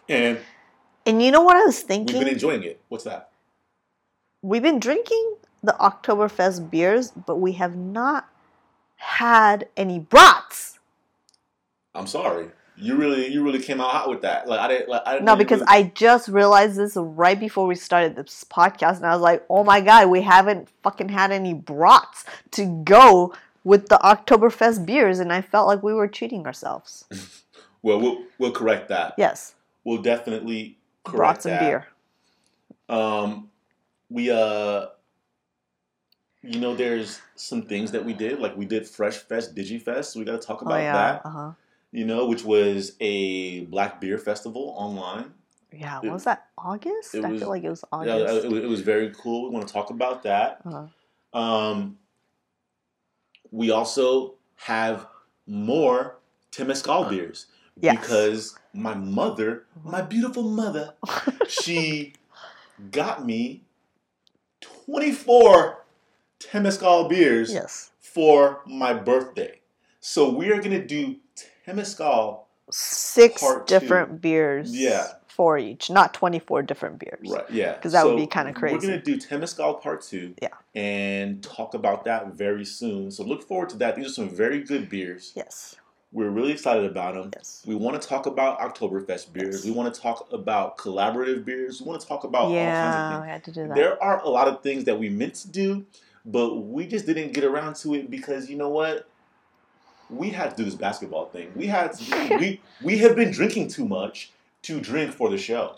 [0.09, 0.38] and
[1.04, 2.14] And you know what I was thinking?
[2.14, 2.80] we've been enjoying it.
[2.88, 3.30] What's that?
[4.42, 8.28] We've been drinking the Oktoberfest beers, but we have not
[8.96, 10.78] had any brats.
[11.94, 12.50] I'm sorry.
[12.77, 14.49] You really, you really came out hot with that.
[14.49, 14.89] Like I didn't.
[14.89, 18.44] Like, I didn't No, really- because I just realized this right before we started this
[18.51, 22.65] podcast, and I was like, "Oh my god, we haven't fucking had any brats to
[22.85, 27.05] go with the Oktoberfest beers," and I felt like we were cheating ourselves.
[27.85, 29.15] Well, we'll we'll correct that.
[29.19, 31.89] Yes, We'll definitely correct brats and beer.
[32.89, 33.51] Um,
[34.09, 34.86] we uh,
[36.43, 38.39] you know, there's some things that we did.
[38.39, 40.05] Like we did Fresh Fest, DigiFest.
[40.12, 41.23] So we got to talk Oh about yeah, that.
[41.27, 41.51] uh huh.
[41.93, 45.32] You know, which was a black beer festival online.
[45.73, 46.47] Yeah, what was that?
[46.59, 47.14] August?
[47.14, 48.44] I feel like it was Yeah, August.
[48.47, 49.44] it, was- it was very cool.
[49.44, 50.60] We want to talk about that.
[50.64, 51.39] uh-huh.
[51.39, 51.98] Um,
[53.51, 55.06] we also have
[55.47, 56.19] more
[56.51, 57.47] Temescal beers
[57.81, 58.01] Yes.
[58.01, 60.94] because my mother, my beautiful mother,
[61.48, 62.12] she
[62.90, 63.64] got me
[64.60, 65.85] 24
[66.39, 67.90] Temescal beers Yes.
[68.01, 69.60] for my birthday.
[70.01, 71.16] So we are gonna do
[71.66, 72.40] Temescal.
[72.70, 73.78] Six Part two.
[73.78, 74.74] different beers.
[74.74, 75.09] Yeah.
[75.28, 77.30] For each, not twenty-four different beers.
[77.30, 77.51] Right.
[77.51, 77.74] Yeah.
[77.78, 78.74] 'Cause that would be kinda crazy.
[78.76, 80.34] We're gonna do Temescal Part Two.
[80.40, 80.48] Yeah.
[80.74, 83.10] And talk about that very soon.
[83.10, 83.97] So look forward to that.
[83.97, 85.32] These are some very good beers.
[85.34, 85.76] Yes.
[86.12, 87.30] We're really excited about them.
[87.34, 87.62] Yes.
[87.66, 89.56] We want to talk about Oktoberfest beers.
[89.56, 89.64] Yes.
[89.64, 91.80] We want to talk about collaborative beers.
[91.80, 93.74] We want to talk about all kinds yeah, of we had to do that.
[93.74, 95.86] There are a lot of things that we meant to do,
[96.26, 99.09] but we just didn't get around to it because you know what?
[100.12, 101.51] We had to do this basketball thing.
[101.56, 104.30] We had to, we we have been drinking too much
[104.62, 105.76] to drink for the show.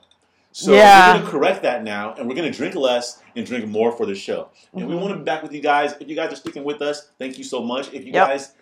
[0.53, 1.13] So Yeah.
[1.13, 4.15] we're gonna correct that now, and we're gonna drink less and drink more for the
[4.15, 4.49] show.
[4.73, 5.01] And we Mhm.
[5.01, 5.95] want to be back with you guys.
[6.01, 7.93] If you guys are sticking with us, thank you so much.
[7.93, 8.29] If you Yep.
[8.29, 8.53] guys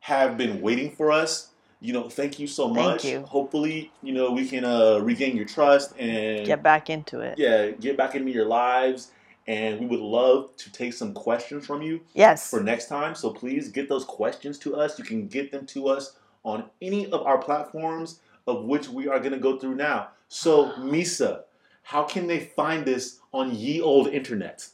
[0.00, 1.48] have been waiting for us,
[1.80, 3.04] you know, thank you so Thank much.
[3.04, 3.22] you.
[3.22, 7.38] Hopefully, you know, we can uh, regain your trust and Get back into it.
[7.38, 9.10] yeah, get back into your lives.
[9.50, 12.48] And we would love to take some questions from you Yes.
[12.50, 13.16] for next time.
[13.16, 14.96] So please get those questions to us.
[14.96, 19.18] You can get them to us on any of our platforms, of which we are
[19.18, 20.10] going to go through now.
[20.28, 21.42] So, Misa,
[21.82, 24.68] how can they find this on ye old internet?